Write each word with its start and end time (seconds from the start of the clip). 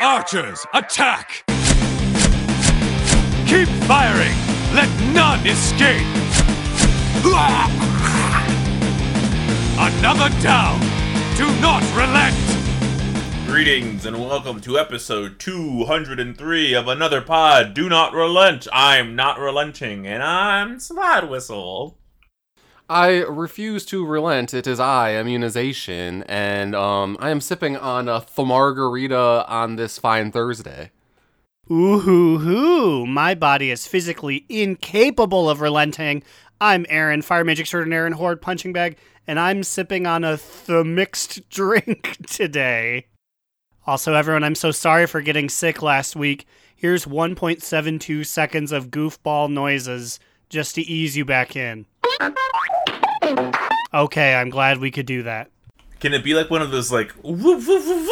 Archers, 0.00 0.66
attack! 0.74 1.44
Keep 3.46 3.68
firing! 3.86 4.36
Let 4.74 4.90
none 5.14 5.46
escape! 5.46 6.06
Another 9.78 10.28
down! 10.42 10.80
Do 11.36 11.46
not 11.60 11.82
relent! 11.96 12.36
Greetings 13.46 14.04
and 14.06 14.20
welcome 14.20 14.60
to 14.62 14.78
episode 14.78 15.38
203 15.38 16.74
of 16.74 16.88
another 16.88 17.20
pod. 17.20 17.74
Do 17.74 17.88
not 17.88 18.12
relent. 18.12 18.66
I'm 18.72 19.14
not 19.14 19.38
relenting, 19.38 20.06
and 20.06 20.22
I'm 20.22 20.78
Slide 20.80 21.30
Whistle. 21.30 21.96
I 22.92 23.22
refuse 23.22 23.86
to 23.86 24.04
relent. 24.04 24.52
It 24.52 24.66
is 24.66 24.78
I, 24.78 25.16
immunization, 25.16 26.24
and 26.24 26.74
um, 26.74 27.16
I 27.20 27.30
am 27.30 27.40
sipping 27.40 27.74
on 27.74 28.06
a 28.06 28.22
Margarita 28.36 29.46
on 29.48 29.76
this 29.76 29.96
fine 29.96 30.30
Thursday. 30.30 30.90
Ooh 31.70 32.00
hoo 32.00 32.36
hoo! 32.36 33.06
My 33.06 33.34
body 33.34 33.70
is 33.70 33.86
physically 33.86 34.44
incapable 34.50 35.48
of 35.48 35.62
relenting. 35.62 36.22
I'm 36.60 36.84
Aaron, 36.90 37.22
Fire 37.22 37.44
Magic 37.44 37.66
Sword 37.66 37.88
and 37.90 38.14
Horde 38.14 38.42
Punching 38.42 38.74
Bag, 38.74 38.98
and 39.26 39.40
I'm 39.40 39.62
sipping 39.62 40.06
on 40.06 40.22
a 40.22 40.36
th- 40.36 40.84
mixed 40.84 41.48
drink 41.48 42.18
today. 42.26 43.06
Also, 43.86 44.12
everyone, 44.12 44.44
I'm 44.44 44.54
so 44.54 44.70
sorry 44.70 45.06
for 45.06 45.22
getting 45.22 45.48
sick 45.48 45.80
last 45.80 46.14
week. 46.14 46.46
Here's 46.76 47.06
1.72 47.06 48.26
seconds 48.26 48.70
of 48.70 48.90
goofball 48.90 49.50
noises 49.50 50.20
just 50.50 50.74
to 50.74 50.82
ease 50.82 51.16
you 51.16 51.24
back 51.24 51.56
in. 51.56 51.86
Okay, 53.94 54.34
I'm 54.34 54.48
glad 54.50 54.78
we 54.78 54.90
could 54.90 55.06
do 55.06 55.22
that. 55.24 55.50
Can 56.00 56.14
it 56.14 56.24
be 56.24 56.34
like 56.34 56.50
one 56.50 56.62
of 56.62 56.70
those 56.70 56.90
like 56.90 57.12
woo 57.22 57.34
woo 57.34 57.58
woo 57.58 58.08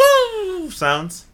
woo 0.60 0.70
sounds? 0.70 1.26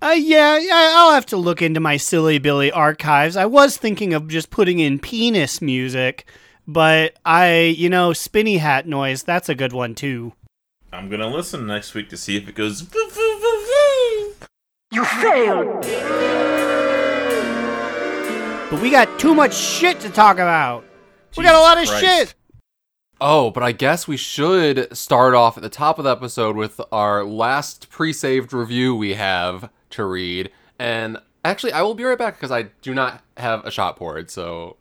Uh, 0.00 0.14
yeah, 0.16 0.56
yeah, 0.58 0.92
I'll 0.94 1.12
have 1.12 1.26
to 1.26 1.36
look 1.36 1.60
into 1.60 1.80
my 1.80 1.96
Silly 1.96 2.38
Billy 2.38 2.70
archives. 2.70 3.36
I 3.36 3.46
was 3.46 3.76
thinking 3.76 4.14
of 4.14 4.28
just 4.28 4.48
putting 4.50 4.78
in 4.78 5.00
penis 5.00 5.60
music, 5.60 6.28
but 6.68 7.14
I, 7.24 7.74
you 7.76 7.90
know, 7.90 8.12
spinny 8.12 8.58
hat 8.58 8.86
noise, 8.86 9.24
that's 9.24 9.48
a 9.48 9.56
good 9.56 9.72
one 9.72 9.96
too. 9.96 10.34
I'm 10.92 11.10
gonna 11.10 11.26
listen 11.28 11.66
next 11.66 11.94
week 11.94 12.08
to 12.10 12.16
see 12.16 12.36
if 12.36 12.48
it 12.48 12.54
goes 12.54 12.82
woo 12.82 13.08
woo 13.16 13.40
woo 13.40 13.66
woo. 13.66 14.34
You 14.92 15.04
failed! 15.04 15.84
But 18.70 18.80
we 18.80 18.90
got 18.90 19.18
too 19.18 19.34
much 19.34 19.54
shit 19.54 19.98
to 20.00 20.10
talk 20.10 20.36
about. 20.36 20.84
we 21.36 21.42
got 21.42 21.54
a 21.54 21.60
lot 21.60 21.78
of 21.78 21.84
Jesus 21.86 22.00
shit. 22.00 22.34
Oh, 23.20 23.50
but 23.50 23.64
I 23.64 23.72
guess 23.72 24.06
we 24.06 24.16
should 24.16 24.96
start 24.96 25.34
off 25.34 25.56
at 25.56 25.62
the 25.62 25.68
top 25.68 25.98
of 25.98 26.04
the 26.04 26.10
episode 26.10 26.56
with 26.56 26.80
our 26.92 27.24
last 27.24 27.90
pre 27.90 28.12
saved 28.12 28.52
review 28.52 28.94
we 28.94 29.14
have 29.14 29.70
to 29.90 30.04
read. 30.04 30.50
And 30.78 31.18
actually, 31.44 31.72
I 31.72 31.82
will 31.82 31.94
be 31.94 32.04
right 32.04 32.18
back 32.18 32.36
because 32.36 32.52
I 32.52 32.66
do 32.82 32.94
not 32.94 33.22
have 33.36 33.64
a 33.64 33.70
shot 33.70 33.96
poured, 33.96 34.30
so. 34.30 34.76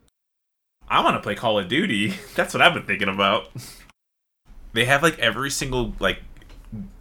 I 0.87 1.03
want 1.03 1.15
to 1.15 1.21
play 1.21 1.35
Call 1.35 1.57
of 1.57 1.67
Duty. 1.67 2.13
That's 2.35 2.53
what 2.53 2.61
I've 2.61 2.75
been 2.75 2.85
thinking 2.85 3.09
about. 3.09 3.49
They 4.73 4.85
have 4.85 5.01
like 5.01 5.17
every 5.17 5.49
single 5.49 5.95
like 5.99 6.19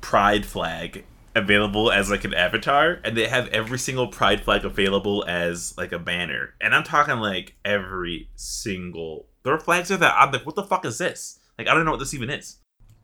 pride 0.01 0.47
flag 0.47 1.05
available 1.35 1.93
as 1.93 2.11
like 2.11 2.25
an 2.25 2.33
avatar, 2.33 2.99
and 3.05 3.15
they 3.15 3.29
have 3.29 3.49
every 3.49 3.79
single 3.79 4.09
pride 4.09 4.43
flag 4.43 4.65
available 4.65 5.23
as 5.29 5.77
like 5.77 5.93
a 5.93 5.99
banner. 5.99 6.55
And 6.63 6.75
I'm 6.75 6.85
talking 6.85 7.19
like 7.19 7.57
every 7.63 8.31
single. 8.35 9.27
Their 9.47 9.59
flags 9.59 9.91
are 9.93 9.97
that. 9.99 10.15
I'm 10.19 10.33
like, 10.33 10.45
what 10.45 10.57
the 10.57 10.65
fuck 10.65 10.85
is 10.85 10.99
this? 10.99 11.39
Like, 11.57 11.69
I 11.69 11.75
don't 11.75 11.85
know 11.85 11.93
what 11.93 12.01
this 12.01 12.13
even 12.15 12.31
is. 12.31 12.57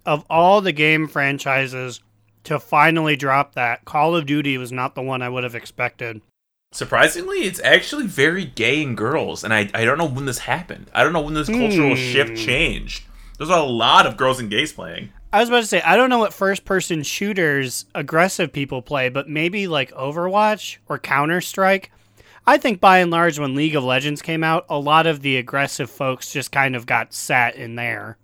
Of 0.04 0.24
all 0.28 0.60
the 0.60 0.72
game 0.72 1.06
franchises 1.06 2.00
to 2.44 2.58
finally 2.58 3.14
drop 3.14 3.54
that, 3.54 3.84
Call 3.84 4.16
of 4.16 4.26
Duty 4.26 4.58
was 4.58 4.72
not 4.72 4.96
the 4.96 5.02
one 5.02 5.22
I 5.22 5.28
would 5.28 5.44
have 5.44 5.54
expected. 5.54 6.20
Surprisingly, 6.72 7.42
it's 7.44 7.60
actually 7.60 8.06
very 8.08 8.44
gay 8.44 8.82
in 8.82 8.96
girls, 8.96 9.44
and 9.44 9.54
I, 9.54 9.70
I 9.72 9.84
don't 9.84 9.98
know 9.98 10.06
when 10.06 10.24
this 10.24 10.38
happened. 10.38 10.90
I 10.92 11.04
don't 11.04 11.12
know 11.12 11.20
when 11.20 11.34
this 11.34 11.48
cultural 11.48 11.90
Hmm. 11.90 11.94
shift 11.94 12.36
changed. 12.36 13.04
There's 13.38 13.50
a 13.50 13.60
lot 13.60 14.06
of 14.06 14.16
girls 14.16 14.40
and 14.40 14.50
gays 14.50 14.72
playing. 14.72 15.10
I 15.32 15.38
was 15.40 15.48
about 15.48 15.60
to 15.60 15.66
say, 15.66 15.80
I 15.82 15.96
don't 15.96 16.10
know 16.10 16.18
what 16.18 16.32
first 16.34 16.64
person 16.64 17.02
shooters 17.04 17.84
aggressive 17.94 18.52
people 18.52 18.82
play, 18.82 19.08
but 19.10 19.28
maybe 19.28 19.68
like 19.68 19.92
Overwatch 19.92 20.78
or 20.88 20.98
Counter 20.98 21.40
Strike. 21.40 21.90
I 22.46 22.58
think 22.58 22.80
by 22.80 22.98
and 22.98 23.10
large, 23.10 23.38
when 23.38 23.54
League 23.54 23.76
of 23.76 23.84
Legends 23.84 24.22
came 24.22 24.42
out, 24.42 24.66
a 24.68 24.78
lot 24.78 25.06
of 25.06 25.22
the 25.22 25.36
aggressive 25.36 25.90
folks 25.90 26.32
just 26.32 26.50
kind 26.50 26.74
of 26.74 26.86
got 26.86 27.14
sat 27.14 27.54
in 27.54 27.76
there. 27.76 28.18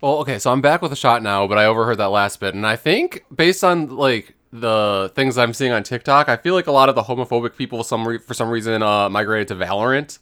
Well, 0.00 0.18
okay, 0.18 0.38
so 0.38 0.50
I'm 0.50 0.60
back 0.60 0.82
with 0.82 0.92
a 0.92 0.96
shot 0.96 1.22
now, 1.22 1.46
but 1.46 1.58
I 1.58 1.64
overheard 1.64 1.98
that 1.98 2.10
last 2.10 2.40
bit, 2.40 2.54
and 2.54 2.66
I 2.66 2.76
think 2.76 3.24
based 3.34 3.62
on 3.62 3.88
like 3.88 4.34
the 4.52 5.10
things 5.14 5.38
I'm 5.38 5.54
seeing 5.54 5.72
on 5.72 5.82
TikTok, 5.84 6.28
I 6.28 6.36
feel 6.36 6.54
like 6.54 6.66
a 6.66 6.72
lot 6.72 6.88
of 6.88 6.94
the 6.94 7.02
homophobic 7.04 7.56
people, 7.56 7.84
some 7.84 8.06
re- 8.06 8.18
for 8.18 8.34
some 8.34 8.50
reason, 8.50 8.82
uh, 8.82 9.08
migrated 9.08 9.48
to 9.48 9.54
Valorant. 9.54 10.18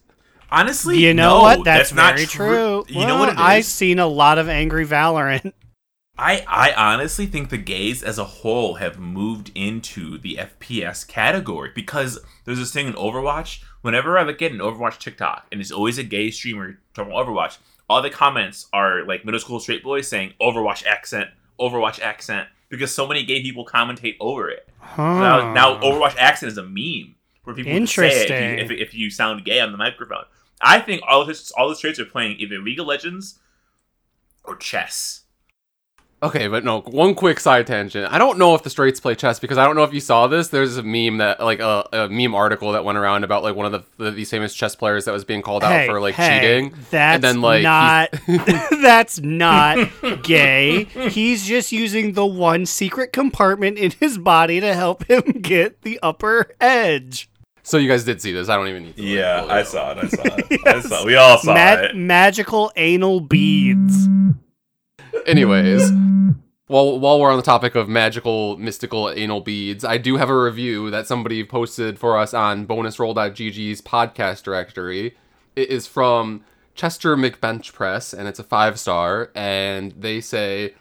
Honestly, 0.52 0.98
You 0.98 1.14
know 1.14 1.38
no, 1.38 1.42
what? 1.42 1.64
That's, 1.64 1.92
not 1.92 2.14
very 2.14 2.26
true. 2.26 2.84
You 2.88 3.06
know 3.06 3.18
what 3.18 3.28
it 3.28 3.36
is? 3.36 3.40
I've 3.40 3.64
seen 3.64 3.98
a 3.98 4.06
lot 4.06 4.38
of 4.38 4.48
angry 4.48 4.86
Valorant. 4.86 5.52
I, 6.20 6.44
I 6.46 6.92
honestly 6.92 7.24
think 7.24 7.48
the 7.48 7.56
gays 7.56 8.02
as 8.02 8.18
a 8.18 8.24
whole 8.24 8.74
have 8.74 8.98
moved 8.98 9.50
into 9.54 10.18
the 10.18 10.38
FPS 10.38 11.08
category 11.08 11.70
because 11.74 12.18
there's 12.44 12.58
this 12.58 12.74
thing 12.74 12.88
in 12.88 12.92
Overwatch. 12.92 13.62
Whenever 13.80 14.18
I 14.18 14.28
at 14.28 14.42
an 14.42 14.58
Overwatch 14.58 14.98
TikTok 14.98 15.46
and 15.50 15.62
it's 15.62 15.70
always 15.70 15.96
a 15.96 16.04
gay 16.04 16.30
streamer 16.30 16.78
talking 16.92 17.14
Overwatch, 17.14 17.56
all 17.88 18.02
the 18.02 18.10
comments 18.10 18.66
are 18.70 19.02
like 19.06 19.24
middle 19.24 19.40
school 19.40 19.60
straight 19.60 19.82
boys 19.82 20.08
saying 20.08 20.34
Overwatch 20.42 20.84
accent, 20.84 21.30
Overwatch 21.58 22.00
accent, 22.00 22.48
because 22.68 22.94
so 22.94 23.06
many 23.06 23.24
gay 23.24 23.40
people 23.40 23.64
commentate 23.64 24.16
over 24.20 24.50
it. 24.50 24.68
Now, 24.98 25.54
now 25.54 25.80
Overwatch 25.80 26.16
accent 26.18 26.52
is 26.52 26.58
a 26.58 26.62
meme 26.62 27.14
where 27.44 27.56
people 27.56 27.86
say 27.86 28.24
it 28.24 28.30
if 28.30 28.70
you, 28.70 28.76
if, 28.76 28.88
if 28.88 28.94
you 28.94 29.10
sound 29.10 29.46
gay 29.46 29.60
on 29.60 29.72
the 29.72 29.78
microphone. 29.78 30.24
I 30.60 30.80
think 30.80 31.00
all 31.08 31.22
of 31.22 31.28
this, 31.28 31.50
all 31.52 31.70
the 31.70 31.76
traits 31.76 31.98
are 31.98 32.04
playing 32.04 32.36
either 32.38 32.58
League 32.58 32.78
of 32.78 32.86
Legends 32.86 33.38
or 34.44 34.56
chess. 34.56 35.19
Okay, 36.22 36.48
but 36.48 36.64
no, 36.64 36.82
one 36.82 37.14
quick 37.14 37.40
side 37.40 37.66
tangent. 37.66 38.12
I 38.12 38.18
don't 38.18 38.36
know 38.38 38.54
if 38.54 38.62
the 38.62 38.68
straights 38.68 39.00
play 39.00 39.14
chess 39.14 39.40
because 39.40 39.56
I 39.56 39.64
don't 39.64 39.74
know 39.74 39.84
if 39.84 39.94
you 39.94 40.00
saw 40.00 40.26
this. 40.26 40.48
There's 40.48 40.76
a 40.76 40.82
meme 40.82 41.16
that, 41.16 41.40
like, 41.40 41.60
a, 41.60 41.88
a 41.94 42.08
meme 42.10 42.34
article 42.34 42.72
that 42.72 42.84
went 42.84 42.98
around 42.98 43.24
about 43.24 43.42
like 43.42 43.56
one 43.56 43.64
of 43.64 43.72
the, 43.72 44.04
the 44.04 44.10
these 44.10 44.30
famous 44.30 44.52
chess 44.54 44.76
players 44.76 45.06
that 45.06 45.12
was 45.12 45.24
being 45.24 45.40
called 45.40 45.64
out 45.64 45.86
for 45.86 45.98
like 45.98 46.14
hey, 46.16 46.40
cheating. 46.40 46.74
That's 46.90 47.14
and 47.14 47.24
then 47.24 47.40
like 47.40 47.62
not. 47.62 48.10
that's 48.82 49.18
not 49.20 49.78
gay. 50.22 50.84
He's 50.84 51.46
just 51.46 51.72
using 51.72 52.12
the 52.12 52.26
one 52.26 52.66
secret 52.66 53.14
compartment 53.14 53.78
in 53.78 53.90
his 53.92 54.18
body 54.18 54.60
to 54.60 54.74
help 54.74 55.04
him 55.04 55.22
get 55.40 55.80
the 55.82 55.98
upper 56.02 56.54
edge. 56.60 57.30
so 57.62 57.78
you 57.78 57.88
guys 57.88 58.04
did 58.04 58.20
see 58.20 58.32
this. 58.32 58.50
I 58.50 58.56
don't 58.56 58.68
even 58.68 58.82
need 58.84 58.96
to. 58.96 59.02
Yeah, 59.02 59.40
pull 59.40 59.50
I 59.52 59.62
saw 59.62 59.92
it. 59.92 59.98
I 60.04 60.08
saw 60.08 60.22
it. 60.24 60.66
I 60.66 60.80
saw. 60.80 61.04
We 61.06 61.16
all 61.16 61.38
saw 61.38 61.54
Ma- 61.54 61.80
it. 61.80 61.96
magical 61.96 62.70
anal 62.76 63.20
beads. 63.20 64.06
Anyways, 65.26 65.90
while 66.66 66.98
while 66.98 67.20
we're 67.20 67.30
on 67.30 67.36
the 67.36 67.42
topic 67.42 67.74
of 67.74 67.88
magical, 67.88 68.56
mystical 68.56 69.10
anal 69.10 69.40
beads, 69.40 69.84
I 69.84 69.98
do 69.98 70.16
have 70.16 70.30
a 70.30 70.40
review 70.40 70.90
that 70.90 71.06
somebody 71.06 71.44
posted 71.44 71.98
for 71.98 72.16
us 72.16 72.32
on 72.32 72.66
bonusroll.gg's 72.66 73.82
podcast 73.82 74.42
directory. 74.42 75.16
It 75.56 75.68
is 75.68 75.86
from 75.86 76.44
Chester 76.74 77.16
McBench 77.16 77.72
Press, 77.72 78.12
and 78.12 78.28
it's 78.28 78.38
a 78.38 78.44
five 78.44 78.78
star. 78.78 79.30
And 79.34 79.92
they 79.98 80.20
say, 80.20 80.74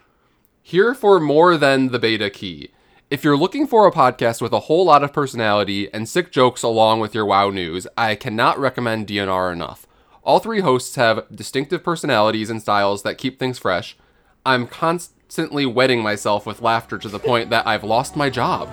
"Here 0.62 0.94
for 0.94 1.20
more 1.20 1.56
than 1.56 1.88
the 1.88 1.98
beta 1.98 2.30
key." 2.30 2.70
If 3.10 3.24
you're 3.24 3.36
looking 3.36 3.66
for 3.66 3.88
a 3.88 3.92
podcast 3.92 4.40
with 4.40 4.52
a 4.52 4.60
whole 4.60 4.84
lot 4.84 5.02
of 5.02 5.12
personality 5.12 5.92
and 5.92 6.08
sick 6.08 6.30
jokes 6.30 6.62
along 6.62 7.00
with 7.00 7.12
your 7.12 7.26
wow 7.26 7.50
news, 7.50 7.88
I 7.96 8.14
cannot 8.14 8.60
recommend 8.60 9.08
DNR 9.08 9.50
enough. 9.52 9.88
All 10.22 10.38
three 10.38 10.60
hosts 10.60 10.94
have 10.94 11.24
distinctive 11.34 11.82
personalities 11.82 12.50
and 12.50 12.62
styles 12.62 13.02
that 13.02 13.18
keep 13.18 13.40
things 13.40 13.58
fresh. 13.58 13.96
I'm 14.46 14.66
constantly 14.66 15.66
wetting 15.66 16.02
myself 16.02 16.46
with 16.46 16.62
laughter 16.62 16.96
to 16.96 17.08
the 17.08 17.18
point 17.18 17.50
that 17.50 17.66
I've 17.66 17.84
lost 17.84 18.16
my 18.16 18.30
job. 18.30 18.70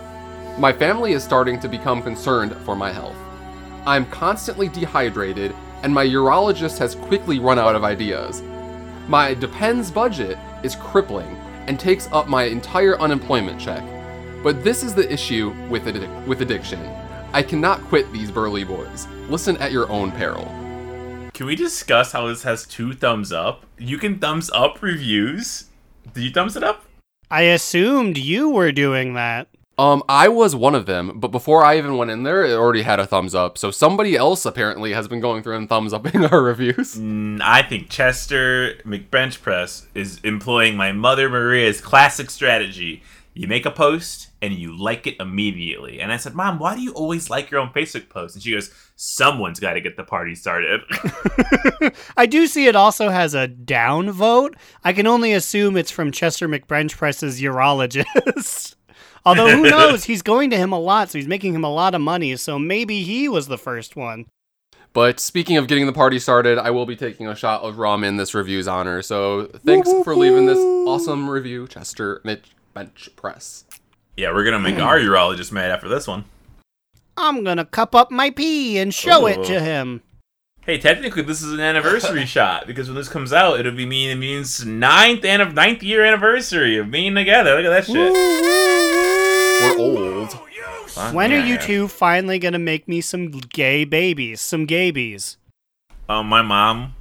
My 0.57 0.71
family 0.71 1.11
is 1.11 1.25
starting 1.25 1.59
to 1.59 1.67
become 1.67 2.01
concerned 2.01 2.55
for 2.63 2.73
my 2.73 2.89
health. 2.89 3.17
I'm 3.85 4.05
constantly 4.05 4.69
dehydrated, 4.69 5.53
and 5.83 5.93
my 5.93 6.05
urologist 6.05 6.77
has 6.77 6.95
quickly 6.95 7.39
run 7.39 7.59
out 7.59 7.75
of 7.75 7.83
ideas. 7.83 8.41
My 9.09 9.33
Depends 9.33 9.91
budget 9.91 10.37
is 10.63 10.77
crippling 10.77 11.35
and 11.67 11.77
takes 11.77 12.09
up 12.13 12.29
my 12.29 12.45
entire 12.45 12.97
unemployment 13.01 13.59
check. 13.59 13.83
But 14.43 14.63
this 14.63 14.83
is 14.83 14.95
the 14.95 15.11
issue 15.11 15.53
with, 15.69 15.83
addic- 15.83 16.27
with 16.27 16.41
addiction. 16.41 16.79
I 17.33 17.43
cannot 17.43 17.81
quit 17.81 18.09
these 18.13 18.31
burly 18.31 18.63
boys. 18.63 19.05
Listen 19.27 19.57
at 19.57 19.73
your 19.73 19.89
own 19.89 20.13
peril. 20.13 20.45
Can 21.37 21.45
we 21.45 21.55
discuss 21.55 22.13
how 22.13 22.25
this 22.25 22.41
has 22.41 22.65
two 22.65 22.93
thumbs 22.93 23.31
up? 23.31 23.63
You 23.77 23.99
can 23.99 24.17
thumbs 24.17 24.49
up 24.55 24.81
reviews. 24.81 25.65
Did 26.11 26.23
you 26.23 26.31
thumbs 26.31 26.55
it 26.57 26.63
up? 26.63 26.85
I 27.29 27.41
assumed 27.43 28.17
you 28.17 28.49
were 28.49 28.71
doing 28.71 29.13
that. 29.13 29.47
Um, 29.77 30.01
I 30.09 30.29
was 30.29 30.55
one 30.55 30.73
of 30.73 30.87
them, 30.87 31.19
but 31.19 31.27
before 31.27 31.63
I 31.63 31.77
even 31.77 31.95
went 31.95 32.09
in 32.09 32.23
there, 32.23 32.43
it 32.43 32.55
already 32.55 32.81
had 32.81 32.99
a 32.99 33.05
thumbs 33.05 33.35
up. 33.35 33.59
So 33.59 33.69
somebody 33.69 34.15
else 34.15 34.47
apparently 34.47 34.93
has 34.93 35.07
been 35.07 35.19
going 35.19 35.43
through 35.43 35.57
and 35.57 35.69
thumbs 35.69 35.93
upping 35.93 36.25
our 36.31 36.41
reviews. 36.41 36.95
Mm, 36.95 37.39
I 37.43 37.61
think 37.61 37.91
Chester 37.91 38.77
McBench 38.83 39.39
Press 39.43 39.85
is 39.93 40.19
employing 40.23 40.75
my 40.75 40.91
mother 40.91 41.29
Maria's 41.29 41.81
classic 41.81 42.31
strategy. 42.31 43.03
You 43.37 43.47
make 43.47 43.67
a 43.67 43.71
post 43.71 44.29
and 44.41 44.51
you 44.51 44.75
like 44.75 45.05
it 45.05 45.17
immediately. 45.19 45.99
And 45.99 46.11
I 46.11 46.17
said, 46.17 46.33
Mom, 46.33 46.57
why 46.57 46.73
do 46.73 46.81
you 46.81 46.91
always 46.93 47.29
like 47.29 47.51
your 47.51 47.59
own 47.59 47.69
Facebook 47.69 48.09
post? 48.09 48.33
And 48.33 48.43
she 48.43 48.51
goes, 48.51 48.71
Someone's 48.95 49.59
got 49.59 49.73
to 49.73 49.81
get 49.81 49.95
the 49.95 50.03
party 50.03 50.33
started. 50.33 50.81
I 52.17 52.25
do 52.25 52.47
see 52.47 52.65
it 52.65 52.75
also 52.75 53.09
has 53.09 53.35
a 53.35 53.47
down 53.47 54.09
vote. 54.09 54.55
I 54.83 54.91
can 54.91 55.05
only 55.05 55.33
assume 55.33 55.77
it's 55.77 55.91
from 55.91 56.11
Chester 56.11 56.49
McBench 56.49 56.97
Press's 56.97 57.39
urologist. 57.39 58.73
Although 59.25 59.55
who 59.55 59.61
knows, 59.69 60.05
he's 60.05 60.23
going 60.23 60.49
to 60.49 60.57
him 60.57 60.71
a 60.71 60.79
lot, 60.79 61.11
so 61.11 61.19
he's 61.19 61.27
making 61.27 61.53
him 61.53 61.63
a 61.63 61.71
lot 61.71 61.93
of 61.93 62.01
money. 62.01 62.35
So 62.37 62.57
maybe 62.57 63.03
he 63.03 63.29
was 63.29 63.47
the 63.47 63.57
first 63.59 63.95
one. 63.95 64.25
But 64.93 65.19
speaking 65.19 65.57
of 65.57 65.67
getting 65.67 65.85
the 65.85 65.93
party 65.93 66.17
started, 66.17 66.57
I 66.57 66.71
will 66.71 66.87
be 66.87 66.95
taking 66.95 67.27
a 67.27 67.35
shot 67.35 67.61
of 67.61 67.77
rum 67.77 68.03
in 68.03 68.17
this 68.17 68.33
review's 68.33 68.67
honor. 68.67 69.03
So 69.03 69.45
thanks 69.63 69.91
for 70.03 70.15
leaving 70.15 70.47
this 70.47 70.57
awesome 70.57 71.29
review, 71.29 71.67
Chester 71.67 72.19
Mitch 72.23 72.49
Bench 72.77 73.09
Press. 73.15 73.65
yeah, 74.15 74.31
we're 74.31 74.43
going 74.43 74.53
to 74.53 74.59
make 74.59 74.79
our 74.79 74.99
urologist 74.99 75.51
mad 75.51 75.71
after 75.71 75.89
this 75.89 76.07
one. 76.07 76.25
I'm 77.19 77.43
gonna 77.43 77.65
cup 77.65 77.95
up 77.95 78.11
my 78.11 78.29
pee 78.29 78.77
and 78.77 78.93
show 78.93 79.25
it 79.25 79.43
to 79.45 79.59
him. 79.59 80.03
Hey, 80.61 80.77
technically, 80.77 81.23
this 81.23 81.41
is 81.41 81.51
an 81.51 81.59
anniversary 81.59 82.25
shot 82.27 82.67
because 82.67 82.87
when 82.87 82.95
this 82.95 83.09
comes 83.09 83.33
out, 83.33 83.59
it'll 83.59 83.71
be 83.71 83.87
me 83.87 84.11
and 84.11 84.19
means 84.19 84.63
ninth 84.63 85.25
and 85.25 85.41
of 85.41 85.55
ninth 85.55 85.81
year 85.81 86.05
anniversary 86.05 86.77
of 86.77 86.91
being 86.91 87.15
together. 87.15 87.55
Look 87.55 87.65
at 87.65 87.69
that 87.71 87.85
shit. 87.87 88.13
We're 89.79 89.83
old. 89.83 90.31
Fuck 90.91 91.15
When 91.15 91.33
are 91.33 91.39
you 91.39 91.53
yeah. 91.55 91.61
two 91.61 91.87
finally 91.87 92.37
gonna 92.37 92.59
make 92.59 92.87
me 92.87 93.01
some 93.01 93.31
gay 93.31 93.83
babies? 93.85 94.39
Some 94.39 94.67
gaybies? 94.67 95.37
Um, 96.07 96.27
my 96.27 96.43
mom, 96.43 96.93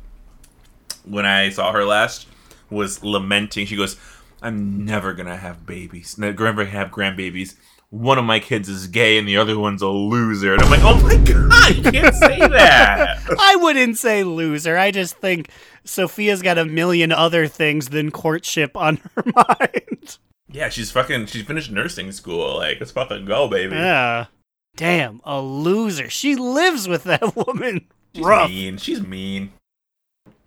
when 1.04 1.26
I 1.26 1.50
saw 1.50 1.72
her 1.72 1.84
last, 1.84 2.26
was 2.70 3.04
lamenting. 3.04 3.66
She 3.66 3.76
goes, 3.76 3.96
"I'm 4.42 4.84
never 4.84 5.12
gonna 5.14 5.36
have 5.36 5.66
babies. 5.66 6.16
Never 6.18 6.32
gonna 6.54 6.66
have 6.66 6.88
grandbabies. 6.90 7.54
One 7.90 8.18
of 8.18 8.24
my 8.24 8.40
kids 8.40 8.68
is 8.68 8.88
gay, 8.88 9.16
and 9.16 9.28
the 9.28 9.36
other 9.36 9.58
one's 9.58 9.82
a 9.82 9.88
loser." 9.88 10.52
And 10.54 10.62
I'm 10.62 10.70
like, 10.70 10.82
"Oh 10.82 11.00
my 11.02 11.16
god, 11.16 11.76
you 11.76 11.82
can't 11.90 12.14
say 12.14 12.38
that." 12.40 13.18
I 13.38 13.56
wouldn't 13.56 13.96
say 13.98 14.24
loser. 14.24 14.76
I 14.76 14.90
just 14.90 15.16
think 15.18 15.48
Sophia's 15.84 16.42
got 16.42 16.58
a 16.58 16.64
million 16.64 17.12
other 17.12 17.46
things 17.46 17.88
than 17.88 18.10
courtship 18.10 18.76
on 18.76 18.96
her 19.14 19.24
mind. 19.34 20.18
yeah, 20.50 20.68
she's 20.68 20.90
fucking. 20.90 21.26
She 21.26 21.42
finished 21.42 21.70
nursing 21.70 22.10
school. 22.12 22.56
Like, 22.56 22.78
let's 22.80 22.92
fucking 22.92 23.24
go, 23.24 23.48
baby. 23.48 23.74
Yeah. 23.76 24.26
Damn, 24.76 25.20
a 25.24 25.40
loser. 25.40 26.10
She 26.10 26.34
lives 26.36 26.86
with 26.86 27.04
that 27.04 27.34
woman. 27.46 27.86
She's 28.14 28.24
Rough. 28.24 28.50
mean. 28.50 28.76
She's 28.78 29.00
mean. 29.00 29.52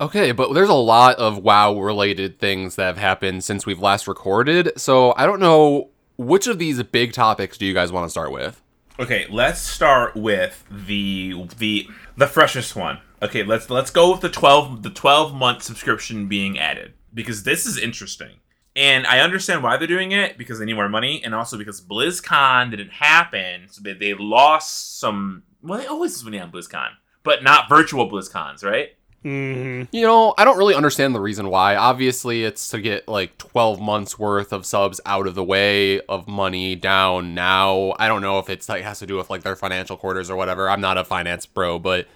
Okay, 0.00 0.32
but 0.32 0.54
there's 0.54 0.70
a 0.70 0.74
lot 0.74 1.16
of 1.16 1.38
WoW 1.38 1.78
related 1.78 2.38
things 2.38 2.76
that 2.76 2.86
have 2.86 2.96
happened 2.96 3.44
since 3.44 3.66
we've 3.66 3.80
last 3.80 4.08
recorded. 4.08 4.72
So 4.76 5.12
I 5.14 5.26
don't 5.26 5.40
know 5.40 5.90
which 6.16 6.46
of 6.46 6.58
these 6.58 6.82
big 6.82 7.12
topics 7.12 7.58
do 7.58 7.66
you 7.66 7.74
guys 7.74 7.92
want 7.92 8.06
to 8.06 8.10
start 8.10 8.32
with? 8.32 8.62
Okay, 8.98 9.26
let's 9.30 9.60
start 9.60 10.16
with 10.16 10.64
the 10.70 11.46
the 11.58 11.88
the 12.16 12.26
freshest 12.26 12.74
one. 12.74 13.00
Okay, 13.22 13.42
let's 13.42 13.68
let's 13.68 13.90
go 13.90 14.12
with 14.12 14.20
the 14.20 14.30
12 14.30 14.82
the 14.82 14.90
12 14.90 15.34
month 15.34 15.62
subscription 15.62 16.28
being 16.28 16.58
added 16.58 16.94
because 17.12 17.42
this 17.42 17.66
is 17.66 17.76
interesting. 17.76 18.36
And 18.76 19.06
I 19.06 19.20
understand 19.20 19.62
why 19.62 19.76
they're 19.76 19.88
doing 19.88 20.12
it 20.12 20.38
because 20.38 20.58
they 20.58 20.64
need 20.64 20.74
more 20.74 20.88
money 20.88 21.22
and 21.24 21.34
also 21.34 21.58
because 21.58 21.80
BlizzCon 21.80 22.70
didn't 22.70 22.92
happen, 22.92 23.66
so 23.68 23.82
they, 23.82 23.94
they 23.94 24.14
lost 24.14 24.98
some 24.98 25.42
well, 25.62 25.78
they 25.78 25.86
always 25.86 26.12
lose 26.12 26.24
money 26.24 26.40
on 26.40 26.50
BlizzCon, 26.50 26.90
but 27.22 27.42
not 27.42 27.68
virtual 27.68 28.10
BlizzCons, 28.10 28.64
right? 28.64 28.90
Hmm 29.22 29.82
You 29.92 30.06
know, 30.06 30.34
I 30.38 30.44
don't 30.44 30.56
really 30.56 30.74
understand 30.74 31.14
the 31.14 31.20
reason 31.20 31.48
why. 31.48 31.76
Obviously, 31.76 32.44
it's 32.44 32.68
to 32.70 32.80
get 32.80 33.06
like 33.06 33.36
12 33.38 33.80
months 33.80 34.18
worth 34.18 34.52
of 34.52 34.64
subs 34.64 35.00
out 35.04 35.26
of 35.26 35.34
the 35.34 35.44
way 35.44 36.00
of 36.02 36.26
money 36.26 36.74
down 36.74 37.34
now. 37.34 37.94
I 37.98 38.08
don't 38.08 38.22
know 38.22 38.38
if 38.38 38.48
it's 38.48 38.68
like 38.68 38.82
has 38.82 38.98
to 39.00 39.06
do 39.06 39.16
with 39.16 39.28
like 39.28 39.42
their 39.42 39.56
financial 39.56 39.96
quarters 39.96 40.30
or 40.30 40.36
whatever. 40.36 40.70
I'm 40.70 40.80
not 40.80 40.96
a 40.96 41.04
finance 41.04 41.44
bro, 41.46 41.78
but 41.78 42.06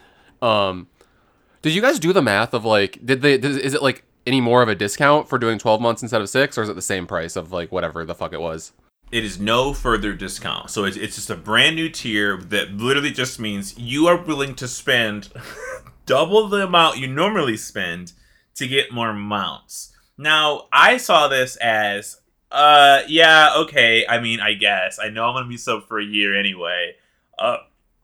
um 0.40 0.88
did 1.62 1.74
you 1.74 1.80
guys 1.82 1.98
do 1.98 2.12
the 2.12 2.22
math 2.22 2.54
of 2.54 2.64
like 2.64 3.04
did 3.04 3.22
they 3.22 3.38
did, 3.38 3.56
is 3.56 3.74
it 3.74 3.82
like 3.82 4.04
any 4.26 4.40
more 4.40 4.62
of 4.62 4.68
a 4.68 4.74
discount 4.74 5.28
for 5.28 5.38
doing 5.38 5.58
12 5.58 5.80
months 5.82 6.00
instead 6.02 6.22
of 6.22 6.30
6 6.30 6.56
or 6.56 6.62
is 6.62 6.68
it 6.70 6.74
the 6.74 6.82
same 6.82 7.06
price 7.06 7.36
of 7.36 7.52
like 7.52 7.70
whatever 7.70 8.04
the 8.06 8.14
fuck 8.14 8.32
it 8.32 8.40
was? 8.40 8.72
It 9.12 9.24
is 9.24 9.38
no 9.38 9.72
further 9.74 10.12
discount. 10.14 10.70
So 10.70 10.84
it's, 10.84 10.96
it's 10.96 11.14
just 11.16 11.30
a 11.30 11.36
brand 11.36 11.76
new 11.76 11.88
tier 11.88 12.38
that 12.38 12.72
literally 12.72 13.10
just 13.10 13.38
means 13.38 13.78
you 13.78 14.06
are 14.08 14.16
willing 14.16 14.54
to 14.56 14.66
spend 14.66 15.28
double 16.06 16.48
the 16.48 16.64
amount 16.64 16.98
you 16.98 17.06
normally 17.06 17.56
spend 17.56 18.12
to 18.56 18.66
get 18.66 18.92
more 18.92 19.12
mounts. 19.12 19.92
Now, 20.16 20.68
I 20.72 20.96
saw 20.96 21.28
this 21.28 21.56
as, 21.56 22.20
uh, 22.50 23.02
yeah, 23.08 23.52
okay. 23.56 24.06
I 24.08 24.20
mean, 24.20 24.40
I 24.40 24.54
guess. 24.54 24.98
I 25.02 25.08
know 25.08 25.24
I'm 25.24 25.34
going 25.34 25.44
to 25.44 25.50
be 25.50 25.56
sub 25.56 25.88
for 25.88 25.98
a 25.98 26.04
year 26.04 26.38
anyway. 26.38 26.94
Uh, 27.38 27.58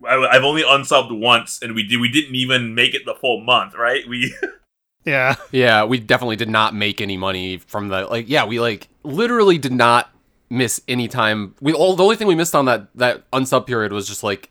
I, 0.04 0.16
I've 0.16 0.44
only 0.44 0.62
unsubbed 0.62 1.16
once, 1.16 1.60
and 1.62 1.74
we 1.74 1.84
did. 1.84 2.00
We 2.00 2.08
didn't 2.08 2.34
even 2.34 2.74
make 2.74 2.94
it 2.94 3.04
the 3.04 3.14
full 3.14 3.40
month, 3.40 3.74
right? 3.74 4.08
We 4.08 4.34
Yeah. 5.04 5.36
Yeah, 5.50 5.84
we 5.84 5.98
definitely 5.98 6.36
did 6.36 6.48
not 6.48 6.74
make 6.74 7.00
any 7.00 7.16
money 7.16 7.58
from 7.58 7.88
the 7.88 8.06
like. 8.06 8.28
Yeah, 8.28 8.44
we 8.44 8.60
like 8.60 8.88
literally 9.02 9.58
did 9.58 9.72
not 9.72 10.10
miss 10.50 10.80
any 10.88 11.08
time. 11.08 11.54
We 11.60 11.72
all 11.72 11.96
the 11.96 12.02
only 12.02 12.16
thing 12.16 12.26
we 12.26 12.34
missed 12.34 12.54
on 12.54 12.66
that 12.66 12.88
that 12.96 13.30
unsub 13.30 13.66
period 13.66 13.92
was 13.92 14.06
just 14.06 14.22
like 14.22 14.50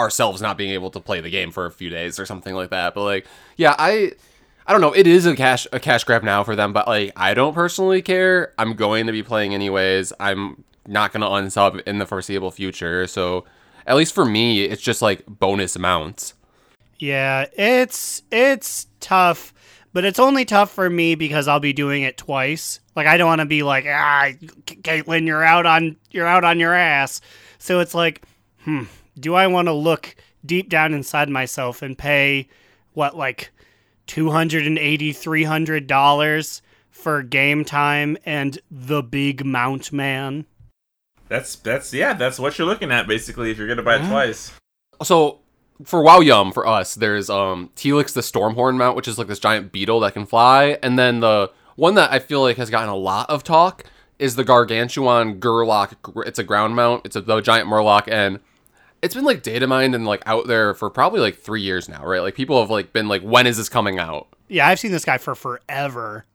ourselves 0.00 0.42
not 0.42 0.58
being 0.58 0.72
able 0.72 0.90
to 0.90 1.00
play 1.00 1.20
the 1.20 1.30
game 1.30 1.52
for 1.52 1.66
a 1.66 1.70
few 1.70 1.90
days 1.90 2.18
or 2.18 2.26
something 2.26 2.54
like 2.54 2.70
that. 2.70 2.94
But 2.94 3.04
like, 3.04 3.26
yeah, 3.56 3.76
I 3.78 4.12
I 4.66 4.72
don't 4.72 4.80
know. 4.80 4.92
It 4.92 5.06
is 5.06 5.26
a 5.26 5.36
cash 5.36 5.66
a 5.72 5.80
cash 5.80 6.04
grab 6.04 6.22
now 6.22 6.42
for 6.42 6.56
them, 6.56 6.72
but 6.72 6.88
like 6.88 7.12
I 7.16 7.34
don't 7.34 7.54
personally 7.54 8.02
care. 8.02 8.52
I'm 8.58 8.74
going 8.74 9.06
to 9.06 9.12
be 9.12 9.22
playing 9.22 9.54
anyways. 9.54 10.12
I'm 10.18 10.64
not 10.86 11.12
gonna 11.12 11.28
unsub 11.28 11.80
in 11.86 11.98
the 11.98 12.06
foreseeable 12.06 12.50
future. 12.50 13.06
So 13.06 13.44
at 13.86 13.96
least 13.96 14.14
for 14.14 14.24
me, 14.24 14.62
it's 14.64 14.82
just 14.82 15.02
like 15.02 15.24
bonus 15.26 15.76
amounts. 15.76 16.34
Yeah, 16.98 17.46
it's 17.54 18.22
it's 18.30 18.86
tough, 19.00 19.54
but 19.92 20.04
it's 20.04 20.18
only 20.18 20.44
tough 20.44 20.70
for 20.70 20.90
me 20.90 21.14
because 21.14 21.48
I'll 21.48 21.60
be 21.60 21.72
doing 21.72 22.02
it 22.02 22.16
twice. 22.16 22.80
Like 22.94 23.06
I 23.06 23.16
don't 23.16 23.28
want 23.28 23.40
to 23.40 23.46
be 23.46 23.62
like, 23.62 23.86
ah, 23.88 24.30
Caitlin, 24.66 25.26
you're 25.26 25.44
out 25.44 25.66
on 25.66 25.96
you're 26.10 26.26
out 26.26 26.44
on 26.44 26.60
your 26.60 26.74
ass. 26.74 27.20
So 27.58 27.80
it's 27.80 27.94
like, 27.94 28.22
hmm, 28.64 28.84
do 29.20 29.34
I 29.34 29.46
want 29.46 29.68
to 29.68 29.72
look 29.72 30.16
deep 30.44 30.68
down 30.68 30.94
inside 30.94 31.28
myself 31.28 31.82
and 31.82 31.96
pay 31.96 32.48
what 32.92 33.16
like 33.16 33.50
280 34.06 35.12
300 35.12 35.86
dollars 35.86 36.62
for 36.90 37.22
game 37.22 37.64
time 37.64 38.16
and 38.24 38.58
the 38.70 39.02
big 39.02 39.44
mount 39.44 39.92
man? 39.92 40.46
that's 41.30 41.54
that's 41.56 41.94
yeah, 41.94 42.12
that's 42.12 42.38
what 42.38 42.58
you're 42.58 42.66
looking 42.66 42.90
at 42.90 43.06
basically 43.06 43.50
if 43.50 43.56
you're 43.56 43.68
gonna 43.68 43.82
buy 43.82 43.96
it 43.96 44.06
twice. 44.06 44.52
So 45.02 45.38
for 45.84 46.02
WoW 46.02 46.20
Yum 46.20 46.52
for 46.52 46.66
us, 46.66 46.94
there's 46.96 47.30
um 47.30 47.70
Telix 47.76 48.12
the 48.12 48.20
Stormhorn 48.20 48.76
mount, 48.76 48.96
which 48.96 49.08
is 49.08 49.16
like 49.16 49.28
this 49.28 49.38
giant 49.38 49.72
beetle 49.72 50.00
that 50.00 50.12
can 50.12 50.26
fly, 50.26 50.76
and 50.82 50.98
then 50.98 51.20
the 51.20 51.50
one 51.76 51.94
that 51.94 52.12
I 52.12 52.18
feel 52.18 52.42
like 52.42 52.58
has 52.58 52.68
gotten 52.68 52.90
a 52.90 52.96
lot 52.96 53.30
of 53.30 53.44
talk 53.44 53.84
is 54.18 54.34
the 54.36 54.44
Gargantuan 54.44 55.40
Grrloc. 55.40 56.26
It's 56.26 56.38
a 56.38 56.44
ground 56.44 56.74
mount. 56.74 57.06
It's 57.06 57.16
a 57.16 57.22
the 57.22 57.40
giant 57.40 57.68
Murloc, 57.68 58.08
and 58.08 58.40
it's 59.02 59.14
been 59.14 59.24
like 59.24 59.42
data 59.42 59.66
mined 59.66 59.94
and 59.94 60.06
like 60.06 60.22
out 60.26 60.46
there 60.46 60.74
for 60.74 60.90
probably 60.90 61.20
like 61.20 61.38
three 61.38 61.62
years 61.62 61.88
now, 61.88 62.04
right? 62.04 62.20
Like 62.20 62.34
people 62.34 62.60
have 62.60 62.70
like 62.70 62.92
been 62.92 63.08
like, 63.08 63.22
when 63.22 63.46
is 63.46 63.56
this 63.56 63.68
coming 63.68 63.98
out? 63.98 64.28
Yeah, 64.48 64.68
I've 64.68 64.80
seen 64.80 64.92
this 64.92 65.04
guy 65.04 65.18
for 65.18 65.34
forever. 65.34 66.26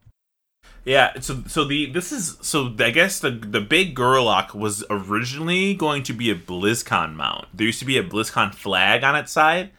Yeah, 0.86 1.20
so 1.20 1.44
so 1.48 1.66
the 1.66 1.88
this 1.88 2.12
is 2.12 2.38
so 2.42 2.74
I 2.80 2.92
guess 2.92 3.20
the 3.20 3.32
the 3.32 3.60
big 3.60 3.96
Grrloc 3.96 4.54
was 4.54 4.84
originally 4.90 5.74
going 5.74 6.04
to 6.04 6.14
be 6.14 6.30
a 6.30 6.36
BlizzCon 6.36 7.16
mount. 7.16 7.48
There 7.54 7.66
used 7.66 7.80
to 7.80 7.86
be 7.86 7.98
a 7.98 8.04
BlizzCon 8.04 8.54
flag 8.54 9.04
on 9.04 9.16
its 9.16 9.32
side, 9.32 9.72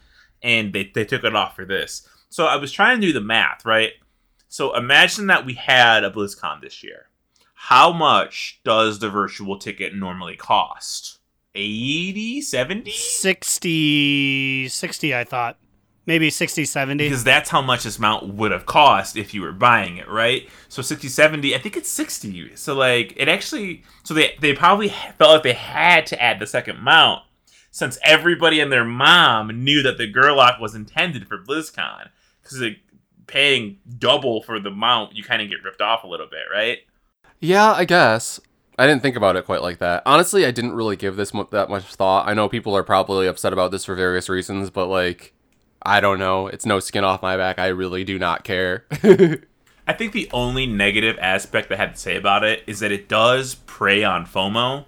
and 0.42 0.72
they 0.72 0.90
they 0.92 1.04
took 1.04 1.22
it 1.22 1.36
off 1.36 1.54
for 1.54 1.64
this. 1.64 2.08
So 2.28 2.46
I 2.46 2.56
was 2.56 2.72
trying 2.72 3.00
to 3.00 3.06
do 3.06 3.12
the 3.12 3.20
math, 3.20 3.64
right? 3.64 3.92
So 4.48 4.74
imagine 4.76 5.28
that 5.28 5.46
we 5.46 5.54
had 5.54 6.02
a 6.02 6.10
BlizzCon 6.10 6.60
this 6.60 6.82
year. 6.82 7.06
How 7.54 7.92
much 7.92 8.60
does 8.64 8.98
the 8.98 9.08
virtual 9.08 9.58
ticket 9.58 9.94
normally 9.94 10.36
cost? 10.36 11.18
80, 11.56 12.42
70? 12.42 12.90
60 12.90 14.68
60 14.68 15.14
I 15.14 15.24
thought. 15.24 15.58
Maybe 16.06 16.30
60 16.30 16.64
70. 16.64 17.04
because 17.04 17.24
that's 17.24 17.50
how 17.50 17.60
much 17.60 17.82
this 17.82 17.98
mount 17.98 18.34
would 18.34 18.52
have 18.52 18.64
cost 18.64 19.16
if 19.16 19.34
you 19.34 19.42
were 19.42 19.50
buying 19.50 19.96
it, 19.96 20.08
right? 20.08 20.48
So 20.68 20.80
60, 20.80 21.08
70, 21.08 21.54
I 21.54 21.58
think 21.58 21.76
it's 21.76 21.88
60. 21.88 22.54
So 22.54 22.74
like 22.74 23.14
it 23.16 23.28
actually 23.28 23.82
so 24.04 24.14
they 24.14 24.36
they 24.40 24.52
probably 24.52 24.88
felt 24.88 25.32
like 25.32 25.42
they 25.42 25.52
had 25.54 26.06
to 26.08 26.22
add 26.22 26.38
the 26.38 26.46
second 26.46 26.80
mount 26.80 27.22
since 27.72 27.98
everybody 28.04 28.60
and 28.60 28.70
their 28.70 28.84
mom 28.84 29.64
knew 29.64 29.82
that 29.82 29.98
the 29.98 30.10
Grrloc 30.12 30.60
was 30.60 30.74
intended 30.74 31.26
for 31.26 31.38
BlizzCon 31.38 32.10
cuz 32.44 32.60
like 32.60 32.78
paying 33.26 33.78
double 33.98 34.42
for 34.42 34.60
the 34.60 34.70
mount, 34.70 35.16
you 35.16 35.24
kind 35.24 35.42
of 35.42 35.48
get 35.48 35.62
ripped 35.64 35.80
off 35.82 36.04
a 36.04 36.06
little 36.06 36.28
bit, 36.28 36.44
right? 36.52 36.78
Yeah, 37.40 37.72
I 37.72 37.84
guess. 37.84 38.40
I 38.78 38.86
didn't 38.86 39.02
think 39.02 39.16
about 39.16 39.36
it 39.36 39.46
quite 39.46 39.62
like 39.62 39.78
that. 39.78 40.02
Honestly, 40.04 40.44
I 40.44 40.50
didn't 40.50 40.74
really 40.74 40.96
give 40.96 41.16
this 41.16 41.32
that 41.50 41.70
much 41.70 41.84
thought. 41.94 42.28
I 42.28 42.34
know 42.34 42.48
people 42.48 42.76
are 42.76 42.82
probably 42.82 43.26
upset 43.26 43.52
about 43.52 43.70
this 43.70 43.86
for 43.86 43.94
various 43.94 44.28
reasons, 44.28 44.70
but 44.70 44.86
like, 44.86 45.32
I 45.82 46.00
don't 46.00 46.18
know. 46.18 46.46
It's 46.48 46.66
no 46.66 46.80
skin 46.80 47.04
off 47.04 47.22
my 47.22 47.36
back. 47.36 47.58
I 47.58 47.68
really 47.68 48.04
do 48.04 48.18
not 48.18 48.44
care. 48.44 48.84
I 49.88 49.92
think 49.92 50.12
the 50.12 50.28
only 50.32 50.66
negative 50.66 51.16
aspect 51.20 51.68
that 51.68 51.78
I 51.78 51.82
have 51.82 51.94
to 51.94 52.00
say 52.00 52.16
about 52.16 52.44
it 52.44 52.64
is 52.66 52.80
that 52.80 52.92
it 52.92 53.08
does 53.08 53.54
prey 53.54 54.02
on 54.04 54.26
FOMO. 54.26 54.84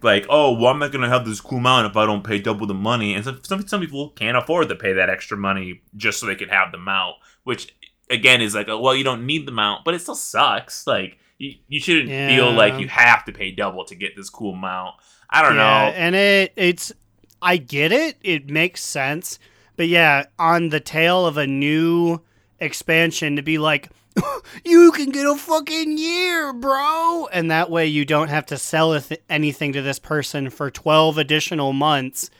Like, 0.00 0.26
oh, 0.28 0.52
well, 0.52 0.68
I'm 0.68 0.78
not 0.78 0.90
gonna 0.90 1.08
have 1.08 1.26
this 1.26 1.40
cool 1.40 1.60
mount 1.60 1.86
if 1.86 1.96
I 1.96 2.06
don't 2.06 2.24
pay 2.24 2.38
double 2.38 2.66
the 2.66 2.74
money. 2.74 3.14
And 3.14 3.24
some 3.24 3.40
some, 3.42 3.66
some 3.68 3.80
people 3.80 4.10
can't 4.10 4.36
afford 4.36 4.68
to 4.68 4.74
pay 4.74 4.94
that 4.94 5.10
extra 5.10 5.36
money 5.36 5.82
just 5.96 6.18
so 6.18 6.26
they 6.26 6.34
can 6.34 6.48
have 6.48 6.72
the 6.72 6.78
mount, 6.78 7.16
which 7.44 7.76
again 8.10 8.40
is 8.40 8.54
like, 8.54 8.68
oh, 8.68 8.80
well, 8.80 8.96
you 8.96 9.04
don't 9.04 9.26
need 9.26 9.46
the 9.46 9.52
mount, 9.52 9.84
but 9.84 9.94
it 9.94 10.00
still 10.00 10.14
sucks. 10.14 10.86
Like, 10.86 11.18
you, 11.38 11.54
you 11.68 11.80
shouldn't 11.80 12.08
feel 12.08 12.52
like 12.52 12.78
you 12.78 12.88
have 12.88 13.24
to 13.24 13.32
pay 13.32 13.50
double 13.52 13.84
to 13.86 13.94
get 13.94 14.16
this 14.16 14.28
cool 14.28 14.54
mount. 14.54 14.96
I 15.30 15.42
don't 15.42 15.56
yeah, 15.56 15.62
know. 15.62 15.96
and 15.96 16.14
it 16.14 16.52
it's 16.56 16.92
I 17.40 17.56
get 17.56 17.92
it. 17.92 18.16
It 18.22 18.50
makes 18.50 18.82
sense. 18.82 19.38
But 19.76 19.88
yeah, 19.88 20.24
on 20.38 20.70
the 20.70 20.80
tail 20.80 21.26
of 21.26 21.36
a 21.36 21.46
new 21.46 22.20
expansion 22.58 23.36
to 23.36 23.42
be 23.42 23.58
like 23.58 23.90
you 24.64 24.90
can 24.92 25.10
get 25.10 25.26
a 25.26 25.36
fucking 25.36 25.96
year, 25.96 26.52
bro. 26.52 27.28
And 27.32 27.50
that 27.50 27.70
way 27.70 27.86
you 27.86 28.04
don't 28.04 28.28
have 28.28 28.46
to 28.46 28.58
sell 28.58 28.98
th- 29.00 29.20
anything 29.28 29.72
to 29.74 29.82
this 29.82 29.98
person 29.98 30.50
for 30.50 30.70
12 30.70 31.18
additional 31.18 31.72
months. 31.72 32.30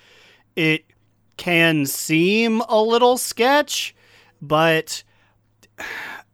It 0.57 0.85
can 1.37 1.87
seem 1.87 2.62
a 2.69 2.83
little 2.83 3.17
sketch, 3.17 3.95
but 4.43 5.05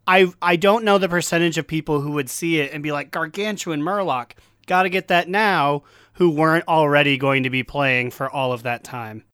I 0.06 0.32
I 0.42 0.56
don't 0.56 0.84
know 0.84 0.98
the 0.98 1.08
percentage 1.08 1.58
of 1.58 1.66
people 1.66 2.00
who 2.00 2.12
would 2.12 2.28
see 2.28 2.60
it 2.60 2.72
and 2.72 2.82
be 2.82 2.92
like 2.92 3.10
gargantuan 3.10 3.80
Murloc, 3.80 4.32
got 4.66 4.84
to 4.84 4.90
get 4.90 5.08
that 5.08 5.28
now 5.28 5.82
who 6.14 6.30
weren't 6.30 6.66
already 6.68 7.16
going 7.16 7.42
to 7.42 7.50
be 7.50 7.62
playing 7.62 8.10
for 8.10 8.30
all 8.30 8.52
of 8.52 8.62
that 8.62 8.84
time. 8.84 9.24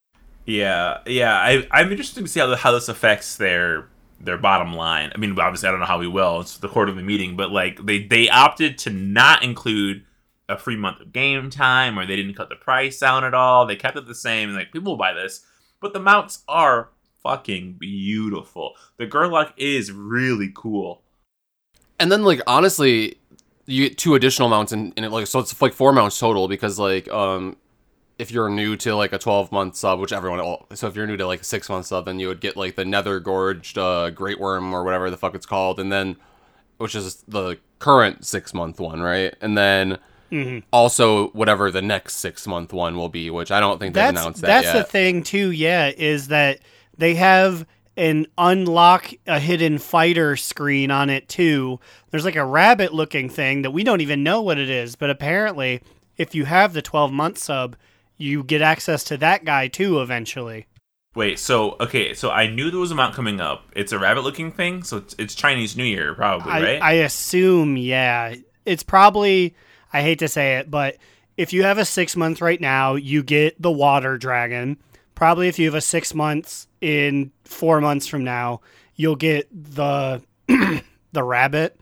Yeah, 0.46 0.98
yeah. 1.06 1.34
I, 1.34 1.66
I'm 1.70 1.90
interested 1.90 2.22
to 2.22 2.28
see 2.28 2.40
how, 2.40 2.54
how 2.56 2.72
this 2.72 2.88
affects 2.88 3.36
their 3.36 3.88
their 4.20 4.38
bottom 4.38 4.74
line. 4.74 5.12
I 5.14 5.18
mean, 5.18 5.38
obviously, 5.38 5.68
I 5.68 5.70
don't 5.70 5.80
know 5.80 5.86
how 5.86 5.98
we 5.98 6.08
will. 6.08 6.40
It's 6.40 6.58
the 6.58 6.68
court 6.68 6.88
of 6.88 6.96
the 6.96 7.02
meeting, 7.02 7.36
but 7.36 7.50
like 7.50 7.84
they 7.84 8.04
they 8.04 8.28
opted 8.28 8.78
to 8.78 8.90
not 8.90 9.42
include 9.42 10.04
a 10.48 10.58
free 10.58 10.76
month 10.76 11.00
of 11.00 11.12
game 11.12 11.50
time, 11.50 11.98
or 11.98 12.06
they 12.06 12.16
didn't 12.16 12.34
cut 12.34 12.48
the 12.48 12.56
price 12.56 12.98
down 12.98 13.24
at 13.24 13.34
all. 13.34 13.66
They 13.66 13.76
kept 13.76 13.96
it 13.96 14.06
the 14.06 14.14
same. 14.14 14.50
Like 14.50 14.72
people 14.72 14.92
will 14.92 14.98
buy 14.98 15.12
this, 15.12 15.44
but 15.80 15.92
the 15.92 16.00
mounts 16.00 16.42
are 16.48 16.90
fucking 17.22 17.74
beautiful. 17.74 18.74
The 18.96 19.06
Grrloc 19.06 19.52
is 19.56 19.92
really 19.92 20.50
cool. 20.54 21.02
And 21.98 22.10
then 22.10 22.24
like 22.24 22.40
honestly, 22.46 23.18
you 23.66 23.88
get 23.88 23.98
two 23.98 24.14
additional 24.14 24.48
mounts 24.48 24.72
in, 24.72 24.92
in 24.96 25.04
it 25.04 25.12
like 25.12 25.26
so 25.26 25.38
it's 25.38 25.60
like 25.60 25.72
four 25.72 25.92
mounts 25.92 26.18
total 26.18 26.48
because 26.48 26.78
like 26.78 27.08
um 27.10 27.56
if 28.18 28.30
you're 28.30 28.50
new 28.50 28.76
to 28.76 28.94
like 28.94 29.14
a 29.14 29.18
12 29.18 29.50
month 29.50 29.76
sub, 29.76 29.98
which 29.98 30.12
everyone 30.12 30.40
so 30.74 30.86
if 30.86 30.94
you're 30.94 31.06
new 31.06 31.16
to 31.16 31.26
like 31.26 31.40
a 31.40 31.44
six 31.44 31.68
month 31.68 31.86
sub, 31.86 32.04
then 32.04 32.18
you 32.18 32.28
would 32.28 32.40
get 32.40 32.56
like 32.56 32.74
the 32.74 32.84
nether 32.84 33.18
gorged 33.18 33.78
uh, 33.78 34.10
Greatwyrm 34.12 34.72
or 34.72 34.84
whatever 34.84 35.10
the 35.10 35.16
fuck 35.16 35.34
it's 35.34 35.46
called, 35.46 35.80
and 35.80 35.90
then 35.90 36.16
which 36.76 36.94
is 36.94 37.24
the 37.28 37.58
current 37.78 38.26
six 38.26 38.52
month 38.52 38.78
one, 38.78 39.00
right? 39.00 39.34
And 39.40 39.56
then 39.56 39.98
also 40.72 41.28
whatever 41.28 41.70
the 41.70 41.82
next 41.82 42.16
six 42.16 42.46
month 42.46 42.72
one 42.72 42.96
will 42.96 43.08
be, 43.08 43.30
which 43.30 43.50
I 43.50 43.58
don't 43.58 43.78
think 43.78 43.94
they've 43.94 44.04
That's 44.04 44.20
announced 44.20 44.40
that 44.42 44.46
that's 44.46 44.66
yet. 44.66 44.72
the 44.74 44.84
thing 44.84 45.22
too. 45.22 45.50
Yeah, 45.50 45.90
is 45.96 46.28
that 46.28 46.60
they 47.00 47.14
have 47.14 47.66
an 47.96 48.26
unlock 48.38 49.12
a 49.26 49.40
hidden 49.40 49.78
fighter 49.78 50.36
screen 50.36 50.90
on 50.90 51.10
it 51.10 51.28
too. 51.28 51.80
There's 52.10 52.24
like 52.24 52.36
a 52.36 52.44
rabbit 52.44 52.94
looking 52.94 53.28
thing 53.28 53.62
that 53.62 53.72
we 53.72 53.84
don't 53.84 54.00
even 54.00 54.22
know 54.22 54.40
what 54.40 54.58
it 54.58 54.70
is, 54.70 54.96
but 54.96 55.10
apparently, 55.10 55.82
if 56.16 56.34
you 56.34 56.44
have 56.44 56.72
the 56.72 56.82
12 56.82 57.12
month 57.12 57.38
sub, 57.38 57.76
you 58.16 58.44
get 58.44 58.62
access 58.62 59.04
to 59.04 59.16
that 59.18 59.44
guy 59.44 59.68
too 59.68 60.00
eventually. 60.00 60.66
Wait, 61.14 61.38
so 61.40 61.76
okay, 61.80 62.14
so 62.14 62.30
I 62.30 62.46
knew 62.46 62.70
there 62.70 62.78
was 62.78 62.92
a 62.92 62.94
mount 62.94 63.14
coming 63.14 63.40
up. 63.40 63.64
It's 63.74 63.90
a 63.90 63.98
rabbit-looking 63.98 64.52
thing, 64.52 64.84
so 64.84 64.98
it's, 64.98 65.16
it's 65.18 65.34
Chinese 65.34 65.76
New 65.76 65.84
Year, 65.84 66.14
probably, 66.14 66.52
I, 66.52 66.62
right? 66.62 66.82
I 66.82 66.92
assume, 66.92 67.76
yeah. 67.76 68.36
It's 68.64 68.84
probably, 68.84 69.56
I 69.92 70.02
hate 70.02 70.20
to 70.20 70.28
say 70.28 70.58
it, 70.58 70.70
but 70.70 70.98
if 71.36 71.52
you 71.52 71.64
have 71.64 71.78
a 71.78 71.84
six 71.84 72.14
month 72.14 72.40
right 72.40 72.60
now, 72.60 72.94
you 72.94 73.24
get 73.24 73.60
the 73.60 73.72
water 73.72 74.18
dragon. 74.18 74.78
Probably 75.16 75.48
if 75.48 75.58
you 75.58 75.66
have 75.66 75.74
a 75.74 75.80
six 75.80 76.14
months 76.14 76.68
in 76.80 77.32
four 77.44 77.80
months 77.80 78.06
from 78.06 78.24
now, 78.24 78.60
you'll 78.96 79.16
get 79.16 79.48
the 79.52 80.22
the 81.12 81.22
rabbit. 81.22 81.78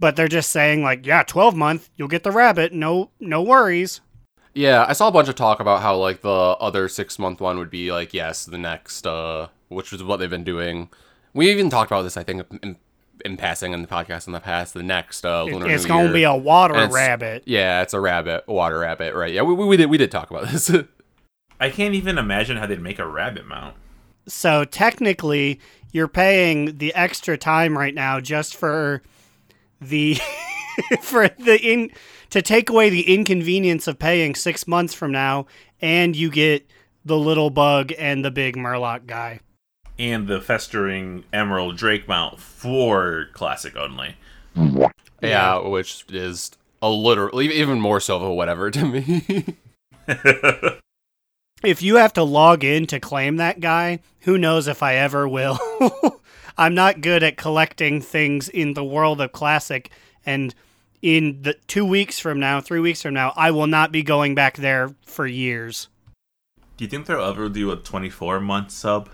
But 0.00 0.14
they're 0.14 0.28
just 0.28 0.50
saying 0.50 0.82
like, 0.82 1.04
yeah, 1.06 1.22
twelve 1.24 1.56
month, 1.56 1.90
you'll 1.96 2.08
get 2.08 2.22
the 2.22 2.30
rabbit. 2.30 2.72
No, 2.72 3.10
no 3.20 3.42
worries. 3.42 4.00
Yeah, 4.54 4.84
I 4.88 4.92
saw 4.92 5.08
a 5.08 5.12
bunch 5.12 5.28
of 5.28 5.34
talk 5.34 5.60
about 5.60 5.82
how 5.82 5.96
like 5.96 6.22
the 6.22 6.30
other 6.30 6.88
six 6.88 7.18
month 7.18 7.40
one 7.40 7.58
would 7.58 7.70
be 7.70 7.92
like 7.92 8.14
yes, 8.14 8.44
the 8.44 8.58
next, 8.58 9.06
uh, 9.06 9.48
which 9.68 9.92
is 9.92 10.02
what 10.02 10.18
they've 10.18 10.30
been 10.30 10.44
doing. 10.44 10.88
We 11.34 11.50
even 11.50 11.70
talked 11.70 11.90
about 11.90 12.02
this, 12.02 12.16
I 12.16 12.22
think, 12.24 12.44
in, 12.62 12.76
in 13.24 13.36
passing 13.36 13.72
in 13.72 13.82
the 13.82 13.88
podcast 13.88 14.26
in 14.26 14.32
the 14.32 14.40
past. 14.40 14.74
The 14.74 14.82
next 14.82 15.24
uh, 15.24 15.44
lunar 15.44 15.68
it's 15.68 15.84
New 15.84 15.88
gonna 15.88 16.04
Year. 16.04 16.12
be 16.12 16.22
a 16.24 16.34
water 16.34 16.88
rabbit. 16.88 17.44
Yeah, 17.46 17.82
it's 17.82 17.94
a 17.94 18.00
rabbit, 18.00 18.44
a 18.48 18.52
water 18.52 18.78
rabbit, 18.78 19.14
right? 19.14 19.32
Yeah, 19.32 19.42
we, 19.42 19.54
we, 19.54 19.66
we 19.66 19.76
did 19.76 19.90
we 19.90 19.98
did 19.98 20.10
talk 20.10 20.30
about 20.30 20.48
this. 20.48 20.70
I 21.60 21.70
can't 21.70 21.94
even 21.94 22.18
imagine 22.18 22.56
how 22.56 22.66
they'd 22.66 22.80
make 22.80 22.98
a 22.98 23.06
rabbit 23.06 23.46
mount. 23.46 23.74
So 24.28 24.64
technically, 24.64 25.60
you're 25.92 26.08
paying 26.08 26.78
the 26.78 26.94
extra 26.94 27.36
time 27.38 27.76
right 27.76 27.94
now 27.94 28.20
just 28.20 28.54
for 28.54 29.02
the 29.80 30.18
for 31.00 31.28
the 31.28 31.58
in 31.60 31.90
to 32.30 32.42
take 32.42 32.68
away 32.68 32.90
the 32.90 33.14
inconvenience 33.14 33.86
of 33.86 33.98
paying 33.98 34.34
six 34.34 34.66
months 34.66 34.94
from 34.94 35.10
now, 35.10 35.46
and 35.80 36.14
you 36.14 36.30
get 36.30 36.66
the 37.04 37.16
little 37.16 37.50
bug 37.50 37.92
and 37.98 38.24
the 38.24 38.30
big 38.30 38.56
Murloc 38.56 39.06
guy. 39.06 39.40
And 39.98 40.28
the 40.28 40.40
festering 40.40 41.24
emerald 41.32 41.76
drake 41.76 42.06
mount 42.06 42.38
for 42.38 43.26
classic 43.32 43.76
only. 43.76 44.16
yeah, 45.20 45.58
which 45.58 46.04
is 46.10 46.52
a 46.80 46.90
literal, 46.90 47.40
even 47.40 47.80
more 47.80 47.98
so 47.98 48.16
of 48.16 48.22
a 48.22 48.32
whatever 48.32 48.70
to 48.70 48.84
me. 48.84 49.56
If 51.64 51.82
you 51.82 51.96
have 51.96 52.12
to 52.14 52.22
log 52.22 52.62
in 52.62 52.86
to 52.86 53.00
claim 53.00 53.36
that 53.36 53.60
guy, 53.60 54.00
who 54.20 54.38
knows 54.38 54.68
if 54.68 54.82
I 54.82 54.94
ever 54.94 55.28
will. 55.28 55.58
I'm 56.58 56.74
not 56.74 57.00
good 57.00 57.22
at 57.22 57.36
collecting 57.36 58.00
things 58.00 58.48
in 58.48 58.74
the 58.74 58.84
world 58.84 59.20
of 59.20 59.32
classic 59.32 59.90
and 60.24 60.54
in 61.00 61.42
the 61.42 61.54
2 61.68 61.84
weeks 61.84 62.18
from 62.18 62.40
now, 62.40 62.60
3 62.60 62.80
weeks 62.80 63.02
from 63.02 63.14
now, 63.14 63.32
I 63.36 63.52
will 63.52 63.68
not 63.68 63.92
be 63.92 64.02
going 64.02 64.34
back 64.34 64.56
there 64.56 64.94
for 65.06 65.26
years. 65.26 65.88
Do 66.76 66.84
you 66.84 66.88
think 66.88 67.06
they'll 67.06 67.24
ever 67.24 67.48
do 67.48 67.70
a 67.70 67.76
24 67.76 68.40
month 68.40 68.70
sub? 68.70 69.08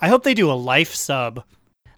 I 0.00 0.08
hope 0.08 0.22
they 0.22 0.34
do 0.34 0.50
a 0.50 0.54
life 0.54 0.94
sub. 0.94 1.44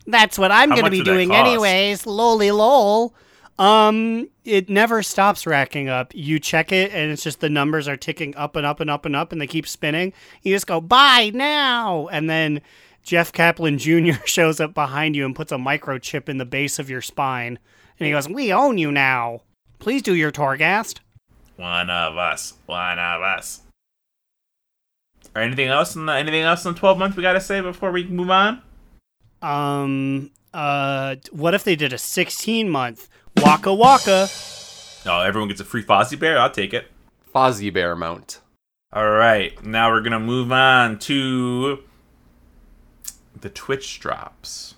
That's 0.06 0.38
what 0.38 0.50
I'm 0.50 0.70
going 0.70 0.84
to 0.84 0.90
be 0.90 1.02
doing 1.02 1.28
cost? 1.28 1.46
anyways. 1.46 2.06
Lolly 2.06 2.50
lol. 2.50 3.14
Um, 3.60 4.30
it 4.46 4.70
never 4.70 5.02
stops 5.02 5.46
racking 5.46 5.90
up. 5.90 6.14
You 6.14 6.40
check 6.40 6.72
it, 6.72 6.92
and 6.94 7.12
it's 7.12 7.22
just 7.22 7.40
the 7.40 7.50
numbers 7.50 7.88
are 7.88 7.96
ticking 7.96 8.34
up 8.34 8.56
and 8.56 8.64
up 8.64 8.80
and 8.80 8.88
up 8.88 9.04
and 9.04 9.14
up, 9.14 9.32
and 9.32 9.40
they 9.40 9.46
keep 9.46 9.68
spinning. 9.68 10.14
You 10.42 10.54
just 10.54 10.66
go 10.66 10.80
buy 10.80 11.30
now, 11.34 12.08
and 12.08 12.30
then 12.30 12.62
Jeff 13.02 13.32
Kaplan 13.32 13.76
Jr. 13.76 14.14
shows 14.24 14.60
up 14.60 14.72
behind 14.72 15.14
you 15.14 15.26
and 15.26 15.36
puts 15.36 15.52
a 15.52 15.56
microchip 15.56 16.26
in 16.30 16.38
the 16.38 16.46
base 16.46 16.78
of 16.78 16.88
your 16.88 17.02
spine, 17.02 17.58
and 17.98 18.06
he 18.06 18.12
goes, 18.12 18.30
"We 18.30 18.50
own 18.50 18.78
you 18.78 18.90
now. 18.90 19.42
Please 19.78 20.00
do 20.00 20.14
your 20.14 20.32
Torghast." 20.32 21.00
One 21.56 21.90
of 21.90 22.16
us. 22.16 22.54
One 22.64 22.98
of 22.98 23.20
us. 23.20 23.60
Or 25.34 25.42
anything 25.42 25.68
else? 25.68 25.94
In 25.94 26.06
the, 26.06 26.14
anything 26.14 26.40
else 26.40 26.64
in 26.64 26.74
12 26.74 26.96
months 26.96 27.14
we 27.14 27.22
gotta 27.22 27.42
say 27.42 27.60
before 27.60 27.92
we 27.92 28.04
move 28.04 28.30
on? 28.30 28.62
Um, 29.42 30.30
uh, 30.54 31.16
what 31.30 31.52
if 31.52 31.64
they 31.64 31.76
did 31.76 31.92
a 31.92 31.98
16 31.98 32.70
month 32.70 33.10
Waka 33.42 33.72
Waka? 33.72 34.28
Oh, 35.06 35.20
everyone 35.22 35.48
gets 35.48 35.60
a 35.60 35.64
free 35.64 35.84
Fozzie 35.84 36.18
Bear? 36.18 36.38
I'll 36.38 36.50
take 36.50 36.74
it. 36.74 36.86
Fozzie 37.34 37.72
Bear 37.72 37.96
mount. 37.96 38.40
All 38.92 39.10
right, 39.10 39.64
now 39.64 39.90
we're 39.90 40.02
gonna 40.02 40.20
move 40.20 40.52
on 40.52 40.98
to 41.00 41.78
the 43.40 43.48
Twitch 43.48 44.00
drops. 44.00 44.74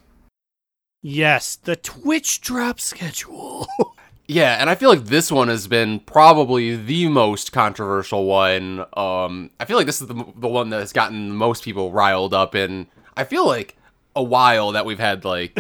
Yes, 1.02 1.56
the 1.56 1.76
Twitch 1.76 2.40
drop 2.40 2.80
schedule. 2.80 3.66
Yeah, 4.28 4.56
and 4.60 4.70
I 4.70 4.76
feel 4.76 4.88
like 4.88 5.06
this 5.06 5.30
one 5.32 5.48
has 5.48 5.66
been 5.66 6.00
probably 6.00 6.76
the 6.76 7.08
most 7.08 7.52
controversial 7.52 8.24
one. 8.24 8.86
Um, 8.96 9.50
I 9.60 9.66
feel 9.66 9.76
like 9.76 9.84
this 9.84 10.00
is 10.00 10.06
the, 10.06 10.14
the 10.36 10.48
one 10.48 10.70
that 10.70 10.78
has 10.78 10.92
gotten 10.92 11.32
most 11.32 11.64
people 11.64 11.90
riled 11.92 12.32
up 12.32 12.54
in. 12.54 12.86
I 13.16 13.24
feel 13.24 13.44
like 13.46 13.76
a 14.14 14.22
while 14.22 14.72
that 14.72 14.84
we've 14.84 14.98
had 14.98 15.24
like 15.24 15.58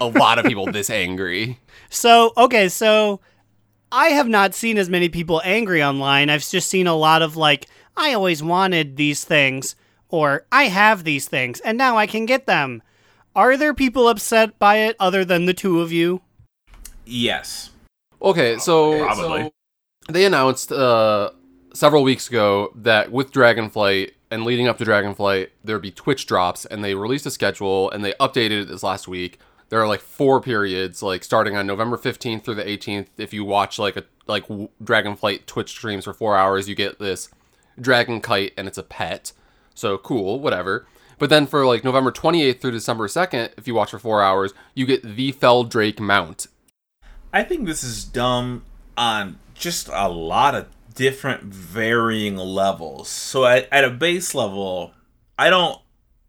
a 0.00 0.06
lot 0.06 0.38
of 0.38 0.44
people 0.44 0.70
this 0.70 0.90
angry. 0.90 1.58
so, 1.90 2.32
okay, 2.36 2.68
so 2.68 3.20
I 3.90 4.08
have 4.08 4.28
not 4.28 4.54
seen 4.54 4.78
as 4.78 4.90
many 4.90 5.08
people 5.08 5.40
angry 5.44 5.82
online. 5.82 6.30
I've 6.30 6.46
just 6.46 6.68
seen 6.68 6.86
a 6.86 6.94
lot 6.94 7.22
of 7.22 7.36
like, 7.36 7.66
I 7.96 8.12
always 8.12 8.42
wanted 8.42 8.96
these 8.96 9.24
things, 9.24 9.76
or 10.08 10.46
I 10.50 10.64
have 10.64 11.04
these 11.04 11.28
things, 11.28 11.60
and 11.60 11.78
now 11.78 11.96
I 11.96 12.06
can 12.06 12.26
get 12.26 12.46
them. 12.46 12.82
Are 13.36 13.56
there 13.56 13.74
people 13.74 14.08
upset 14.08 14.58
by 14.58 14.78
it 14.78 14.96
other 15.00 15.24
than 15.24 15.46
the 15.46 15.54
two 15.54 15.80
of 15.80 15.92
you? 15.92 16.22
Yes. 17.04 17.70
Okay, 18.22 18.58
so, 18.58 18.98
Probably. 19.04 19.42
so 19.42 19.52
they 20.12 20.24
announced 20.24 20.72
uh, 20.72 21.30
several 21.74 22.02
weeks 22.02 22.28
ago 22.28 22.72
that 22.76 23.12
with 23.12 23.32
Dragonflight 23.32 24.12
and 24.30 24.44
leading 24.44 24.68
up 24.68 24.78
to 24.78 24.84
Dragonflight, 24.84 25.50
there'd 25.62 25.82
be 25.82 25.90
Twitch 25.90 26.26
drops, 26.26 26.64
and 26.64 26.82
they 26.82 26.94
released 26.94 27.26
a 27.26 27.30
schedule 27.30 27.90
and 27.90 28.04
they 28.04 28.12
updated 28.14 28.62
it 28.62 28.68
this 28.68 28.82
last 28.82 29.06
week. 29.06 29.38
there 29.70 29.80
are 29.80 29.88
like 29.88 30.00
four 30.00 30.40
periods, 30.40 31.02
like 31.02 31.24
starting 31.24 31.56
on 31.56 31.66
November 31.66 31.96
15th 31.96 32.44
through 32.44 32.54
the 32.54 32.64
18th. 32.64 33.08
If 33.16 33.32
you 33.32 33.44
watch 33.44 33.78
like 33.78 33.96
a 33.96 34.04
like 34.26 34.46
Dragonflight 34.82 35.46
Twitch 35.46 35.70
streams 35.70 36.04
for 36.04 36.14
four 36.14 36.36
hours, 36.36 36.68
you 36.68 36.74
get 36.74 36.98
this 36.98 37.28
dragon 37.80 38.20
kite, 38.20 38.52
and 38.56 38.68
it's 38.68 38.78
a 38.78 38.82
pet. 38.82 39.32
So 39.74 39.98
cool, 39.98 40.38
whatever. 40.38 40.86
But 41.18 41.30
then 41.30 41.46
for 41.46 41.66
like 41.66 41.82
November 41.82 42.12
28th 42.12 42.60
through 42.60 42.70
December 42.72 43.08
2nd, 43.08 43.52
if 43.56 43.66
you 43.66 43.74
watch 43.74 43.90
for 43.90 43.98
four 43.98 44.22
hours, 44.22 44.52
you 44.74 44.86
get 44.86 45.02
the 45.02 45.32
Fell 45.32 45.64
Drake 45.64 46.00
mount. 46.00 46.46
I 47.32 47.42
think 47.42 47.66
this 47.66 47.82
is 47.82 48.04
dumb 48.04 48.64
on 48.96 49.38
just 49.54 49.88
a 49.92 50.08
lot 50.08 50.54
of 50.54 50.68
different 50.94 51.42
varying 51.42 52.36
levels. 52.36 53.08
So 53.08 53.44
at, 53.44 53.68
at 53.72 53.84
a 53.84 53.90
base 53.90 54.34
level, 54.34 54.92
I 55.38 55.50
don't 55.50 55.80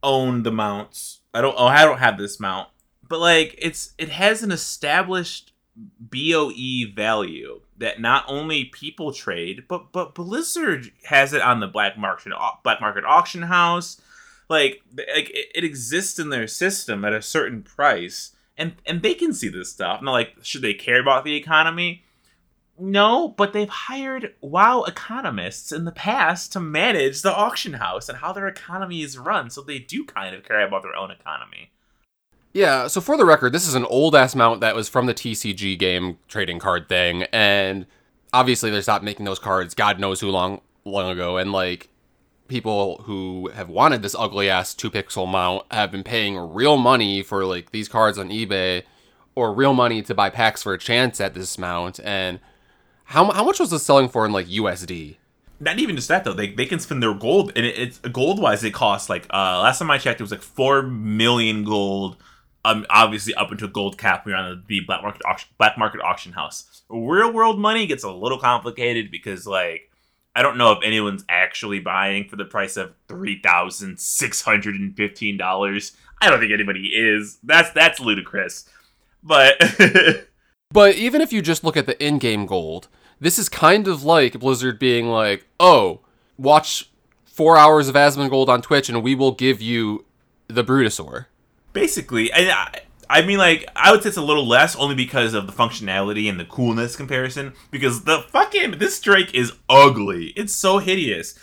own 0.03 0.43
the 0.43 0.51
mounts. 0.51 1.21
I 1.33 1.41
don't 1.41 1.55
oh 1.57 1.67
I 1.67 1.83
don't 1.83 1.99
have 1.99 2.17
this 2.17 2.39
mount. 2.39 2.69
But 3.07 3.19
like 3.19 3.55
it's 3.57 3.93
it 3.97 4.09
has 4.09 4.43
an 4.43 4.51
established 4.51 5.53
BOE 5.75 6.93
value 6.95 7.61
that 7.77 7.99
not 7.99 8.23
only 8.27 8.65
people 8.65 9.11
trade, 9.11 9.65
but 9.67 9.91
but 9.91 10.15
Blizzard 10.15 10.91
has 11.05 11.33
it 11.33 11.41
on 11.41 11.59
the 11.59 11.67
black 11.67 11.97
market 11.97 12.33
black 12.63 12.81
market 12.81 13.03
auction 13.05 13.43
house. 13.43 14.01
Like 14.49 14.81
like 14.97 15.29
it, 15.31 15.49
it 15.55 15.63
exists 15.63 16.19
in 16.19 16.29
their 16.29 16.47
system 16.47 17.03
at 17.05 17.13
a 17.13 17.21
certain 17.21 17.63
price 17.63 18.35
and 18.57 18.75
and 18.85 19.01
they 19.01 19.13
can 19.13 19.33
see 19.33 19.49
this 19.49 19.71
stuff. 19.71 20.01
Now, 20.01 20.11
like, 20.11 20.35
should 20.41 20.61
they 20.61 20.73
care 20.73 20.99
about 20.99 21.23
the 21.23 21.35
economy? 21.35 22.03
No, 22.77 23.29
but 23.29 23.53
they've 23.53 23.69
hired 23.69 24.33
WoW 24.41 24.83
economists 24.83 25.71
in 25.71 25.85
the 25.85 25.91
past 25.91 26.51
to 26.53 26.59
manage 26.59 27.21
the 27.21 27.33
auction 27.33 27.73
house 27.73 28.09
and 28.09 28.17
how 28.17 28.33
their 28.33 28.47
economy 28.47 29.01
is 29.01 29.17
run, 29.17 29.49
so 29.49 29.61
they 29.61 29.79
do 29.79 30.03
kind 30.03 30.35
of 30.35 30.43
care 30.43 30.67
about 30.67 30.83
their 30.83 30.95
own 30.95 31.09
economy. 31.09 31.71
Yeah, 32.53 32.87
so 32.87 33.01
for 33.01 33.17
the 33.17 33.25
record, 33.25 33.53
this 33.53 33.67
is 33.67 33.75
an 33.75 33.85
old 33.85 34.15
ass 34.15 34.35
mount 34.35 34.61
that 34.61 34.75
was 34.75 34.89
from 34.89 35.05
the 35.05 35.13
TCG 35.13 35.77
game 35.79 36.17
trading 36.27 36.59
card 36.59 36.89
thing, 36.89 37.23
and 37.31 37.85
obviously 38.33 38.71
they 38.71 38.81
stopped 38.81 39.03
making 39.03 39.25
those 39.25 39.39
cards 39.39 39.73
God 39.73 39.99
knows 39.99 40.19
who 40.19 40.29
long 40.29 40.61
long 40.83 41.09
ago, 41.09 41.37
and 41.37 41.51
like 41.51 41.89
people 42.47 43.01
who 43.05 43.49
have 43.53 43.69
wanted 43.69 44.01
this 44.01 44.15
ugly 44.17 44.49
ass 44.49 44.73
two 44.73 44.91
pixel 44.91 45.27
mount 45.27 45.65
have 45.71 45.91
been 45.91 46.03
paying 46.03 46.37
real 46.37 46.77
money 46.77 47.23
for 47.23 47.45
like 47.45 47.71
these 47.71 47.89
cards 47.89 48.17
on 48.17 48.29
eBay 48.29 48.83
or 49.33 49.53
real 49.53 49.73
money 49.73 50.01
to 50.01 50.13
buy 50.13 50.29
packs 50.29 50.63
for 50.63 50.73
a 50.73 50.77
chance 50.77 51.19
at 51.19 51.33
this 51.33 51.57
mount. 51.57 51.99
And 52.03 52.39
how, 53.05 53.31
how 53.31 53.43
much 53.43 53.59
was 53.59 53.69
this 53.69 53.83
selling 53.83 54.09
for 54.09 54.25
in 54.25 54.31
like 54.31 54.47
USD? 54.47 55.17
Not 55.59 55.79
even 55.79 55.95
just 55.95 56.07
that 56.09 56.23
though. 56.23 56.33
They, 56.33 56.51
they 56.51 56.65
can 56.65 56.79
spend 56.79 57.01
their 57.01 57.13
gold 57.13 57.53
and 57.55 57.65
it, 57.65 57.77
it's 57.77 57.99
gold 57.99 58.39
wise. 58.39 58.63
It 58.63 58.73
costs 58.73 59.09
like 59.09 59.25
uh 59.29 59.61
last 59.61 59.79
time 59.79 59.89
I 59.89 59.97
checked, 59.97 60.19
it 60.19 60.23
was 60.23 60.31
like 60.31 60.41
four 60.41 60.81
million 60.81 61.63
gold. 61.63 62.17
Um, 62.65 62.85
obviously 62.89 63.35
up 63.35 63.51
into 63.51 63.65
a 63.65 63.69
gold 63.69 63.97
cap. 63.97 64.25
We're 64.25 64.35
on 64.35 64.63
the 64.67 64.79
black 64.81 65.03
market 65.03 65.21
auction, 65.23 65.49
black 65.59 65.77
market 65.77 66.01
auction 66.01 66.33
house. 66.33 66.81
Real 66.89 67.31
world 67.31 67.59
money 67.59 67.85
gets 67.85 68.03
a 68.03 68.11
little 68.11 68.39
complicated 68.39 69.11
because 69.11 69.45
like 69.47 69.91
I 70.35 70.41
don't 70.41 70.57
know 70.57 70.71
if 70.73 70.79
anyone's 70.83 71.23
actually 71.29 71.79
buying 71.79 72.27
for 72.27 72.35
the 72.35 72.43
price 72.43 72.75
of 72.75 72.93
three 73.07 73.39
thousand 73.39 73.99
six 73.99 74.41
hundred 74.41 74.75
and 74.75 74.97
fifteen 74.97 75.37
dollars. 75.37 75.95
I 76.21 76.29
don't 76.29 76.39
think 76.39 76.51
anybody 76.51 76.87
is. 76.87 77.37
That's 77.43 77.69
that's 77.71 77.99
ludicrous. 77.99 78.67
But 79.23 79.61
But 80.71 80.95
even 80.95 81.21
if 81.21 81.31
you 81.31 81.41
just 81.41 81.63
look 81.63 81.77
at 81.77 81.85
the 81.85 82.03
in-game 82.05 82.45
gold, 82.45 82.89
this 83.19 83.39
is 83.39 83.49
kind 83.49 83.87
of 83.87 84.03
like 84.03 84.39
Blizzard 84.39 84.79
being 84.79 85.07
like, 85.07 85.45
"Oh, 85.59 86.01
watch 86.37 86.89
4 87.25 87.57
hours 87.57 87.87
of 87.87 87.95
Asmongold 87.95 88.47
on 88.47 88.61
Twitch 88.61 88.89
and 88.89 89.03
we 89.03 89.15
will 89.15 89.31
give 89.31 89.61
you 89.61 90.05
the 90.47 90.63
Brutosaur." 90.63 91.25
Basically, 91.73 92.31
and 92.31 92.49
I, 92.49 92.81
I 93.09 93.21
mean, 93.21 93.37
like, 93.37 93.67
I 93.75 93.91
would 93.91 94.03
say 94.03 94.09
it's 94.09 94.17
a 94.17 94.21
little 94.21 94.47
less 94.47 94.75
only 94.75 94.95
because 94.95 95.33
of 95.33 95.47
the 95.47 95.53
functionality 95.53 96.29
and 96.29 96.39
the 96.39 96.45
coolness 96.45 96.95
comparison. 96.95 97.53
Because 97.71 98.03
the 98.03 98.19
fucking 98.29 98.79
this 98.79 98.99
Drake 98.99 99.33
is 99.33 99.53
ugly. 99.69 100.27
It's 100.35 100.53
so 100.53 100.79
hideous. 100.79 101.37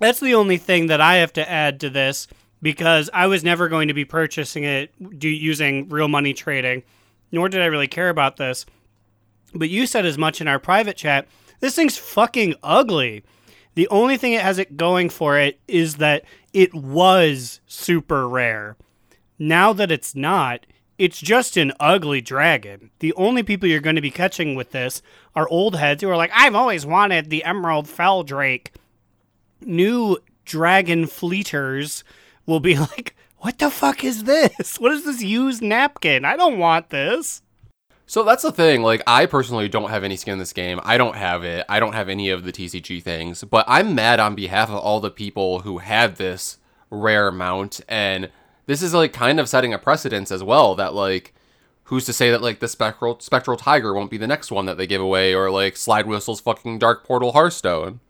That's 0.00 0.20
the 0.20 0.34
only 0.34 0.56
thing 0.56 0.86
that 0.86 1.00
I 1.00 1.16
have 1.16 1.32
to 1.34 1.48
add 1.48 1.80
to 1.80 1.90
this 1.90 2.26
because 2.60 3.10
I 3.12 3.26
was 3.26 3.44
never 3.44 3.68
going 3.68 3.88
to 3.88 3.94
be 3.94 4.04
purchasing 4.04 4.64
it 4.64 4.92
do, 5.18 5.28
using 5.28 5.88
real 5.88 6.08
money 6.08 6.32
trading, 6.32 6.82
nor 7.30 7.48
did 7.48 7.60
I 7.60 7.66
really 7.66 7.88
care 7.88 8.08
about 8.08 8.36
this. 8.36 8.64
But 9.54 9.70
you 9.70 9.86
said 9.86 10.06
as 10.06 10.18
much 10.18 10.40
in 10.40 10.48
our 10.48 10.58
private 10.58 10.96
chat. 10.96 11.26
This 11.60 11.76
thing's 11.76 11.96
fucking 11.96 12.54
ugly. 12.62 13.22
The 13.74 13.88
only 13.88 14.16
thing 14.16 14.32
it 14.32 14.42
has 14.42 14.58
it 14.58 14.76
going 14.76 15.08
for 15.08 15.38
it 15.38 15.60
is 15.66 15.96
that 15.96 16.24
it 16.52 16.74
was 16.74 17.60
super 17.66 18.28
rare. 18.28 18.76
Now 19.38 19.72
that 19.72 19.90
it's 19.90 20.14
not, 20.14 20.66
it's 20.98 21.20
just 21.20 21.56
an 21.56 21.72
ugly 21.80 22.20
dragon. 22.20 22.90
The 22.98 23.14
only 23.14 23.42
people 23.42 23.68
you're 23.68 23.80
going 23.80 23.96
to 23.96 24.02
be 24.02 24.10
catching 24.10 24.54
with 24.54 24.72
this 24.72 25.02
are 25.34 25.48
old 25.48 25.76
heads 25.76 26.02
who 26.02 26.08
are 26.10 26.16
like, 26.16 26.30
I've 26.34 26.54
always 26.54 26.84
wanted 26.84 27.30
the 27.30 27.44
Emerald 27.44 27.86
Feldrake. 27.86 28.72
New 29.60 30.18
dragon 30.44 31.06
fleeters 31.06 32.04
will 32.46 32.60
be 32.60 32.76
like, 32.78 33.16
What 33.38 33.58
the 33.58 33.70
fuck 33.70 34.04
is 34.04 34.24
this? 34.24 34.78
What 34.78 34.92
is 34.92 35.04
this 35.04 35.22
used 35.22 35.62
napkin? 35.62 36.24
I 36.24 36.36
don't 36.36 36.58
want 36.58 36.90
this. 36.90 37.42
So 38.06 38.24
that's 38.24 38.42
the 38.42 38.52
thing. 38.52 38.82
Like, 38.82 39.02
I 39.06 39.26
personally 39.26 39.68
don't 39.68 39.90
have 39.90 40.04
any 40.04 40.16
skin 40.16 40.32
in 40.32 40.38
this 40.38 40.52
game. 40.52 40.80
I 40.82 40.98
don't 40.98 41.16
have 41.16 41.44
it. 41.44 41.64
I 41.68 41.80
don't 41.80 41.94
have 41.94 42.08
any 42.08 42.30
of 42.30 42.44
the 42.44 42.52
TCG 42.52 43.02
things. 43.02 43.42
But 43.44 43.64
I'm 43.68 43.94
mad 43.94 44.20
on 44.20 44.34
behalf 44.34 44.68
of 44.68 44.76
all 44.76 45.00
the 45.00 45.10
people 45.10 45.60
who 45.60 45.78
had 45.78 46.16
this 46.16 46.58
rare 46.92 47.32
mount 47.32 47.80
and 47.88 48.30
this 48.66 48.82
is 48.82 48.92
like 48.92 49.12
kind 49.14 49.40
of 49.40 49.48
setting 49.48 49.72
a 49.72 49.78
precedence 49.78 50.30
as 50.30 50.44
well 50.44 50.74
that 50.74 50.94
like 50.94 51.34
who's 51.84 52.04
to 52.04 52.12
say 52.12 52.30
that 52.30 52.42
like 52.42 52.60
the 52.60 52.68
spectral 52.68 53.18
spectral 53.18 53.56
tiger 53.56 53.94
won't 53.94 54.10
be 54.10 54.18
the 54.18 54.26
next 54.26 54.52
one 54.52 54.66
that 54.66 54.76
they 54.76 54.86
give 54.86 55.00
away 55.00 55.34
or 55.34 55.50
like 55.50 55.76
slide 55.76 56.06
whistle's 56.06 56.40
fucking 56.40 56.78
dark 56.78 57.02
portal 57.02 57.32
hearthstone 57.32 58.00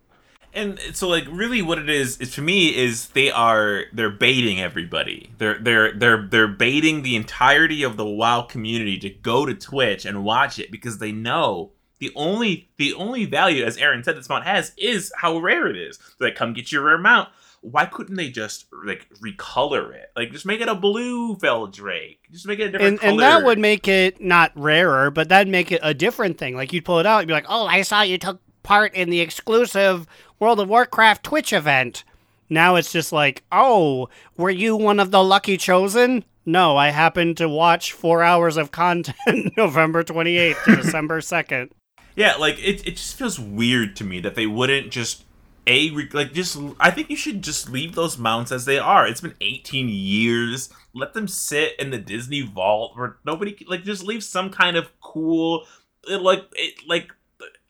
and 0.54 0.78
so 0.92 1.08
like 1.08 1.24
really 1.30 1.62
what 1.62 1.78
it 1.78 1.88
is 1.88 2.18
is 2.18 2.32
to 2.32 2.42
me 2.42 2.76
is 2.76 3.08
they 3.08 3.30
are 3.30 3.84
they're 3.92 4.10
baiting 4.10 4.60
everybody 4.60 5.30
they're 5.38 5.58
they're 5.58 5.92
they're 5.92 6.26
they're 6.26 6.48
baiting 6.48 7.02
the 7.02 7.16
entirety 7.16 7.82
of 7.82 7.96
the 7.96 8.06
wow 8.06 8.42
community 8.42 8.98
to 8.98 9.10
go 9.10 9.46
to 9.46 9.54
twitch 9.54 10.04
and 10.04 10.24
watch 10.24 10.58
it 10.58 10.70
because 10.70 10.98
they 10.98 11.12
know 11.12 11.72
the 11.98 12.12
only 12.14 12.70
the 12.76 12.92
only 12.94 13.24
value 13.24 13.64
as 13.64 13.76
aaron 13.76 14.02
said 14.02 14.16
this 14.16 14.28
mount 14.28 14.44
has 14.44 14.72
is 14.76 15.12
how 15.18 15.38
rare 15.38 15.66
it 15.68 15.76
is 15.76 15.96
so 15.96 16.24
like 16.24 16.34
come 16.34 16.52
get 16.52 16.72
your 16.72 16.82
rare 16.82 16.98
mount 16.98 17.28
why 17.62 17.86
couldn't 17.86 18.16
they 18.16 18.28
just 18.28 18.66
like 18.84 19.08
recolor 19.20 19.94
it? 19.94 20.10
Like 20.16 20.32
just 20.32 20.44
make 20.44 20.60
it 20.60 20.68
a 20.68 20.74
blue 20.74 21.36
fell 21.36 21.68
drake. 21.68 22.18
Just 22.32 22.44
make 22.44 22.58
it 22.58 22.64
a 22.64 22.70
different 22.72 22.90
and, 22.90 23.00
color. 23.00 23.10
and 23.12 23.20
that 23.20 23.44
would 23.44 23.58
make 23.60 23.86
it 23.86 24.20
not 24.20 24.50
rarer, 24.56 25.12
but 25.12 25.28
that'd 25.28 25.46
make 25.46 25.70
it 25.70 25.80
a 25.82 25.94
different 25.94 26.38
thing. 26.38 26.56
Like 26.56 26.72
you'd 26.72 26.84
pull 26.84 26.98
it 26.98 27.06
out 27.06 27.20
and 27.20 27.28
be 27.28 27.32
like, 27.32 27.46
"Oh, 27.48 27.66
I 27.66 27.82
saw 27.82 28.02
you 28.02 28.18
took 28.18 28.40
part 28.64 28.94
in 28.94 29.10
the 29.10 29.20
exclusive 29.20 30.06
World 30.42 30.58
of 30.58 30.68
Warcraft 30.68 31.22
Twitch 31.22 31.52
event." 31.52 32.02
Now 32.50 32.74
it's 32.74 32.90
just 32.90 33.12
like, 33.12 33.44
"Oh, 33.52 34.08
were 34.36 34.50
you 34.50 34.74
one 34.76 34.98
of 34.98 35.12
the 35.12 35.22
lucky 35.22 35.56
chosen?" 35.56 36.24
No, 36.44 36.76
I 36.76 36.88
happened 36.88 37.36
to 37.36 37.48
watch 37.48 37.92
four 37.92 38.24
hours 38.24 38.56
of 38.56 38.72
content 38.72 39.16
November 39.56 40.02
28th 40.02 40.64
to 40.64 40.76
December 40.82 41.20
2nd. 41.20 41.70
Yeah, 42.16 42.34
like 42.34 42.58
it, 42.58 42.84
it 42.84 42.96
just 42.96 43.16
feels 43.16 43.38
weird 43.38 43.94
to 43.96 44.04
me 44.04 44.18
that 44.18 44.34
they 44.34 44.48
wouldn't 44.48 44.90
just 44.90 45.22
a 45.68 45.90
like 46.12 46.32
just 46.32 46.58
I 46.80 46.90
think 46.90 47.08
you 47.08 47.16
should 47.16 47.42
just 47.42 47.70
leave 47.70 47.94
those 47.94 48.18
mounts 48.18 48.50
as 48.50 48.64
they 48.64 48.78
are. 48.78 49.06
It's 49.06 49.20
been 49.20 49.36
18 49.40 49.88
years. 49.88 50.70
Let 50.92 51.14
them 51.14 51.28
sit 51.28 51.78
in 51.78 51.90
the 51.90 51.98
Disney 51.98 52.42
vault 52.42 52.96
where 52.96 53.16
nobody 53.24 53.56
like 53.68 53.84
just 53.84 54.02
leave 54.02 54.24
some 54.24 54.50
kind 54.50 54.76
of 54.76 54.90
cool 55.00 55.66
like 56.08 56.44
it 56.54 56.74
like 56.88 57.12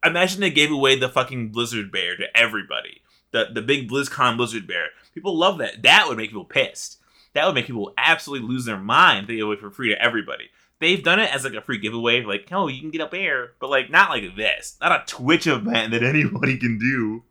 imagine 0.05 0.41
they 0.41 0.51
gave 0.51 0.71
away 0.71 0.99
the 0.99 1.09
fucking 1.09 1.51
Blizzard 1.51 1.91
Bear 1.91 2.17
to 2.17 2.37
everybody. 2.37 3.03
The 3.31 3.47
the 3.53 3.62
big 3.62 3.91
BlizzCon 3.91 4.37
Blizzard 4.37 4.67
Bear. 4.67 4.87
People 5.15 5.37
love 5.37 5.59
that. 5.59 5.83
That 5.83 6.09
would 6.09 6.17
make 6.17 6.31
people 6.31 6.45
pissed. 6.45 6.99
That 7.35 7.47
would 7.47 7.55
make 7.55 7.67
people 7.67 7.95
absolutely 7.97 8.49
lose 8.49 8.65
their 8.65 8.79
mind. 8.79 9.27
They 9.27 9.37
give 9.37 9.47
away 9.47 9.57
for 9.57 9.71
free 9.71 9.88
to 9.91 10.03
everybody. 10.03 10.51
They've 10.81 11.03
done 11.03 11.21
it 11.21 11.33
as 11.33 11.45
like 11.45 11.55
a 11.55 11.62
free 11.62 11.79
giveaway, 11.79 12.25
like, 12.25 12.49
oh, 12.51 12.67
you 12.67 12.81
can 12.81 12.91
get 12.91 13.01
a 13.01 13.07
bear, 13.07 13.53
but 13.61 13.71
like 13.71 13.91
not 13.91 14.11
like 14.11 14.37
this. 14.37 14.77
Not 14.81 14.93
a 14.93 15.05
Twitch 15.07 15.47
event 15.47 15.93
that 15.93 16.03
anybody 16.03 16.59
can 16.59 16.79
do. 16.79 17.23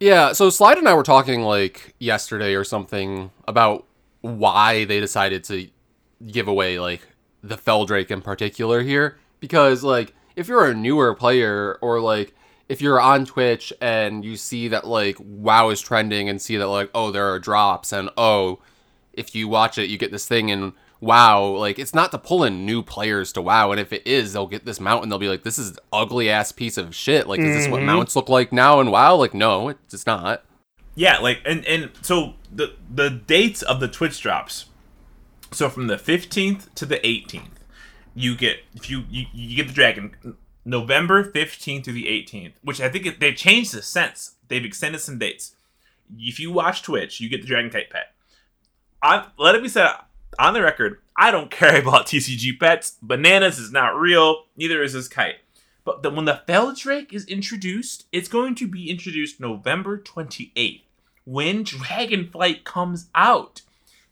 Yeah, 0.00 0.32
so 0.32 0.50
Slide 0.50 0.78
and 0.78 0.88
I 0.88 0.94
were 0.94 1.02
talking 1.02 1.42
like 1.42 1.94
yesterday 1.98 2.54
or 2.54 2.64
something 2.64 3.30
about 3.46 3.84
why 4.20 4.84
they 4.84 5.00
decided 5.00 5.44
to 5.44 5.68
give 6.26 6.48
away 6.48 6.78
like 6.78 7.06
the 7.42 7.56
Feldrake 7.56 8.10
in 8.10 8.22
particular 8.22 8.82
here. 8.82 9.18
Because 9.40 9.84
like 9.84 10.14
if 10.36 10.48
you're 10.48 10.66
a 10.66 10.74
newer 10.74 11.14
player 11.14 11.78
or 11.80 12.00
like 12.00 12.34
if 12.68 12.80
you're 12.80 13.00
on 13.00 13.24
Twitch 13.24 13.72
and 13.80 14.24
you 14.24 14.36
see 14.36 14.68
that 14.68 14.86
like 14.86 15.16
WoW 15.18 15.70
is 15.70 15.80
trending 15.80 16.28
and 16.28 16.40
see 16.40 16.56
that 16.56 16.68
like 16.68 16.90
oh 16.94 17.10
there 17.10 17.26
are 17.32 17.38
drops 17.38 17.92
and 17.92 18.10
oh 18.16 18.60
if 19.12 19.34
you 19.34 19.48
watch 19.48 19.78
it 19.78 19.88
you 19.88 19.98
get 19.98 20.12
this 20.12 20.26
thing 20.26 20.50
and 20.50 20.72
WoW, 21.00 21.48
like 21.48 21.78
it's 21.78 21.94
not 21.94 22.10
to 22.12 22.18
pull 22.18 22.44
in 22.44 22.64
new 22.64 22.82
players 22.82 23.32
to 23.34 23.42
WoW, 23.42 23.70
and 23.70 23.80
if 23.80 23.92
it 23.92 24.06
is, 24.06 24.32
they'll 24.32 24.46
get 24.46 24.64
this 24.64 24.80
mount 24.80 25.02
and 25.02 25.12
they'll 25.12 25.18
be 25.18 25.28
like, 25.28 25.42
"This 25.42 25.58
is 25.58 25.78
ugly 25.92 26.30
ass 26.30 26.52
piece 26.52 26.78
of 26.78 26.94
shit." 26.94 27.26
Like, 27.26 27.38
mm-hmm. 27.38 27.50
is 27.50 27.56
this 27.56 27.68
what 27.68 27.78
mm-hmm. 27.78 27.86
mounts 27.86 28.16
look 28.16 28.28
like 28.28 28.52
now 28.52 28.80
in 28.80 28.90
WoW? 28.90 29.16
Like, 29.16 29.34
no, 29.34 29.68
it's 29.68 30.06
not. 30.06 30.44
Yeah, 30.94 31.18
like 31.18 31.40
and 31.44 31.64
and 31.66 31.90
so 32.00 32.34
the 32.52 32.74
the 32.92 33.10
dates 33.10 33.62
of 33.62 33.80
the 33.80 33.88
Twitch 33.88 34.20
drops. 34.20 34.66
So 35.52 35.68
from 35.68 35.86
the 35.86 35.98
fifteenth 35.98 36.74
to 36.76 36.86
the 36.86 37.06
eighteenth, 37.06 37.55
you 38.16 38.34
get 38.34 38.58
if 38.74 38.90
you 38.90 39.04
you, 39.10 39.26
you 39.32 39.56
get 39.56 39.68
the 39.68 39.74
dragon 39.74 40.16
November 40.64 41.22
15th 41.22 41.84
through 41.84 41.92
the 41.92 42.06
18th, 42.06 42.54
which 42.62 42.80
I 42.80 42.88
think 42.88 43.20
they've 43.20 43.36
changed 43.36 43.72
the 43.72 43.82
sense. 43.82 44.34
They've 44.48 44.64
extended 44.64 45.00
some 45.00 45.18
dates. 45.18 45.54
If 46.18 46.40
you 46.40 46.50
watch 46.50 46.82
Twitch, 46.82 47.20
you 47.20 47.28
get 47.28 47.42
the 47.42 47.46
dragon 47.46 47.70
kite 47.70 47.90
pet. 47.90 48.14
I 49.02 49.26
let 49.38 49.54
it 49.54 49.62
be 49.62 49.68
said 49.68 49.90
on 50.38 50.54
the 50.54 50.62
record, 50.62 51.00
I 51.16 51.30
don't 51.30 51.50
care 51.50 51.80
about 51.80 52.06
TCG 52.06 52.58
pets. 52.58 52.96
Bananas 53.02 53.58
is 53.58 53.70
not 53.70 53.98
real. 53.98 54.44
Neither 54.56 54.82
is 54.82 54.94
this 54.94 55.08
kite. 55.08 55.36
But 55.84 56.02
the, 56.02 56.10
when 56.10 56.24
the 56.24 56.42
Feldrake 56.48 57.12
is 57.12 57.26
introduced, 57.26 58.06
it's 58.10 58.28
going 58.28 58.56
to 58.56 58.66
be 58.66 58.90
introduced 58.90 59.38
November 59.38 59.98
28th 59.98 60.82
when 61.24 61.64
Dragonflight 61.64 62.64
comes 62.64 63.08
out. 63.14 63.62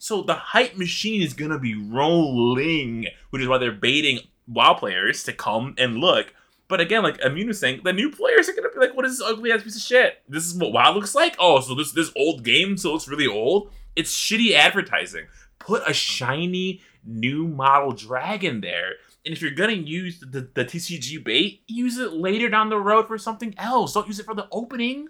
So 0.05 0.21
the 0.21 0.35
hype 0.35 0.77
machine 0.77 1.23
is 1.23 1.33
to 1.33 1.59
be 1.59 1.75
rolling, 1.75 3.07
which 3.31 3.41
is 3.41 3.49
why 3.49 3.57
they're 3.57 3.73
baiting 3.73 4.19
WoW 4.47 4.75
players 4.75 5.25
to 5.25 5.33
come 5.33 5.75
and 5.79 5.97
look. 5.97 6.35
But 6.69 6.83
again, 6.83 7.03
like 7.03 7.23
Immune 7.23 7.49
was 7.49 7.59
saying, 7.59 7.81
the 7.85 7.93
new 7.95 8.11
players 8.11 8.47
are 8.47 8.53
to 8.53 8.71
be 8.75 8.87
like, 8.87 8.95
what 8.95 9.07
is 9.07 9.17
this 9.17 9.27
ugly 9.27 9.51
ass 9.51 9.63
piece 9.63 9.77
of 9.77 9.81
shit? 9.81 10.21
This 10.29 10.45
is 10.45 10.57
what 10.57 10.73
WoW 10.73 10.93
looks 10.93 11.15
like? 11.15 11.37
Oh, 11.39 11.59
so 11.61 11.75
this 11.75 11.93
this 11.93 12.13
old 12.17 12.45
game, 12.45 12.77
so 12.77 12.95
it's 12.95 13.09
really 13.09 13.27
old? 13.27 13.71
It's 13.97 14.15
shitty 14.15 14.53
advertising. 14.53 15.25
Put 15.59 15.89
a 15.89 15.95
shiny 15.95 16.83
new 17.03 17.49
model 17.49 17.93
dragon 17.93 18.61
there 18.61 18.97
and 19.25 19.33
if 19.33 19.41
you're 19.41 19.53
gonna 19.53 19.73
use 19.73 20.21
the, 20.21 20.51
the 20.53 20.67
TCG 20.67 21.25
bait, 21.25 21.63
use 21.67 21.97
it 21.97 22.13
later 22.13 22.51
down 22.51 22.69
the 22.69 22.79
road 22.79 23.07
for 23.07 23.17
something 23.17 23.55
else. 23.57 23.95
Don't 23.95 24.07
use 24.07 24.21
it 24.21 24.27
for 24.27 24.35
the 24.35 24.49
opening. 24.53 25.09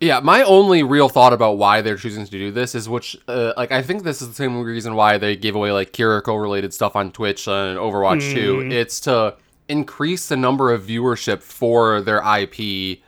Yeah, 0.00 0.20
my 0.20 0.42
only 0.42 0.82
real 0.82 1.10
thought 1.10 1.34
about 1.34 1.58
why 1.58 1.82
they're 1.82 1.96
choosing 1.98 2.24
to 2.24 2.30
do 2.30 2.50
this 2.50 2.74
is 2.74 2.88
which, 2.88 3.18
uh, 3.28 3.52
like, 3.58 3.70
I 3.70 3.82
think 3.82 4.02
this 4.02 4.22
is 4.22 4.28
the 4.28 4.34
same 4.34 4.62
reason 4.62 4.94
why 4.94 5.18
they 5.18 5.36
gave 5.36 5.54
away 5.54 5.72
like 5.72 5.92
Kiriko 5.92 6.40
related 6.40 6.72
stuff 6.72 6.96
on 6.96 7.12
Twitch 7.12 7.46
and 7.46 7.78
Overwatch 7.78 8.32
2. 8.32 8.60
It's 8.72 8.98
to 9.00 9.36
increase 9.68 10.28
the 10.28 10.36
number 10.38 10.72
of 10.72 10.84
viewership 10.84 11.42
for 11.42 12.00
their 12.00 12.22
IP 12.24 13.00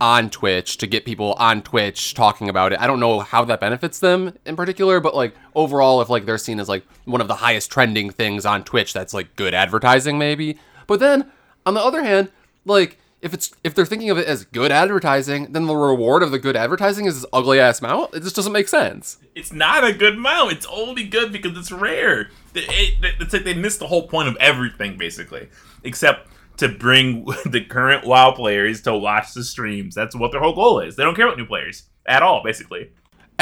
on 0.00 0.30
Twitch 0.30 0.78
to 0.78 0.86
get 0.86 1.04
people 1.04 1.34
on 1.38 1.60
Twitch 1.62 2.14
talking 2.14 2.48
about 2.48 2.72
it. 2.72 2.80
I 2.80 2.86
don't 2.86 3.00
know 3.00 3.20
how 3.20 3.44
that 3.44 3.60
benefits 3.60 3.98
them 3.98 4.36
in 4.46 4.54
particular, 4.56 5.00
but 5.00 5.14
like 5.16 5.34
overall, 5.56 6.00
if 6.02 6.08
like 6.08 6.24
they're 6.24 6.38
seen 6.38 6.60
as 6.60 6.68
like 6.68 6.84
one 7.04 7.20
of 7.20 7.28
the 7.28 7.36
highest 7.36 7.70
trending 7.70 8.10
things 8.10 8.46
on 8.46 8.62
Twitch, 8.64 8.92
that's 8.92 9.12
like 9.12 9.34
good 9.36 9.54
advertising, 9.54 10.18
maybe. 10.18 10.58
But 10.86 11.00
then 11.00 11.30
on 11.66 11.74
the 11.74 11.80
other 11.80 12.02
hand, 12.02 12.30
like 12.64 12.98
if 13.22 13.32
it's 13.32 13.52
if 13.64 13.74
they're 13.74 13.86
thinking 13.86 14.10
of 14.10 14.18
it 14.18 14.26
as 14.26 14.44
good 14.44 14.70
advertising, 14.72 15.52
then 15.52 15.66
the 15.66 15.74
reward 15.76 16.22
of 16.22 16.30
the 16.32 16.38
good 16.38 16.56
advertising 16.56 17.06
is 17.06 17.14
this 17.22 17.30
ugly 17.32 17.58
ass 17.60 17.80
mount. 17.80 18.12
It 18.14 18.22
just 18.24 18.36
doesn't 18.36 18.52
make 18.52 18.68
sense. 18.68 19.16
It's 19.34 19.52
not 19.52 19.84
a 19.84 19.92
good 19.92 20.18
mount. 20.18 20.52
It's 20.52 20.66
only 20.70 21.04
good 21.04 21.32
because 21.32 21.56
it's 21.56 21.72
rare. 21.72 22.28
It- 22.54 22.98
it- 23.02 23.14
it's 23.20 23.32
like 23.32 23.44
they 23.44 23.54
missed 23.54 23.78
the 23.78 23.86
whole 23.86 24.08
point 24.08 24.28
of 24.28 24.36
everything, 24.36 24.98
basically, 24.98 25.48
except 25.84 26.28
to 26.58 26.68
bring 26.68 27.24
the 27.46 27.64
current 27.64 28.04
WoW 28.06 28.32
players 28.32 28.82
to 28.82 28.94
watch 28.94 29.32
the 29.34 29.44
streams. 29.44 29.94
That's 29.94 30.14
what 30.14 30.32
their 30.32 30.40
whole 30.40 30.54
goal 30.54 30.80
is. 30.80 30.96
They 30.96 31.04
don't 31.04 31.14
care 31.14 31.26
about 31.26 31.38
new 31.38 31.46
players 31.46 31.84
at 32.06 32.22
all, 32.22 32.42
basically. 32.42 32.90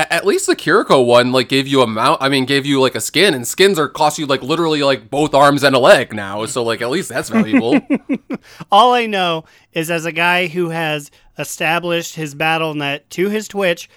At 0.08 0.26
least 0.26 0.46
the 0.46 0.56
Kiriko 0.56 1.04
one 1.04 1.32
like 1.32 1.48
gave 1.48 1.66
you 1.66 1.82
a 1.82 1.86
mount. 1.86 2.22
I 2.22 2.28
mean, 2.28 2.44
gave 2.44 2.64
you 2.64 2.80
like 2.80 2.94
a 2.94 3.00
skin, 3.00 3.34
and 3.34 3.46
skins 3.46 3.78
are 3.78 3.88
cost 3.88 4.18
you 4.18 4.26
like 4.26 4.42
literally 4.42 4.82
like 4.82 5.10
both 5.10 5.34
arms 5.34 5.62
and 5.62 5.74
a 5.74 5.78
leg 5.78 6.14
now. 6.14 6.46
So 6.46 6.62
like 6.62 6.80
at 6.80 6.90
least 6.90 7.08
that's 7.08 7.28
valuable. 7.28 7.80
All 8.72 8.94
I 8.94 9.06
know 9.06 9.44
is 9.72 9.90
as 9.90 10.04
a 10.04 10.12
guy 10.12 10.46
who 10.46 10.70
has 10.70 11.10
established 11.38 12.14
his 12.16 12.34
BattleNet 12.34 13.08
to 13.10 13.28
his 13.28 13.48
Twitch, 13.48 13.88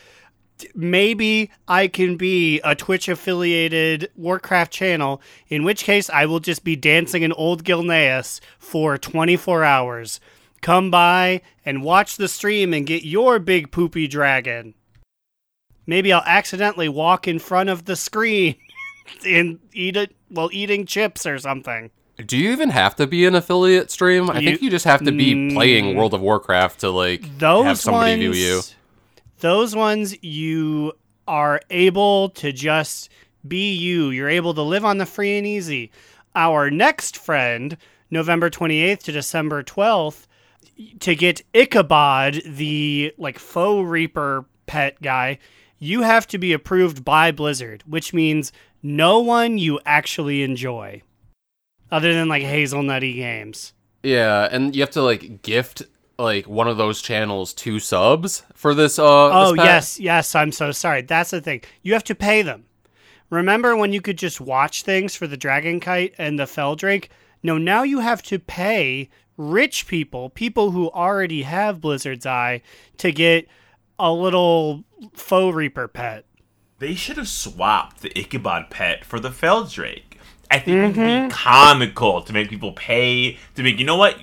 maybe 0.74 1.52
I 1.68 1.88
can 1.88 2.18
be 2.18 2.60
a 2.62 2.76
Twitch 2.76 3.08
affiliated 3.08 4.10
Warcraft 4.16 4.72
channel, 4.72 5.22
in 5.48 5.64
which 5.64 5.84
case 5.84 6.10
I 6.10 6.26
will 6.26 6.40
just 6.40 6.64
be 6.64 6.76
dancing 6.76 7.24
in 7.24 7.34
Old 7.34 7.64
Gilneas 7.64 8.40
for 8.58 8.98
24 8.98 9.64
hours. 9.64 10.20
Come 10.62 10.90
by 10.90 11.42
and 11.66 11.84
watch 11.84 12.16
the 12.16 12.28
stream 12.28 12.74
and 12.74 12.88
get 12.88 13.04
your 13.04 13.38
big 13.38 13.72
poopy 13.72 14.08
dragon. 14.08 14.76
Maybe 15.86 16.14
I'll 16.14 16.24
accidentally 16.26 16.90
walk 16.90 17.28
in 17.28 17.40
front 17.40 17.70
of 17.70 17.86
the 17.86 17.96
screen 17.96 18.56
and 19.28 19.60
eat 19.74 19.98
it 19.98 20.16
while 20.30 20.50
eating 20.54 20.86
chips 20.86 21.26
or 21.26 21.38
something. 21.40 21.92
Do 22.26 22.38
you 22.38 22.52
even 22.52 22.70
have 22.70 22.96
to 22.98 23.08
be 23.08 23.26
an 23.26 23.34
affiliate 23.36 23.90
stream? 23.92 24.30
I 24.30 24.40
think 24.44 24.62
You- 24.62 24.70
just 24.70 24.86
have 24.86 25.04
to 25.04 25.12
be 25.12 25.54
playing 25.54 25.86
Mm. 25.86 25.96
World 25.96 26.14
of 26.14 26.22
Warcraft 26.22 26.80
to 26.82 26.90
like 26.92 27.38
those 27.40 27.66
have 27.66 27.80
somebody 27.80 28.28
ones, 28.28 28.38
view 28.38 28.48
you. 28.48 28.62
Those 29.40 29.76
ones 29.76 30.16
you 30.24 30.94
are 31.28 31.60
able 31.70 32.30
to 32.30 32.52
just 32.52 33.10
be 33.48 33.74
you. 33.74 34.10
You're 34.12 34.30
able 34.30 34.54
to 34.54 34.62
live 34.62 34.86
on 34.86 35.00
the 35.00 35.06
free 35.06 35.38
and 35.38 35.46
easy. 35.48 35.92
Our 36.36 36.70
next 36.70 37.18
friend, 37.18 37.76
November 38.12 38.50
28th 38.50 39.04
to 39.04 39.12
December 39.12 39.64
12th, 39.64 40.28
to 41.02 41.16
get 41.16 41.42
Ichabod, 41.54 42.42
the 42.46 43.14
like 43.18 43.40
faux 43.40 43.88
reaper 43.90 44.46
pet 44.66 45.02
guy, 45.02 45.40
you 45.84 46.02
have 46.02 46.26
to 46.28 46.38
be 46.38 46.54
approved 46.54 47.04
by 47.04 47.32
Blizzard, 47.32 47.84
which 47.86 48.14
means 48.14 48.52
no 48.82 49.20
one 49.20 49.58
you 49.58 49.80
actually 49.86 50.42
enjoy. 50.42 51.02
Other 51.92 52.14
than 52.14 52.28
like 52.28 52.44
hazelnutty 52.44 53.16
games. 53.16 53.74
Yeah, 54.02 54.48
and 54.52 54.76
you 54.76 54.82
have 54.82 54.92
to 54.92 55.02
like 55.04 55.42
gift 55.42 55.84
like 56.18 56.48
one 56.48 56.68
of 56.68 56.78
those 56.78 57.02
channels 57.02 57.54
two 57.54 57.80
subs 57.80 58.44
for 58.54 58.74
this. 58.74 58.98
Uh, 58.98 59.30
Oh 59.32 59.56
this 59.56 59.66
yes, 59.66 60.00
yes. 60.00 60.36
I'm 60.36 60.52
so 60.52 60.72
sorry. 60.72 61.02
That's 61.02 61.32
the 61.32 61.42
thing. 61.42 61.62
You 61.82 61.94
have 61.94 62.04
to 62.06 62.16
pay 62.16 62.42
them. 62.42 62.66
Remember 63.30 63.76
when 63.76 63.94
you 63.94 64.02
could 64.02 64.18
just 64.18 64.40
watch 64.40 64.84
things 64.84 65.16
for 65.16 65.28
the 65.28 65.38
Dragon 65.38 65.80
Kite 65.80 66.14
and 66.18 66.40
the 66.40 66.44
Feldrake? 66.44 67.10
No, 67.42 67.58
now 67.58 67.84
you 67.84 68.00
have 68.00 68.22
to 68.24 68.40
pay 68.40 69.10
rich 69.38 69.88
people, 69.88 70.30
people 70.30 70.72
who 70.72 70.90
already 70.92 71.42
have 71.42 71.82
Blizzard's 71.82 72.26
Eye, 72.26 72.62
to 72.98 73.12
get 73.12 73.48
a 74.00 74.12
little 74.12 74.84
faux 75.14 75.56
Reaper 75.56 75.88
pet. 75.88 76.26
They 76.80 76.96
should 76.96 77.18
have 77.18 77.28
swapped 77.28 78.02
the 78.02 78.18
Ichabod 78.18 78.70
pet 78.70 79.06
for 79.06 79.20
the 79.20 79.30
Feldrake. 79.30 80.18
I 80.52 80.60
think 80.60 80.78
it 80.78 80.82
would 80.82 80.94
be 80.94 81.00
mm-hmm. 81.00 81.30
comical 81.30 82.22
to 82.22 82.34
make 82.34 82.50
people 82.50 82.74
pay 82.74 83.38
to 83.56 83.64
make. 83.64 83.80
You 83.80 83.86
know 83.86 83.98
what? 83.98 84.18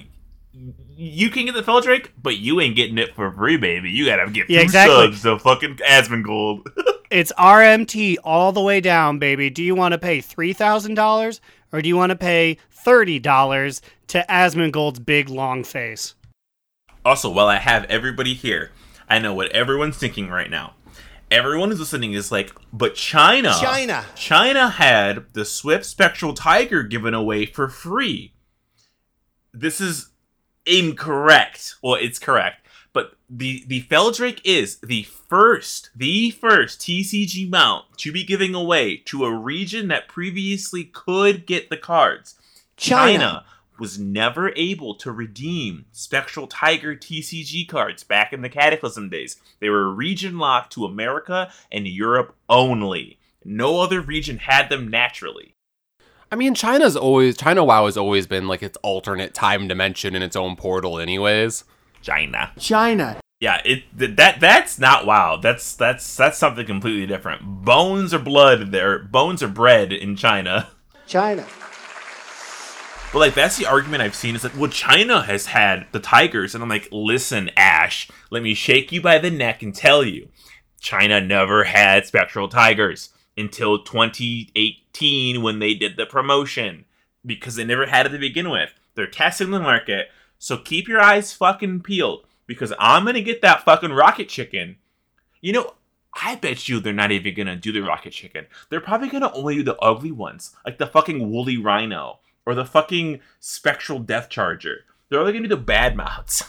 You 0.53 1.31
can 1.31 1.47
get 1.47 1.55
the 1.55 1.63
Feldrake, 1.63 2.11
but 2.23 2.37
you 2.37 2.61
ain't 2.61 2.77
getting 2.77 2.99
it 2.99 3.15
for 3.15 3.33
free, 3.33 3.57
baby. 3.57 3.91
You 3.91 4.05
gotta 4.05 4.31
get 4.31 4.51
Yeah, 4.51 4.59
two 4.59 4.65
exactly. 4.65 5.13
subs 5.13 5.23
to 5.23 5.39
fucking 5.39 5.77
Asmongold. 5.77 6.67
It's 7.11 7.33
RMT 7.37 8.19
all 8.23 8.53
the 8.53 8.61
way 8.61 8.81
down, 8.81 9.19
baby. 9.19 9.51
Do 9.51 9.65
you 9.65 9.75
want 9.75 9.93
to 9.93 9.99
pay 9.99 10.19
$3,000 10.19 11.41
or 11.73 11.83
do 11.83 11.89
you 11.89 11.97
want 11.97 12.11
to 12.11 12.17
pay 12.17 12.57
$30 12.87 13.81
to 14.07 14.25
Asmongold's 14.29 15.01
big 15.01 15.29
long 15.29 15.65
face? 15.65 16.15
Also, 17.05 17.29
while 17.29 17.49
I 17.49 17.57
have 17.57 17.85
everybody 17.87 18.35
here, 18.35 18.71
I 19.11 19.19
know 19.19 19.35
what 19.35 19.51
everyone's 19.51 19.97
thinking 19.97 20.31
right 20.31 20.49
now. 20.49 20.75
Everyone 21.31 21.71
who's 21.71 21.81
listening 21.81 22.13
is 22.13 22.33
like, 22.33 22.53
but 22.73 22.95
China. 22.95 23.53
China. 23.61 24.05
China 24.15 24.71
had 24.71 25.27
the 25.33 25.45
Swift 25.45 25.85
Spectral 25.85 26.33
Tiger 26.33 26.85
given 26.85 27.13
away 27.13 27.45
for 27.45 27.69
free. 27.69 28.35
This 29.53 29.81
is 29.81 30.11
incorrect. 30.65 31.75
Well, 31.83 31.97
it's 31.97 32.21
correct. 32.21 32.67
But 32.93 33.15
the 33.29 33.65
the 33.69 33.83
Feldrake 33.83 34.41
is 34.45 34.79
the 34.79 35.05
first, 35.05 35.91
the 35.95 36.31
first 36.31 36.81
TCG 36.81 37.49
mount 37.49 37.85
to 37.99 38.11
be 38.13 38.25
giving 38.25 38.55
away 38.55 38.97
to 39.07 39.25
a 39.25 39.37
region 39.37 39.89
that 39.89 40.09
previously 40.09 40.85
could 40.85 41.47
get 41.47 41.71
the 41.71 41.77
cards. 41.77 42.35
China. 42.77 43.45
Was 43.81 43.99
never 43.99 44.53
able 44.55 44.95
to 44.97 45.11
redeem 45.11 45.87
Spectral 45.91 46.47
Tiger 46.47 46.95
TCG 46.95 47.67
cards 47.67 48.05
back 48.05 48.33
in 48.33 48.43
the 48.43 48.49
Cataclysm 48.49 49.09
days. 49.09 49.37
They 49.59 49.71
were 49.71 49.93
region 49.93 50.39
locked 50.39 50.73
to 50.75 50.85
America 50.85 51.51
and 51.73 51.89
Europe 51.89 52.37
only. 52.49 53.19
No 53.45 53.81
other 53.81 54.01
region 54.01 54.39
had 54.39 54.69
them 54.69 54.89
naturally. 54.89 55.55
I 56.31 56.37
mean, 56.37 56.55
China's 56.55 56.97
always 56.97 57.37
China 57.37 57.65
WoW 57.65 57.87
has 57.87 57.97
always 57.97 58.27
been 58.27 58.47
like 58.47 58.63
its 58.63 58.79
alternate 58.83 59.35
time 59.35 59.67
dimension 59.67 60.15
in 60.15 60.23
its 60.23 60.37
own 60.37 60.55
portal, 60.55 61.01
anyways. 61.01 61.65
China. 62.03 62.53
China. 62.59 63.21
Yeah, 63.41 63.61
it 63.65 63.85
that 63.97 64.39
that's 64.39 64.79
not 64.79 65.07
wow. 65.07 65.37
That's 65.37 65.75
that's 65.75 66.17
that's 66.17 66.39
something 66.39 66.67
completely 66.67 67.07
different. 67.07 67.65
Bones 67.65 68.13
or 68.13 68.19
blood 68.19 68.71
there. 68.71 68.99
Bones 68.99 69.43
are 69.43 69.49
bred 69.49 69.93
in 69.93 70.15
China. 70.15 70.69
China. 71.07 71.47
But 73.13 73.19
like 73.19 73.35
that's 73.35 73.57
the 73.57 73.67
argument 73.67 74.03
I've 74.03 74.15
seen 74.15 74.37
is 74.37 74.43
that 74.43 74.57
well 74.57 74.71
China 74.71 75.23
has 75.23 75.47
had 75.47 75.87
the 75.91 75.99
tigers 75.99 76.55
and 76.55 76.63
I'm 76.63 76.69
like 76.69 76.89
listen 76.93 77.51
Ash 77.57 78.09
let 78.31 78.43
me 78.43 78.55
shake 78.55 78.93
you 78.93 79.03
by 79.03 79.19
the 79.19 79.33
neck 79.33 79.65
and 79.65 79.75
tell 79.75 80.05
you 80.05 80.29
China 80.79 81.21
never 81.21 81.65
had 81.65 82.07
spectral 82.07 82.49
tigers 82.49 83.11
until 83.37 83.83
2018 83.83 85.43
when 85.43 85.59
they 85.59 85.75
did 85.75 85.97
the 85.97 86.07
promotion 86.07 86.85
because 87.27 87.57
they 87.57 87.65
never 87.65 87.87
had 87.87 88.07
it 88.07 88.11
to 88.11 88.19
begin 88.19 88.49
with 88.49 88.71
they're 88.95 89.09
testing 89.09 89.51
the 89.51 89.59
market 89.59 90.09
so 90.39 90.57
keep 90.57 90.87
your 90.87 91.01
eyes 91.01 91.33
fucking 91.33 91.81
peeled 91.81 92.25
because 92.47 92.73
I'm 92.79 93.05
gonna 93.05 93.23
get 93.23 93.43
that 93.43 93.65
fucking 93.65 93.93
rocket 93.93 94.29
chicken 94.29 94.77
you 95.41 95.53
know 95.53 95.75
I 96.15 96.37
bet 96.37 96.69
you 96.69 96.79
they're 96.79 96.93
not 96.93 97.11
even 97.11 97.35
gonna 97.35 97.55
do 97.55 97.71
the 97.71 97.83
rocket 97.83 98.11
chicken. 98.11 98.47
They're 98.69 98.81
probably 98.81 99.09
gonna 99.09 99.33
only 99.33 99.55
do 99.55 99.63
the 99.63 99.79
ugly 99.79 100.11
ones, 100.11 100.57
like 100.67 100.79
the 100.79 100.89
fucking 100.89 101.31
woolly 101.31 101.57
rhino. 101.57 102.19
Or 102.47 102.55
the 102.55 102.65
fucking 102.65 103.21
Spectral 103.39 103.99
Death 103.99 104.29
Charger. 104.29 104.85
They're 105.09 105.21
only 105.21 105.33
gonna 105.33 105.43
be 105.43 105.49
the 105.49 105.57
bad 105.57 105.97
mounts. 105.97 106.43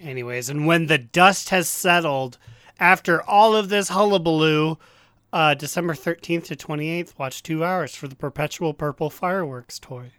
Anyways, 0.00 0.48
and 0.48 0.66
when 0.66 0.86
the 0.86 0.98
dust 0.98 1.48
has 1.50 1.68
settled, 1.68 2.38
after 2.78 3.22
all 3.22 3.56
of 3.56 3.68
this 3.68 3.88
hullabaloo, 3.88 4.78
uh, 5.32 5.54
December 5.54 5.94
13th 5.94 6.44
to 6.44 6.56
28th, 6.56 7.18
watch 7.18 7.42
two 7.42 7.64
hours 7.64 7.94
for 7.94 8.08
the 8.08 8.16
Perpetual 8.16 8.72
Purple 8.72 9.10
Fireworks 9.10 9.78
toy. 9.78 10.12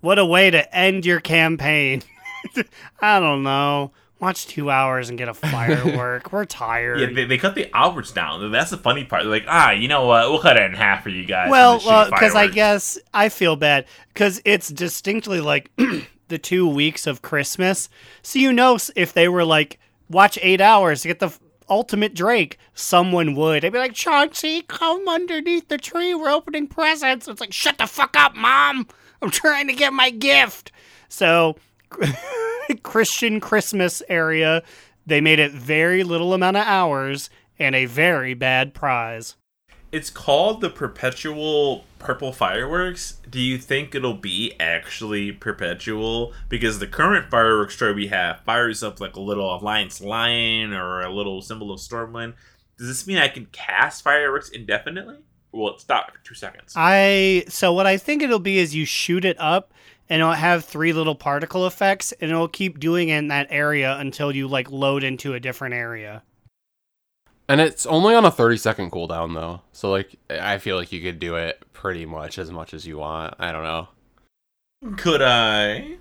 What 0.00 0.18
a 0.18 0.24
way 0.24 0.50
to 0.50 0.74
end 0.74 1.04
your 1.04 1.20
campaign. 1.20 2.02
I 3.00 3.20
don't 3.20 3.42
know. 3.42 3.92
Watch 4.20 4.46
two 4.46 4.70
hours 4.70 5.08
and 5.08 5.18
get 5.18 5.28
a 5.28 5.34
firework. 5.34 6.32
We're 6.32 6.44
tired. 6.44 7.00
Yeah, 7.00 7.08
they, 7.12 7.24
they 7.24 7.38
cut 7.38 7.54
the 7.54 7.68
hours 7.74 8.12
down. 8.12 8.50
That's 8.52 8.70
the 8.70 8.76
funny 8.78 9.04
part. 9.04 9.22
They're 9.24 9.30
like, 9.30 9.44
ah, 9.48 9.72
you 9.72 9.88
know 9.88 10.06
what? 10.06 10.30
We'll 10.30 10.40
cut 10.40 10.56
it 10.56 10.62
in 10.62 10.72
half 10.74 11.02
for 11.02 11.10
you 11.10 11.24
guys. 11.26 11.50
well, 11.50 11.78
for 11.78 11.84
the 11.86 11.90
shitty 11.92 12.10
because 12.10 12.34
I 12.34 12.46
guess 12.46 12.98
I 13.12 13.28
feel 13.28 13.56
bad 13.56 13.86
because 14.08 14.40
it's 14.44 14.68
distinctly 14.68 15.40
like 15.40 15.70
the 16.28 16.38
two 16.38 16.68
weeks 16.68 17.06
of 17.06 17.22
Christmas. 17.22 17.88
So 18.22 18.38
you 18.38 18.52
know, 18.52 18.78
if 18.96 19.12
they 19.12 19.28
were 19.28 19.44
like, 19.44 19.78
watch 20.08 20.38
eight 20.42 20.60
hours 20.60 21.02
to 21.02 21.08
get 21.08 21.18
the 21.18 21.30
ultimate 21.68 22.14
Drake, 22.14 22.58
someone 22.74 23.34
would. 23.34 23.62
They'd 23.62 23.72
be 23.72 23.78
like, 23.78 23.94
Chauncey, 23.94 24.62
come 24.62 25.08
underneath 25.08 25.68
the 25.68 25.78
tree. 25.78 26.14
We're 26.14 26.30
opening 26.30 26.66
presents. 26.66 27.26
It's 27.26 27.40
like, 27.40 27.52
shut 27.52 27.78
the 27.78 27.86
fuck 27.86 28.16
up, 28.16 28.34
mom. 28.36 28.86
I'm 29.22 29.30
trying 29.30 29.66
to 29.68 29.72
get 29.72 29.92
my 29.92 30.10
gift. 30.10 30.70
So, 31.08 31.56
Christian 32.82 33.40
Christmas 33.40 34.02
area, 34.08 34.62
they 35.06 35.20
made 35.20 35.38
it 35.38 35.52
very 35.52 36.02
little 36.02 36.34
amount 36.34 36.56
of 36.56 36.66
hours 36.66 37.30
and 37.58 37.74
a 37.74 37.86
very 37.86 38.34
bad 38.34 38.74
prize. 38.74 39.36
It's 39.92 40.10
called 40.10 40.60
the 40.60 40.70
Perpetual 40.70 41.84
Purple 42.00 42.32
Fireworks. 42.32 43.18
Do 43.30 43.40
you 43.40 43.58
think 43.58 43.94
it'll 43.94 44.12
be 44.14 44.54
actually 44.58 45.30
perpetual? 45.30 46.32
Because 46.48 46.80
the 46.80 46.88
current 46.88 47.30
fireworks 47.30 47.76
toy 47.76 47.92
we 47.92 48.08
have 48.08 48.40
fires 48.40 48.82
up 48.82 49.00
like 49.00 49.14
a 49.14 49.20
little 49.20 49.54
Alliance 49.54 50.00
Lion 50.00 50.72
or 50.72 51.00
a 51.00 51.14
little 51.14 51.42
symbol 51.42 51.70
of 51.70 51.78
Stormwind. 51.78 52.34
Does 52.76 52.88
this 52.88 53.06
mean 53.06 53.18
I 53.18 53.28
can 53.28 53.46
cast 53.52 54.02
fireworks 54.02 54.48
indefinitely? 54.48 55.18
Or 55.52 55.60
will 55.60 55.74
it 55.74 55.80
stop 55.80 56.06
after 56.08 56.18
two 56.24 56.34
seconds? 56.34 56.72
I 56.74 57.44
so 57.48 57.72
what 57.72 57.86
I 57.86 57.96
think 57.96 58.20
it'll 58.20 58.40
be 58.40 58.58
is 58.58 58.74
you 58.74 58.84
shoot 58.84 59.24
it 59.24 59.36
up 59.38 59.72
and 60.08 60.20
it'll 60.20 60.32
have 60.32 60.64
three 60.64 60.92
little 60.92 61.14
particle 61.14 61.66
effects 61.66 62.12
and 62.12 62.30
it'll 62.30 62.48
keep 62.48 62.78
doing 62.78 63.08
it 63.08 63.18
in 63.18 63.28
that 63.28 63.46
area 63.50 63.96
until 63.98 64.34
you 64.34 64.48
like 64.48 64.70
load 64.70 65.02
into 65.02 65.34
a 65.34 65.40
different 65.40 65.74
area. 65.74 66.22
And 67.48 67.60
it's 67.60 67.84
only 67.86 68.14
on 68.14 68.24
a 68.24 68.30
30 68.30 68.56
second 68.56 68.90
cooldown 68.90 69.34
though. 69.34 69.60
So 69.72 69.90
like 69.90 70.16
I 70.30 70.58
feel 70.58 70.76
like 70.76 70.92
you 70.92 71.00
could 71.00 71.18
do 71.18 71.36
it 71.36 71.62
pretty 71.72 72.06
much 72.06 72.38
as 72.38 72.50
much 72.50 72.74
as 72.74 72.86
you 72.86 72.98
want. 72.98 73.34
I 73.38 73.52
don't 73.52 73.64
know. 73.64 73.88
Could 74.96 75.22
I? 75.22 75.96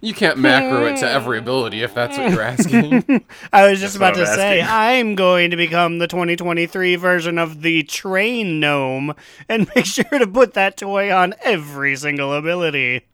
You 0.00 0.14
can't 0.14 0.38
macro 0.38 0.86
it 0.86 0.96
to 0.96 1.08
every 1.08 1.38
hmm. 1.38 1.44
ability 1.44 1.82
if 1.82 1.94
that's 1.94 2.18
what 2.18 2.32
you're 2.32 2.42
asking. 2.42 3.24
I 3.52 3.70
was 3.70 3.78
just 3.78 3.94
about 3.94 4.14
to 4.14 4.22
I'm 4.22 4.34
say 4.34 4.60
asking. 4.60 5.08
I'm 5.08 5.14
going 5.14 5.52
to 5.52 5.56
become 5.56 5.98
the 5.98 6.08
2023 6.08 6.96
version 6.96 7.38
of 7.38 7.62
the 7.62 7.84
train 7.84 8.58
gnome 8.58 9.14
and 9.48 9.70
make 9.76 9.86
sure 9.86 10.04
to 10.04 10.26
put 10.26 10.54
that 10.54 10.76
toy 10.76 11.14
on 11.14 11.34
every 11.42 11.94
single 11.94 12.32
ability. 12.34 13.06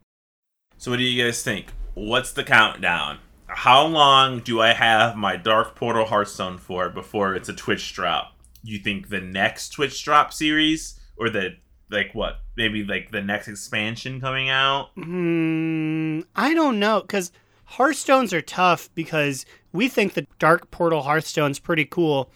So, 0.80 0.92
what 0.92 0.98
do 0.98 1.02
you 1.02 1.24
guys 1.24 1.42
think? 1.42 1.72
What's 1.94 2.30
the 2.30 2.44
countdown? 2.44 3.18
How 3.48 3.84
long 3.84 4.38
do 4.38 4.60
I 4.60 4.72
have 4.72 5.16
my 5.16 5.36
Dark 5.36 5.74
Portal 5.74 6.04
Hearthstone 6.04 6.56
for 6.56 6.88
before 6.88 7.34
it's 7.34 7.48
a 7.48 7.52
Twitch 7.52 7.92
drop? 7.94 8.34
You 8.62 8.78
think 8.78 9.08
the 9.08 9.20
next 9.20 9.70
Twitch 9.70 10.04
drop 10.04 10.32
series, 10.32 11.00
or 11.16 11.30
the 11.30 11.56
like 11.90 12.14
what? 12.14 12.42
Maybe 12.56 12.84
like 12.84 13.10
the 13.10 13.20
next 13.20 13.48
expansion 13.48 14.20
coming 14.20 14.50
out? 14.50 14.90
Hmm, 14.94 16.20
I 16.36 16.54
don't 16.54 16.78
know 16.78 17.00
because 17.00 17.32
Hearthstones 17.72 18.32
are 18.32 18.40
tough 18.40 18.88
because 18.94 19.46
we 19.72 19.88
think 19.88 20.14
the 20.14 20.28
Dark 20.38 20.70
Portal 20.70 21.02
Hearthstone's 21.02 21.58
pretty 21.58 21.86
cool, 21.86 22.30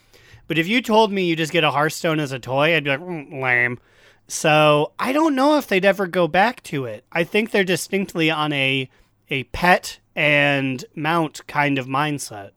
but 0.49 0.59
if 0.59 0.67
you 0.67 0.83
told 0.83 1.13
me 1.13 1.27
you 1.27 1.37
just 1.37 1.53
get 1.53 1.63
a 1.63 1.71
Hearthstone 1.71 2.19
as 2.19 2.33
a 2.33 2.41
toy, 2.41 2.75
I'd 2.75 2.83
be 2.83 2.91
like, 2.91 2.99
mm, 2.99 3.41
lame. 3.41 3.79
So 4.29 4.93
I 4.99 5.13
don't 5.13 5.35
know 5.35 5.59
if 5.59 5.67
they'd 5.67 5.85
ever 5.85 6.07
go 6.07 6.27
back 6.27 6.63
to 6.65 6.85
it. 6.85 7.05
I 7.13 7.25
think 7.25 7.51
they're 7.51 7.65
distinctly 7.65 8.31
on 8.31 8.53
a 8.53 8.89
a 9.31 9.45
pet 9.45 9.99
and 10.15 10.85
mount 10.95 11.47
kind 11.47 11.79
of 11.79 11.87
mindset. 11.87 12.51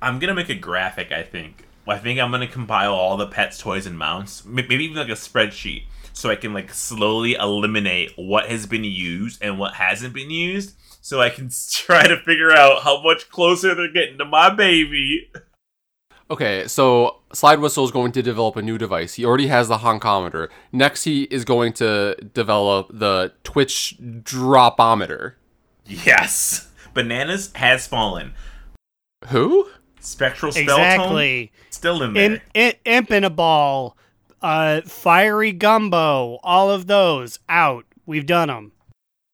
I'm 0.00 0.18
gonna 0.18 0.34
make 0.34 0.48
a 0.48 0.54
graphic. 0.54 1.12
I 1.12 1.22
think. 1.22 1.66
I 1.86 1.98
think 1.98 2.18
I'm 2.18 2.30
gonna 2.30 2.46
compile 2.46 2.94
all 2.94 3.16
the 3.16 3.26
pets, 3.26 3.58
toys, 3.58 3.86
and 3.86 3.98
mounts. 3.98 4.44
Maybe 4.44 4.76
even 4.76 4.96
like 4.96 5.08
a 5.08 5.12
spreadsheet, 5.12 5.84
so 6.12 6.30
I 6.30 6.36
can 6.36 6.52
like 6.52 6.72
slowly 6.72 7.34
eliminate 7.34 8.12
what 8.16 8.48
has 8.48 8.66
been 8.66 8.84
used 8.84 9.42
and 9.42 9.58
what 9.58 9.74
hasn't 9.74 10.14
been 10.14 10.30
used, 10.30 10.76
so 11.00 11.20
I 11.20 11.30
can 11.30 11.50
try 11.70 12.06
to 12.06 12.16
figure 12.18 12.52
out 12.52 12.82
how 12.82 13.02
much 13.02 13.28
closer 13.30 13.74
they're 13.74 13.92
getting 13.92 14.18
to 14.18 14.24
my 14.24 14.50
baby. 14.54 15.30
Okay, 16.30 16.66
so 16.66 17.18
Slide 17.32 17.60
Whistle 17.60 17.84
is 17.84 17.90
going 17.90 18.12
to 18.12 18.22
develop 18.22 18.56
a 18.56 18.62
new 18.62 18.78
device. 18.78 19.14
He 19.14 19.24
already 19.24 19.48
has 19.48 19.68
the 19.68 19.78
honkometer. 19.78 20.48
Next, 20.72 21.04
he 21.04 21.24
is 21.24 21.44
going 21.44 21.74
to 21.74 22.16
develop 22.32 22.88
the 22.90 23.32
Twitch 23.44 23.96
dropometer. 24.00 25.34
Yes, 25.86 26.70
bananas 26.94 27.52
has 27.56 27.86
fallen. 27.86 28.32
Who? 29.28 29.68
Spectral 30.00 30.52
Spell 30.52 30.76
Tome 30.76 30.80
Exactly. 30.80 31.52
still 31.70 32.02
in 32.02 32.14
there. 32.14 32.32
Imp, 32.32 32.42
imp, 32.54 32.76
imp 32.84 33.10
in 33.10 33.24
a 33.24 33.30
ball, 33.30 33.96
uh, 34.42 34.80
fiery 34.82 35.52
gumbo, 35.52 36.38
all 36.42 36.70
of 36.70 36.86
those 36.86 37.38
out. 37.48 37.84
We've 38.06 38.26
done 38.26 38.48
them. 38.48 38.72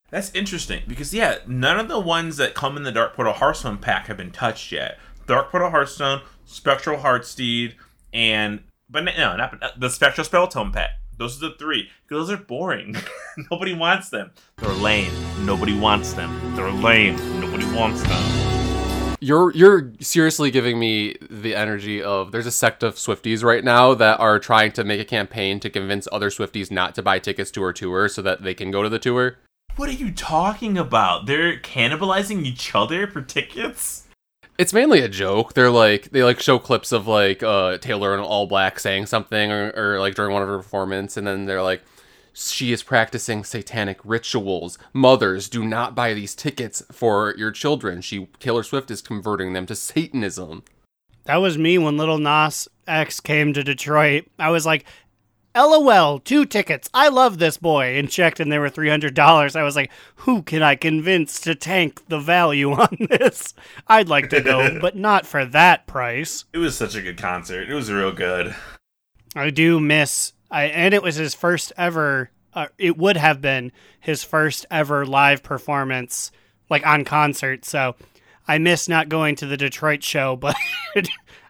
That's 0.09 0.33
interesting 0.35 0.83
because 0.87 1.13
yeah, 1.13 1.37
none 1.47 1.79
of 1.79 1.87
the 1.87 1.99
ones 1.99 2.35
that 2.37 2.53
come 2.53 2.75
in 2.75 2.83
the 2.83 2.91
Dark 2.91 3.15
Portal 3.15 3.33
Hearthstone 3.33 3.77
pack 3.77 4.07
have 4.07 4.17
been 4.17 4.31
touched 4.31 4.71
yet. 4.71 4.97
Dark 5.25 5.51
Portal 5.51 5.69
Hearthstone, 5.69 6.21
Spectral 6.51 6.99
Heartsteed, 6.99 7.75
and 8.13 8.61
but 8.89 9.05
no, 9.05 9.37
not 9.37 9.79
the 9.79 9.89
Spectral 9.89 10.25
Spell 10.25 10.47
Tome 10.47 10.71
pet. 10.71 10.91
Those 11.17 11.41
are 11.41 11.49
the 11.49 11.55
three. 11.55 11.89
Those 12.09 12.29
are 12.29 12.37
boring. 12.37 12.95
Nobody 13.51 13.73
wants 13.73 14.09
them. 14.09 14.31
They're 14.57 14.73
lame. 14.73 15.13
Nobody 15.45 15.77
wants 15.77 16.13
them. 16.13 16.55
They're 16.55 16.71
lame. 16.71 17.15
Nobody 17.39 17.65
wants 17.73 18.03
them. 18.03 19.17
You're 19.21 19.51
you're 19.51 19.93
seriously 20.01 20.51
giving 20.51 20.77
me 20.77 21.15
the 21.29 21.55
energy 21.55 22.01
of 22.01 22.31
there's 22.31 22.47
a 22.47 22.51
sect 22.51 22.83
of 22.83 22.95
Swifties 22.95 23.43
right 23.43 23.63
now 23.63 23.93
that 23.93 24.19
are 24.19 24.39
trying 24.39 24.71
to 24.73 24.83
make 24.83 24.99
a 24.99 25.05
campaign 25.05 25.59
to 25.61 25.69
convince 25.69 26.07
other 26.11 26.29
Swifties 26.29 26.69
not 26.69 26.95
to 26.95 27.03
buy 27.03 27.19
tickets 27.19 27.51
to 27.51 27.61
her 27.61 27.71
tour 27.71 28.09
so 28.09 28.21
that 28.23 28.41
they 28.41 28.53
can 28.53 28.71
go 28.71 28.83
to 28.83 28.89
the 28.89 28.99
tour. 28.99 29.37
What 29.77 29.87
are 29.87 29.93
you 29.93 30.11
talking 30.11 30.77
about? 30.77 31.27
They're 31.27 31.59
cannibalizing 31.59 32.45
each 32.45 32.75
other 32.75 33.07
for 33.07 33.21
tickets? 33.21 34.07
It's 34.61 34.73
mainly 34.73 35.01
a 35.01 35.09
joke. 35.09 35.55
They're 35.55 35.71
like 35.71 36.11
they 36.11 36.23
like 36.23 36.39
show 36.39 36.59
clips 36.59 36.91
of 36.91 37.07
like 37.07 37.41
uh 37.41 37.79
Taylor 37.79 38.13
in 38.13 38.19
all 38.19 38.45
black 38.45 38.79
saying 38.79 39.07
something 39.07 39.51
or, 39.51 39.71
or 39.75 39.99
like 39.99 40.13
during 40.13 40.33
one 40.33 40.43
of 40.43 40.49
her 40.49 40.57
performance 40.57 41.17
and 41.17 41.25
then 41.25 41.45
they're 41.45 41.63
like 41.63 41.81
she 42.31 42.71
is 42.71 42.83
practicing 42.83 43.43
satanic 43.43 43.97
rituals. 44.03 44.77
Mothers, 44.93 45.49
do 45.49 45.65
not 45.65 45.95
buy 45.95 46.13
these 46.13 46.35
tickets 46.35 46.83
for 46.91 47.33
your 47.39 47.49
children. 47.49 48.01
She 48.01 48.27
Taylor 48.39 48.61
Swift 48.61 48.91
is 48.91 49.01
converting 49.01 49.53
them 49.53 49.65
to 49.65 49.73
Satanism. 49.75 50.61
That 51.23 51.37
was 51.37 51.57
me 51.57 51.79
when 51.79 51.97
Lil 51.97 52.19
Nas 52.19 52.67
X 52.85 53.19
came 53.19 53.53
to 53.53 53.63
Detroit. 53.63 54.27
I 54.37 54.51
was 54.51 54.67
like, 54.67 54.85
LOL, 55.55 56.19
two 56.19 56.45
tickets. 56.45 56.89
I 56.93 57.09
love 57.09 57.37
this 57.37 57.57
boy. 57.57 57.97
And 57.97 58.09
checked, 58.09 58.39
and 58.39 58.51
they 58.51 58.59
were 58.59 58.69
$300. 58.69 59.55
I 59.55 59.63
was 59.63 59.75
like, 59.75 59.91
who 60.17 60.41
can 60.41 60.63
I 60.63 60.75
convince 60.75 61.39
to 61.41 61.55
tank 61.55 62.07
the 62.07 62.19
value 62.19 62.71
on 62.79 62.97
this? 63.09 63.53
I'd 63.87 64.09
like 64.09 64.29
to 64.29 64.41
go, 64.41 64.79
but 64.81 64.95
not 64.95 65.25
for 65.25 65.45
that 65.45 65.87
price. 65.87 66.45
It 66.53 66.59
was 66.59 66.77
such 66.77 66.95
a 66.95 67.01
good 67.01 67.17
concert. 67.17 67.69
It 67.69 67.73
was 67.73 67.91
real 67.91 68.11
good. 68.11 68.55
I 69.35 69.49
do 69.49 69.79
miss, 69.79 70.33
I, 70.49 70.65
and 70.65 70.93
it 70.93 71.03
was 71.03 71.15
his 71.15 71.33
first 71.33 71.71
ever, 71.77 72.31
uh, 72.53 72.67
it 72.77 72.97
would 72.97 73.17
have 73.17 73.41
been 73.41 73.71
his 73.99 74.23
first 74.23 74.65
ever 74.69 75.05
live 75.05 75.41
performance, 75.41 76.31
like 76.69 76.85
on 76.85 77.05
concert. 77.05 77.63
So 77.63 77.95
I 78.47 78.57
miss 78.57 78.89
not 78.89 79.07
going 79.07 79.35
to 79.37 79.45
the 79.45 79.57
Detroit 79.57 80.03
show, 80.03 80.35
but 80.37 80.55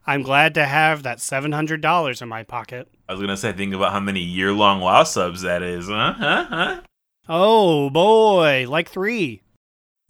I'm 0.06 0.22
glad 0.24 0.56
to 0.56 0.66
have 0.66 1.04
that 1.04 1.20
$700 1.20 2.22
in 2.22 2.30
my 2.30 2.44
pocket. 2.44 2.88
I 3.12 3.13
was 3.13 3.19
gonna 3.19 3.36
say, 3.36 3.52
think 3.52 3.74
about 3.74 3.91
how 3.91 4.00
many 4.00 4.21
year 4.21 4.54
long 4.54 4.80
WoW 4.80 5.04
subs 5.04 5.41
that 5.41 5.62
is, 5.62 5.89
huh? 5.89 6.13
Huh? 6.13 6.45
Huh? 6.50 6.82
Oh 7.28 7.89
boy, 7.89 8.65
like 8.69 8.88
three. 8.88 9.41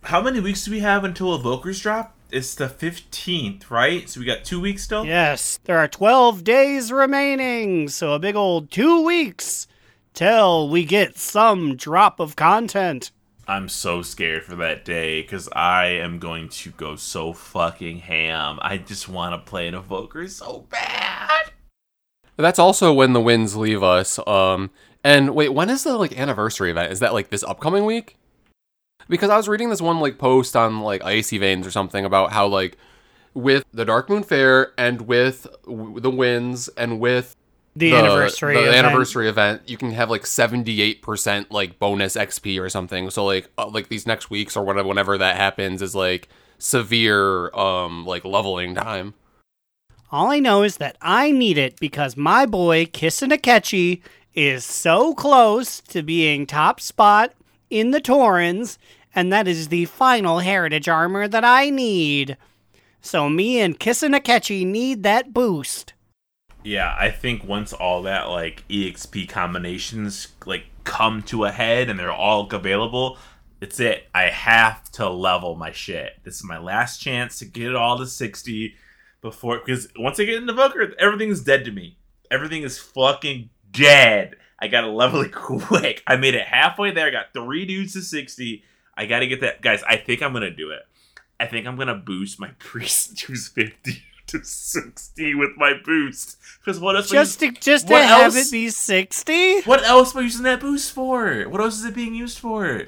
How 0.03 0.21
many 0.21 0.39
weeks 0.39 0.65
do 0.65 0.69
we 0.69 0.81
have 0.81 1.03
until 1.03 1.35
Evoker's 1.35 1.79
drop? 1.79 2.15
It's 2.29 2.53
the 2.53 2.67
15th, 2.67 3.71
right? 3.71 4.07
So 4.07 4.19
we 4.19 4.27
got 4.27 4.45
two 4.45 4.61
weeks 4.61 4.83
still? 4.83 5.03
Yes, 5.03 5.59
there 5.63 5.79
are 5.79 5.87
12 5.87 6.43
days 6.43 6.91
remaining, 6.91 7.89
so 7.89 8.13
a 8.13 8.19
big 8.19 8.35
old 8.35 8.69
two 8.69 9.03
weeks 9.03 9.65
till 10.13 10.69
we 10.69 10.85
get 10.85 11.17
some 11.17 11.75
drop 11.75 12.19
of 12.19 12.35
content. 12.35 13.09
I'm 13.47 13.67
so 13.67 14.03
scared 14.03 14.43
for 14.43 14.55
that 14.57 14.85
day 14.85 15.23
because 15.23 15.49
I 15.53 15.85
am 15.87 16.19
going 16.19 16.49
to 16.49 16.69
go 16.69 16.97
so 16.97 17.33
fucking 17.33 17.97
ham. 17.97 18.59
I 18.61 18.77
just 18.77 19.09
want 19.09 19.33
to 19.33 19.49
play 19.49 19.67
an 19.67 19.73
Evoker 19.73 20.27
so 20.27 20.67
bad. 20.69 21.51
That's 22.41 22.60
also 22.60 22.91
when 22.93 23.13
the 23.13 23.21
winds 23.21 23.56
leave 23.56 23.84
us. 23.84 24.19
Um, 24.27 24.69
And 25.04 25.34
wait, 25.34 25.49
when 25.49 25.69
is 25.69 25.84
the 25.84 25.97
like 25.97 26.17
anniversary 26.17 26.71
event? 26.71 26.91
Is 26.91 26.99
that 26.99 27.13
like 27.13 27.30
this 27.30 27.43
upcoming 27.43 27.86
week? 27.86 28.17
Because 29.10 29.30
I 29.30 29.38
was 29.38 29.47
reading 29.49 29.69
this 29.69 29.82
one 29.82 29.99
like 29.99 30.17
post 30.17 30.56
on 30.56 30.82
like 30.82 31.04
Icy 31.04 31.38
Veins 31.39 31.65
or 31.65 31.71
something 31.71 32.06
about 32.06 32.32
how 32.32 32.47
like 32.47 32.77
with 33.34 33.63
the 33.73 33.86
Darkmoon 33.86 34.23
Faire 34.25 34.73
and 34.77 35.01
with 35.01 35.47
w- 35.65 35.99
the 35.99 36.12
winds 36.12 36.67
and 36.77 36.99
with 36.99 37.36
The, 37.75 37.95
anniversary. 37.95 38.54
the 38.54 38.67
event. 38.69 38.75
anniversary 38.86 39.27
event, 39.27 39.63
you 39.65 39.77
can 39.77 39.91
have 39.91 40.10
like 40.10 40.25
seventy 40.25 40.82
eight 40.82 41.01
percent 41.01 41.51
like 41.51 41.80
bonus 41.80 42.15
XP 42.15 42.62
or 42.62 42.69
something. 42.69 43.10
So 43.10 43.25
like 43.25 43.49
uh, 43.58 43.67
like 43.69 43.89
these 43.89 44.06
next 44.06 44.30
weeks 44.30 44.56
or 44.56 44.63
whatever 44.63 44.88
whenever 44.88 45.17
that 45.17 45.36
happens 45.36 45.82
is 45.82 45.95
like 45.95 46.30
severe 46.60 47.54
um 47.56 48.06
like 48.06 48.23
leveling 48.23 48.75
time. 48.75 49.13
All 50.13 50.30
I 50.30 50.39
know 50.39 50.63
is 50.63 50.76
that 50.78 50.97
I 51.02 51.32
need 51.32 51.58
it 51.58 51.80
because 51.80 52.17
my 52.17 52.45
boy 52.45 52.86
Kissin 52.86 53.30
Akechi 53.30 54.02
is 54.34 54.65
so 54.65 55.13
close 55.13 55.80
to 55.80 56.04
being 56.04 56.45
top 56.45 56.82
spot 56.82 57.34
in 57.69 57.91
the 57.91 58.02
Torrens, 58.02 58.78
and 59.15 59.32
that 59.32 59.47
is 59.47 59.69
the 59.69 59.86
final 59.86 60.39
heritage 60.39 60.89
armor 60.89 61.30
that 61.30 61.45
I 61.45 61.69
need. 61.69 62.36
So 63.00 63.30
me 63.30 63.62
and 63.62 63.80
Kissin 63.80 64.12
Akechi 64.12 64.65
need 64.65 65.04
that 65.04 65.34
boost. 65.34 65.93
Yeah, 66.62 66.93
I 67.00 67.10
think 67.10 67.45
once 67.45 67.71
all 67.71 68.02
that 68.02 68.28
like 68.28 68.67
EXP 68.67 69.30
combinations 69.30 70.28
like 70.45 70.65
come 70.84 71.24
to 71.24 71.45
a 71.45 71.52
head 71.54 71.89
and 71.89 71.97
they're 71.97 72.12
all 72.12 72.50
available, 72.52 73.17
it's 73.62 73.80
it. 73.80 74.10
I 74.13 74.24
have 74.24 74.91
to 74.91 75.10
level 75.10 75.56
my 75.56 75.71
shit. 75.71 76.19
This 76.26 76.36
is 76.36 76.43
my 76.43 76.58
last 76.58 76.97
chance 76.97 77.39
to 77.39 77.45
get 77.45 77.69
it 77.69 77.76
all 77.78 77.97
to 77.97 78.06
60 78.06 78.76
before 79.21 79.60
because 79.60 79.88
once 79.97 80.19
I 80.19 80.25
get 80.25 80.36
into 80.36 80.53
Evoker, 80.53 80.93
everything's 80.99 81.41
dead 81.41 81.65
to 81.65 81.71
me. 81.71 81.97
Everything 82.29 82.63
is 82.63 82.79
fucking 82.79 83.49
dead. 83.71 84.36
I 84.60 84.67
gotta 84.67 84.88
level 84.88 85.21
it 85.21 85.31
quick. 85.34 86.03
I 86.07 86.15
made 86.17 86.36
it 86.36 86.45
halfway 86.47 86.91
there, 86.91 87.10
got 87.12 87.34
three 87.34 87.65
dudes 87.65 87.93
to 87.93 88.01
60. 88.01 88.63
I 88.97 89.05
gotta 89.05 89.27
get 89.27 89.41
that 89.41 89.62
guys, 89.62 89.84
I 89.84 89.97
think 89.97 90.21
I'm 90.21 90.34
gonna 90.34 90.51
do 90.51 90.71
it. 90.71 90.81
I 91.39 91.45
think 91.47 91.65
I'm 91.67 91.75
gonna 91.77 91.95
boost 91.95 92.39
my 92.39 92.49
priest 92.60 93.17
to 93.19 93.36
50 93.36 94.03
to 94.27 94.43
60 94.43 95.36
with 95.36 95.49
my 95.57 95.73
boost. 95.84 96.38
Because 96.63 96.79
what 96.79 96.95
else? 96.95 97.12
I 97.12 97.15
Just 97.15 97.39
to 97.41 97.51
just 97.51 97.88
to 97.88 97.93
What 97.93 98.03
have 98.05 98.36
it 98.36 98.51
be 98.51 98.69
sixty. 98.69 99.62
what 99.62 99.84
else 99.84 100.15
am 100.15 100.21
I 100.21 100.23
using 100.23 100.43
that 100.43 100.60
boost 100.62 100.91
for? 100.93 101.43
What 101.49 101.60
else 101.60 101.79
is 101.79 101.86
it 101.86 101.93
being 101.95 102.13
used 102.15 102.38
for? 102.39 102.86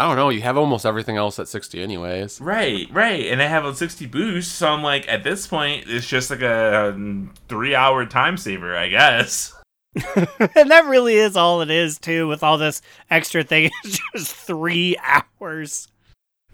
I 0.00 0.04
don't 0.06 0.16
know. 0.16 0.30
You 0.30 0.40
have 0.40 0.56
almost 0.56 0.86
everything 0.86 1.18
else 1.18 1.38
at 1.38 1.46
sixty 1.46 1.82
anyways. 1.82 2.40
Right, 2.40 2.88
right. 2.90 3.26
And 3.26 3.42
I 3.42 3.46
have 3.46 3.66
a 3.66 3.74
60 3.74 4.06
boost, 4.06 4.52
so 4.52 4.66
I'm 4.68 4.82
like, 4.82 5.06
at 5.08 5.24
this 5.24 5.46
point, 5.46 5.84
it's 5.88 6.06
just 6.06 6.30
like 6.30 6.40
a 6.40 6.88
um, 6.88 7.34
three 7.50 7.74
hour 7.74 8.06
time 8.06 8.38
saver, 8.38 8.74
I 8.74 8.88
guess. 8.88 9.52
and 10.16 10.70
that 10.70 10.86
really 10.86 11.16
is 11.16 11.36
all 11.36 11.60
it 11.60 11.70
is 11.70 11.98
too. 11.98 12.26
With 12.28 12.42
all 12.42 12.56
this 12.56 12.80
extra 13.10 13.44
thing, 13.44 13.70
it's 13.84 14.00
just 14.14 14.34
three 14.34 14.96
hours. 15.02 15.88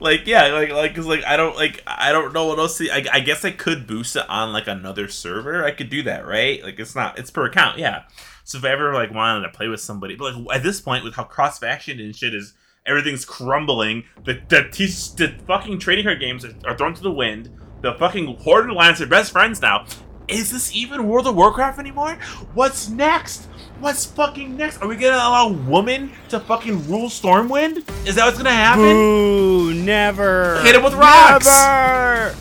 Like, 0.01 0.27
yeah, 0.27 0.49
like, 0.49 0.71
like, 0.71 0.97
cause 0.97 1.07
like, 1.07 1.23
I 1.23 1.37
don't, 1.37 1.55
like, 1.55 1.85
I 1.87 2.11
don't 2.11 2.35
know 2.35 2.47
what 2.47 2.59
else. 2.59 2.79
To, 2.79 2.91
I, 2.91 3.05
I 3.13 3.21
guess 3.21 3.45
I 3.45 3.53
could 3.53 3.87
boost 3.87 4.17
it 4.17 4.29
on 4.29 4.53
like 4.53 4.67
another 4.67 5.07
server. 5.07 5.65
I 5.65 5.71
could 5.71 5.89
do 5.89 6.03
that, 6.03 6.27
right? 6.27 6.65
Like, 6.65 6.81
it's 6.81 6.97
not, 6.97 7.17
it's 7.17 7.31
per 7.31 7.47
account, 7.47 7.79
yeah. 7.79 8.03
So 8.43 8.59
if 8.59 8.65
I 8.65 8.71
ever 8.71 8.93
like 8.93 9.15
wanted 9.15 9.47
to 9.47 9.57
play 9.57 9.69
with 9.69 9.81
somebody, 9.81 10.17
but 10.17 10.35
like 10.35 10.57
at 10.57 10.63
this 10.65 10.81
point, 10.81 11.05
with 11.05 11.15
how 11.15 11.23
cross 11.23 11.61
faction 11.61 12.01
and 12.01 12.15
shit 12.15 12.35
is, 12.35 12.55
everything's 12.87 13.25
crumbling. 13.25 14.05
The 14.25 14.41
the, 14.49 14.69
t- 14.71 14.87
the 14.87 15.35
fucking 15.47 15.79
trading 15.79 16.05
card 16.05 16.21
games 16.21 16.45
are, 16.45 16.55
are 16.65 16.77
thrown 16.77 16.95
to 16.95 17.03
the 17.03 17.13
wind. 17.13 17.51
The 17.83 17.95
fucking 17.95 18.39
Horde 18.39 18.65
and 18.65 18.73
Alliance 18.73 19.01
are 19.01 19.07
best 19.07 19.33
friends 19.33 19.61
now. 19.61 19.87
Is 20.29 20.51
this 20.51 20.75
even 20.75 21.07
World 21.07 21.27
of 21.27 21.37
Warcraft 21.37 21.79
anymore? 21.79 22.15
What's 22.55 22.89
next? 22.89 23.45
What's 23.79 24.07
fucking 24.07 24.57
next? 24.57 24.83
Are 24.83 24.89
we 24.89 24.97
gonna 24.97 25.17
allow 25.17 25.49
women 25.49 26.11
to 26.31 26.41
fucking 26.41 26.89
rule 26.91 27.09
Stormwind? 27.09 27.79
Is 28.07 28.17
that 28.17 28.25
what's 28.25 28.39
gonna 28.39 28.51
happen? 28.51 28.83
Boo! 28.83 29.75
Never. 29.75 30.61
Hit 30.63 30.75
him 30.75 30.83
with 30.83 30.95
rocks! 30.95 31.47
Never. 31.47 32.35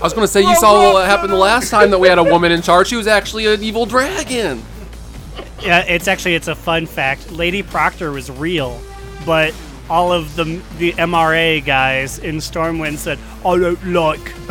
I 0.00 0.02
was 0.02 0.12
gonna 0.12 0.28
say 0.28 0.42
you 0.42 0.54
saw 0.56 0.92
what 0.92 1.06
happened 1.06 1.32
the 1.32 1.36
last 1.36 1.70
time 1.70 1.90
that 1.90 1.98
we 1.98 2.08
had 2.08 2.18
a 2.18 2.24
woman 2.24 2.52
in 2.52 2.60
charge. 2.60 2.88
She 2.88 2.96
was 2.96 3.06
actually 3.06 3.46
an 3.46 3.62
evil 3.62 3.86
dragon. 3.86 4.62
Yeah, 5.62 5.80
it's 5.80 6.08
actually 6.08 6.34
it's 6.34 6.48
a 6.48 6.54
fun 6.54 6.84
fact. 6.84 7.30
Lady 7.30 7.62
Prestor 7.62 8.12
was 8.12 8.30
real, 8.30 8.78
but 9.24 9.54
all 9.90 10.12
of 10.12 10.36
the 10.36 10.62
the 10.78 10.92
MRA 10.92 11.64
guys 11.64 12.18
in 12.18 12.36
Stormwind 12.36 12.98
said, 12.98 13.18
"I 13.44 13.58
don't 13.58 13.84
like, 13.86 14.32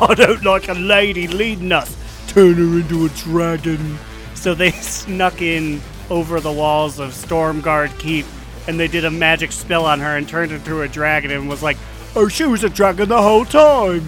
I 0.00 0.14
don't 0.14 0.44
like 0.44 0.68
a 0.68 0.74
lady 0.74 1.26
leading 1.28 1.72
us. 1.72 1.96
Turn 2.28 2.54
her 2.54 2.80
into 2.80 3.06
a 3.06 3.08
dragon." 3.10 3.98
So 4.34 4.54
they 4.54 4.70
snuck 4.82 5.42
in 5.42 5.80
over 6.10 6.40
the 6.40 6.52
walls 6.52 6.98
of 6.98 7.10
Stormguard 7.10 7.98
Keep, 7.98 8.26
and 8.66 8.78
they 8.78 8.88
did 8.88 9.04
a 9.04 9.10
magic 9.10 9.52
spell 9.52 9.84
on 9.84 10.00
her 10.00 10.16
and 10.16 10.28
turned 10.28 10.50
her 10.50 10.56
into 10.56 10.82
a 10.82 10.88
dragon, 10.88 11.30
and 11.30 11.48
was 11.48 11.62
like, 11.62 11.76
"Oh, 12.14 12.28
she 12.28 12.44
was 12.44 12.64
a 12.64 12.68
dragon 12.68 13.08
the 13.08 13.22
whole 13.22 13.44
time." 13.44 14.06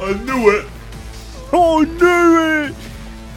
I 0.00 0.14
knew 0.14 0.50
it. 0.50 0.66
I 1.52 1.84
knew 1.84 2.74
it! 2.74 2.74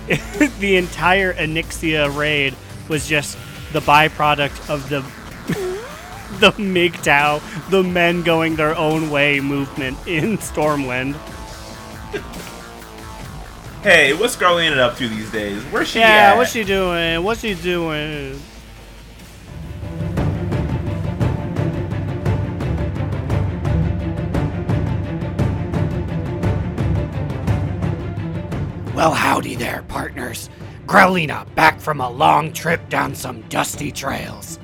the 0.59 0.75
entire 0.77 1.33
Onyxia 1.33 2.15
raid 2.15 2.55
was 2.87 3.07
just 3.07 3.37
the 3.73 3.81
byproduct 3.81 4.69
of 4.69 4.87
the 4.89 5.03
the 6.39 6.51
MGTOW, 6.51 7.69
the 7.69 7.83
men 7.83 8.23
going 8.23 8.55
their 8.55 8.75
own 8.77 9.09
way 9.09 9.39
movement 9.39 9.97
in 10.07 10.37
Stormwind. 10.37 11.15
Hey, 13.83 14.13
what's 14.13 14.35
Garland 14.35 14.79
up 14.79 14.97
to 14.97 15.07
these 15.07 15.31
days? 15.31 15.61
Where's 15.65 15.87
she 15.89 15.99
Yeah, 15.99 16.31
at? 16.31 16.37
what's 16.37 16.51
she 16.51 16.63
doing? 16.63 17.23
What's 17.23 17.41
she 17.41 17.53
doing? 17.53 18.39
Well, 28.93 29.13
howdy 29.13 29.55
there, 29.55 29.83
partners. 29.89 30.49
Growlina 30.85 31.53
back 31.55 31.79
from 31.81 31.99
a 31.99 32.09
long 32.09 32.53
trip 32.53 32.87
down 32.87 33.13
some 33.13 33.41
dusty 33.49 33.91
trails. 33.91 34.57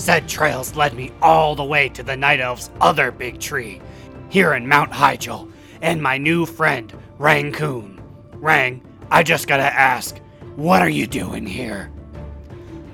Said 0.00 0.30
trails 0.30 0.74
led 0.76 0.94
me 0.94 1.12
all 1.20 1.54
the 1.54 1.62
way 1.62 1.90
to 1.90 2.02
the 2.02 2.16
Night 2.16 2.40
Elf's 2.40 2.70
other 2.80 3.12
big 3.12 3.38
tree, 3.38 3.82
here 4.30 4.54
in 4.54 4.66
Mount 4.66 4.90
Hyjal, 4.90 5.52
and 5.82 6.02
my 6.02 6.16
new 6.16 6.46
friend, 6.46 6.90
Rangoon. 7.18 8.00
Rang, 8.36 8.80
I 9.10 9.22
just 9.22 9.46
gotta 9.46 9.62
ask, 9.62 10.16
what 10.56 10.80
are 10.80 10.88
you 10.88 11.06
doing 11.06 11.44
here? 11.44 11.92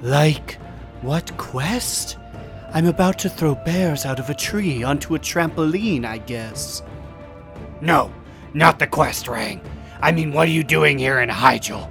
Like, 0.03 0.55
what 1.03 1.31
quest? 1.37 2.19
I'm 2.75 2.87
about 2.87 3.21
to 3.21 3.31
throw 3.31 3.55
bears 3.55 4.05
out 4.05 4.19
of 4.19 4.29
a 4.29 4.35
tree 4.35 4.83
onto 4.83 5.15
a 5.15 5.21
trampoline, 5.21 6.05
I 6.05 6.19
guess. 6.19 6.83
No, 7.81 8.13
not 8.53 8.81
the 8.81 8.89
quest, 8.89 9.29
Rang. 9.29 9.61
I 10.01 10.11
mean, 10.11 10.33
what 10.33 10.49
are 10.49 10.51
you 10.51 10.65
doing 10.65 10.99
here 10.99 11.21
in 11.21 11.29
Hyjal? 11.29 11.89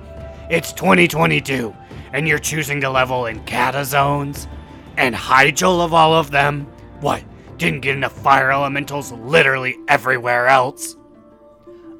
It's 0.49 0.73
2022, 0.73 1.73
and 2.11 2.27
you're 2.27 2.37
choosing 2.37 2.81
to 2.81 2.89
level 2.89 3.27
in 3.27 3.45
Kata 3.45 3.85
zones? 3.85 4.49
And 4.97 5.15
Hyjal 5.15 5.83
of 5.83 5.93
all 5.93 6.13
of 6.13 6.31
them? 6.31 6.67
What, 7.01 7.23
didn't 7.57 7.81
get 7.81 7.95
enough 7.95 8.13
fire 8.13 8.51
elementals 8.51 9.11
literally 9.11 9.77
everywhere 9.87 10.47
else? 10.47 10.95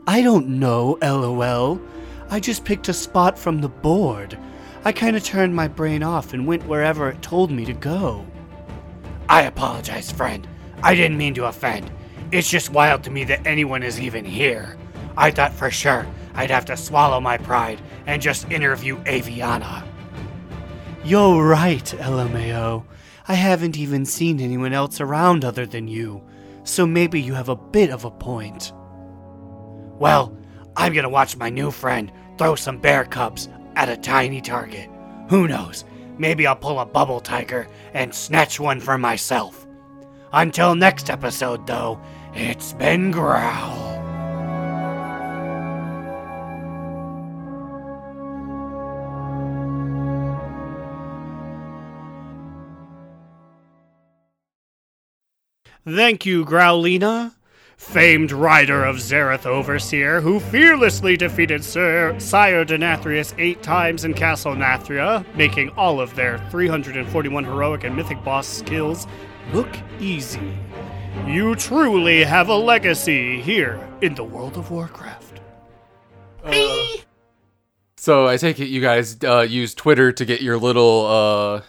I 0.07 0.21
don't 0.21 0.47
know, 0.59 0.97
lol. 1.01 1.81
I 2.29 2.39
just 2.39 2.65
picked 2.65 2.89
a 2.89 2.93
spot 2.93 3.37
from 3.37 3.61
the 3.61 3.69
board. 3.69 4.37
I 4.83 4.91
kinda 4.91 5.19
turned 5.19 5.55
my 5.55 5.67
brain 5.67 6.03
off 6.03 6.33
and 6.33 6.45
went 6.45 6.65
wherever 6.67 7.09
it 7.09 7.21
told 7.21 7.51
me 7.51 7.65
to 7.65 7.73
go. 7.73 8.25
I 9.27 9.43
apologize, 9.43 10.11
friend. 10.11 10.47
I 10.83 10.93
didn't 10.93 11.17
mean 11.17 11.33
to 11.35 11.45
offend. 11.45 11.89
It's 12.31 12.49
just 12.49 12.71
wild 12.71 13.03
to 13.03 13.11
me 13.11 13.23
that 13.25 13.45
anyone 13.47 13.83
is 13.83 13.99
even 13.99 14.25
here. 14.25 14.77
I 15.17 15.31
thought 15.31 15.53
for 15.53 15.71
sure 15.71 16.05
I'd 16.35 16.51
have 16.51 16.65
to 16.65 16.77
swallow 16.77 17.19
my 17.19 17.37
pride 17.37 17.81
and 18.05 18.21
just 18.21 18.51
interview 18.51 18.97
Aviana. 19.05 19.83
You're 21.05 21.47
right, 21.47 21.83
LMAO. 21.83 22.83
I 23.27 23.35
haven't 23.35 23.77
even 23.77 24.05
seen 24.05 24.39
anyone 24.41 24.73
else 24.73 24.99
around 24.99 25.45
other 25.45 25.67
than 25.67 25.87
you, 25.87 26.23
so 26.63 26.87
maybe 26.87 27.21
you 27.21 27.35
have 27.35 27.47
a 27.47 27.55
bit 27.55 27.91
of 27.91 28.05
a 28.05 28.09
point. 28.09 28.73
Well, 29.99 30.35
I'm 30.75 30.93
gonna 30.93 31.07
watch 31.07 31.37
my 31.37 31.49
new 31.51 31.69
friend 31.69 32.11
throw 32.39 32.55
some 32.55 32.79
bear 32.79 33.05
cubs 33.05 33.49
at 33.75 33.87
a 33.87 33.97
tiny 33.97 34.41
target. 34.41 34.89
Who 35.29 35.47
knows? 35.47 35.85
Maybe 36.17 36.47
I'll 36.47 36.55
pull 36.55 36.79
a 36.79 36.85
bubble 36.87 37.19
tiger 37.19 37.67
and 37.93 38.11
snatch 38.11 38.59
one 38.59 38.79
for 38.79 38.97
myself. 38.97 39.67
Until 40.33 40.73
next 40.73 41.11
episode, 41.11 41.67
though, 41.67 42.01
it's 42.33 42.73
been 42.73 43.11
Growl. 43.11 43.94
Thank 55.85 56.25
you, 56.25 56.45
Growlina. 56.45 57.33
famed 57.77 58.31
rider 58.31 58.83
of 58.83 58.95
Zereth 58.95 59.45
Overseer, 59.45 60.21
who 60.21 60.39
fearlessly 60.39 61.15
defeated 61.17 61.63
Sir 61.63 62.17
Sire 62.19 62.65
Denathrius 62.65 63.35
eight 63.37 63.61
times 63.61 64.05
in 64.05 64.13
Castle 64.13 64.55
Nathria, 64.55 65.23
making 65.35 65.69
all 65.71 65.99
of 65.99 66.15
their 66.15 66.39
341 66.49 67.43
heroic 67.43 67.83
and 67.83 67.95
mythic 67.95 68.23
boss 68.23 68.47
skills 68.47 69.05
look 69.53 69.69
easy. 69.99 70.57
You 71.27 71.55
truly 71.55 72.23
have 72.23 72.49
a 72.49 72.55
legacy 72.55 73.41
here 73.41 73.79
in 74.01 74.15
the 74.15 74.23
world 74.23 74.57
of 74.57 74.71
Warcraft. 74.71 75.41
So 77.97 78.27
I 78.27 78.37
take 78.37 78.59
it 78.59 78.67
you 78.67 78.81
guys 78.81 79.17
uh, 79.23 79.41
use 79.41 79.73
Twitter 79.75 80.11
to 80.11 80.25
get 80.25 80.41
your 80.41 80.57
little, 80.57 81.05
uh, 81.05 81.61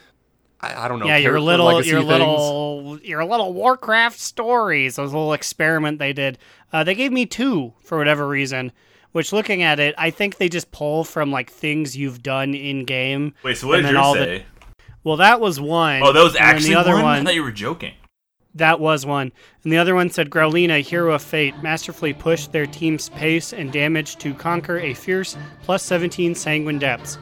I, 0.74 0.84
I 0.84 0.88
don't 0.88 0.98
know. 0.98 1.06
yeah, 1.06 1.16
your 1.16 1.40
little, 1.40 1.70
your 1.82 1.98
things. 2.00 2.06
little, 2.08 2.98
your 3.02 3.24
little 3.24 3.52
Warcraft 3.52 4.18
stories. 4.18 4.96
Those 4.96 5.12
little 5.12 5.32
experiment 5.32 5.98
they 5.98 6.12
did. 6.12 6.38
Uh, 6.72 6.84
they 6.84 6.94
gave 6.94 7.12
me 7.12 7.26
two 7.26 7.72
for 7.82 7.98
whatever 7.98 8.26
reason. 8.26 8.72
Which, 9.12 9.32
looking 9.32 9.62
at 9.62 9.80
it, 9.80 9.94
I 9.96 10.10
think 10.10 10.36
they 10.36 10.48
just 10.50 10.70
pull 10.72 11.02
from 11.04 11.30
like 11.30 11.50
things 11.50 11.96
you've 11.96 12.22
done 12.22 12.54
in 12.54 12.84
game. 12.84 13.32
Wait, 13.42 13.56
so 13.56 13.66
what 13.68 13.78
And 13.78 13.86
did 13.86 13.88
then 13.88 13.94
yours 13.94 14.04
all 14.04 14.14
the- 14.14 14.20
say? 14.24 14.44
Well, 15.04 15.16
that 15.18 15.40
was 15.40 15.60
one. 15.60 16.02
oh, 16.02 16.12
that 16.12 16.22
was 16.22 16.34
actually 16.36 16.70
the 16.74 16.80
other 16.80 16.94
one? 16.94 17.04
I 17.20 17.24
thought 17.24 17.34
you 17.34 17.42
were 17.44 17.52
joking. 17.52 17.94
That 18.56 18.80
was 18.80 19.06
one. 19.06 19.32
And 19.62 19.72
the 19.72 19.78
other 19.78 19.94
one 19.94 20.10
said 20.10 20.30
Growlina, 20.30 20.80
hero 20.80 21.12
of 21.14 21.22
fate, 21.22 21.54
masterfully 21.62 22.12
pushed 22.12 22.52
their 22.52 22.66
team's 22.66 23.08
pace 23.10 23.52
and 23.52 23.70
damage 23.70 24.16
to 24.16 24.34
conquer 24.34 24.78
a 24.78 24.94
fierce 24.94 25.36
plus 25.62 25.82
17 25.84 26.34
sanguine 26.34 26.78
depths. 26.78 27.18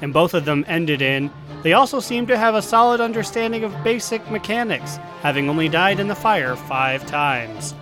And 0.00 0.12
both 0.12 0.32
of 0.32 0.44
them 0.46 0.64
ended 0.68 1.02
in, 1.02 1.30
they 1.66 1.72
also 1.72 1.98
seem 1.98 2.28
to 2.28 2.38
have 2.38 2.54
a 2.54 2.62
solid 2.62 3.00
understanding 3.00 3.64
of 3.64 3.82
basic 3.82 4.30
mechanics, 4.30 4.98
having 5.20 5.48
only 5.48 5.68
died 5.68 5.98
in 5.98 6.06
the 6.06 6.14
fire 6.14 6.54
five 6.54 7.04
times. 7.06 7.74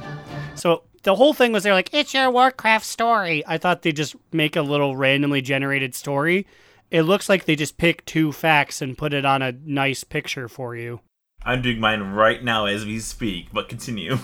So 0.55 0.85
the 1.03 1.15
whole 1.15 1.35
thing 1.35 1.53
was 1.53 1.65
they're 1.65 1.75
like, 1.75 1.93
it's 1.93 2.15
your 2.15 2.31
Warcraft 2.31 2.87
story. 2.87 3.45
I 3.47 3.59
thought 3.59 3.83
they'd 3.83 3.95
just 3.95 4.17
make 4.33 4.57
a 4.57 4.63
little 4.63 4.97
randomly 4.97 5.43
generated 5.43 5.95
story. 5.95 6.47
It 6.91 7.03
looks 7.03 7.29
like 7.29 7.45
they 7.45 7.57
just 7.57 7.77
pick 7.77 8.03
two 8.07 8.33
facts 8.33 8.81
and 8.81 8.97
put 8.97 9.13
it 9.13 9.27
on 9.27 9.43
a 9.43 9.53
nice 9.53 10.03
picture 10.03 10.49
for 10.49 10.75
you. 10.75 11.01
I'm 11.43 11.61
doing 11.61 11.79
mine 11.79 12.01
right 12.13 12.43
now 12.43 12.65
as 12.65 12.87
we 12.87 13.01
speak, 13.01 13.49
but 13.53 13.69
continue. 13.69 14.17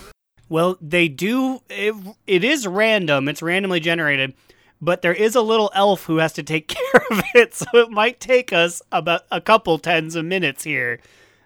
Well, 0.49 0.75
they 0.81 1.07
do. 1.07 1.61
It, 1.69 1.93
it 2.25 2.43
is 2.43 2.65
random. 2.65 3.27
It's 3.27 3.43
randomly 3.43 3.79
generated, 3.79 4.33
but 4.81 5.01
there 5.01 5.13
is 5.13 5.35
a 5.35 5.41
little 5.41 5.71
elf 5.75 6.05
who 6.05 6.17
has 6.17 6.33
to 6.33 6.43
take 6.43 6.67
care 6.91 7.01
of 7.11 7.21
it, 7.35 7.53
so 7.53 7.65
it 7.73 7.91
might 7.91 8.19
take 8.19 8.51
us 8.51 8.81
about 8.91 9.21
a 9.31 9.39
couple 9.39 9.77
tens 9.77 10.15
of 10.15 10.25
minutes 10.25 10.63
here. 10.63 10.99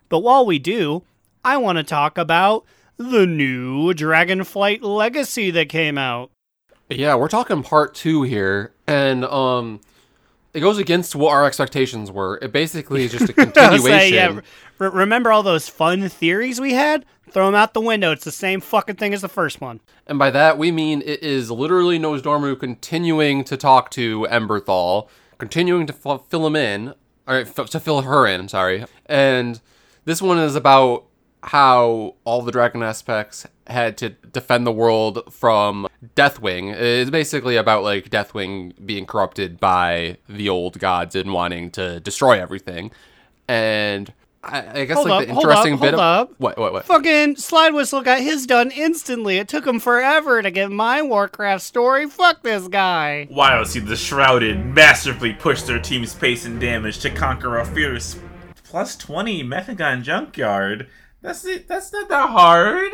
But 0.09 0.19
while 0.19 0.45
we 0.45 0.59
do, 0.59 1.03
I 1.43 1.57
want 1.57 1.77
to 1.77 1.83
talk 1.83 2.17
about 2.17 2.65
the 2.97 3.25
new 3.25 3.93
Dragonflight 3.93 4.81
Legacy 4.81 5.51
that 5.51 5.69
came 5.69 5.97
out. 5.97 6.31
Yeah, 6.89 7.15
we're 7.15 7.27
talking 7.27 7.63
part 7.63 7.95
two 7.95 8.23
here, 8.23 8.73
and 8.87 9.25
um, 9.25 9.81
it 10.53 10.59
goes 10.61 10.77
against 10.77 11.15
what 11.15 11.31
our 11.31 11.45
expectations 11.45 12.11
were. 12.11 12.39
It 12.41 12.51
basically 12.51 13.03
is 13.03 13.11
just 13.11 13.29
a 13.29 13.33
continuation. 13.33 13.83
saying, 13.83 14.13
yeah, 14.13 14.39
re- 14.77 14.89
remember 14.89 15.31
all 15.31 15.43
those 15.43 15.69
fun 15.69 16.07
theories 16.09 16.59
we 16.59 16.73
had? 16.73 17.05
Throw 17.31 17.47
them 17.47 17.55
out 17.55 17.73
the 17.73 17.81
window. 17.81 18.11
It's 18.11 18.23
the 18.23 18.31
same 18.31 18.61
fucking 18.61 18.95
thing 18.95 19.13
as 19.13 19.21
the 19.21 19.27
first 19.27 19.59
one. 19.59 19.81
And 20.07 20.19
by 20.19 20.29
that, 20.31 20.57
we 20.57 20.71
mean 20.71 21.01
it 21.01 21.21
is 21.23 21.51
literally 21.51 21.99
Nozdormu 21.99 22.59
continuing 22.59 23.43
to 23.45 23.57
talk 23.57 23.89
to 23.91 24.27
Emberthal, 24.29 25.09
continuing 25.37 25.87
to 25.87 25.93
f- 25.93 26.21
fill 26.29 26.45
him 26.47 26.55
in, 26.55 26.93
or 27.27 27.37
f- 27.37 27.69
to 27.71 27.79
fill 27.79 28.01
her 28.03 28.27
in, 28.27 28.47
sorry. 28.47 28.85
And 29.07 29.59
this 30.05 30.21
one 30.21 30.37
is 30.37 30.55
about 30.55 31.05
how 31.43 32.15
all 32.23 32.41
the 32.41 32.51
dragon 32.51 32.81
aspects 32.81 33.45
had 33.67 33.97
to 33.97 34.09
defend 34.09 34.65
the 34.65 34.71
world 34.71 35.31
from 35.31 35.87
Deathwing. 36.15 36.73
It's 36.73 37.11
basically 37.11 37.55
about 37.55 37.83
like 37.83 38.09
Deathwing 38.09 38.73
being 38.85 39.05
corrupted 39.05 39.59
by 39.59 40.17
the 40.29 40.49
old 40.49 40.79
gods 40.79 41.15
and 41.15 41.33
wanting 41.33 41.71
to 41.71 41.99
destroy 41.99 42.39
everything. 42.39 42.91
And 43.47 44.13
I, 44.47 44.81
I 44.81 44.85
guess 44.85 44.95
Hold 44.95 45.09
like 45.09 45.21
up, 45.23 45.27
the 45.27 45.33
hold 45.33 45.45
interesting 45.45 45.73
up, 45.73 45.79
bit 45.81 45.93
hold 45.93 45.93
of 45.95 45.99
up. 46.29 46.33
what 46.37 46.57
what 46.57 46.71
what 46.73 46.85
Fucking 46.85 47.35
Slide 47.37 47.73
Whistle 47.73 48.01
got 48.03 48.19
his 48.21 48.45
done 48.45 48.69
instantly. 48.69 49.37
It 49.37 49.47
took 49.47 49.65
him 49.65 49.79
forever 49.79 50.41
to 50.43 50.51
get 50.51 50.71
my 50.71 51.01
Warcraft 51.01 51.63
story. 51.63 52.07
Fuck 52.07 52.43
this 52.43 52.67
guy. 52.67 53.25
While 53.29 53.65
see 53.65 53.79
the 53.79 53.95
Shrouded 53.95 54.63
masterfully 54.63 55.33
push 55.33 55.63
their 55.63 55.79
team's 55.79 56.13
pace 56.13 56.45
and 56.45 56.59
damage 56.59 56.99
to 56.99 57.09
conquer 57.09 57.57
a 57.57 57.65
fierce 57.65 58.19
plus 58.63 58.95
20 58.97 59.43
Mechagon 59.43 60.03
Junkyard. 60.03 60.87
That's 61.21 61.43
it. 61.45 61.67
That's 61.67 61.91
not 61.91 62.07
that 62.09 62.29
hard. 62.29 62.91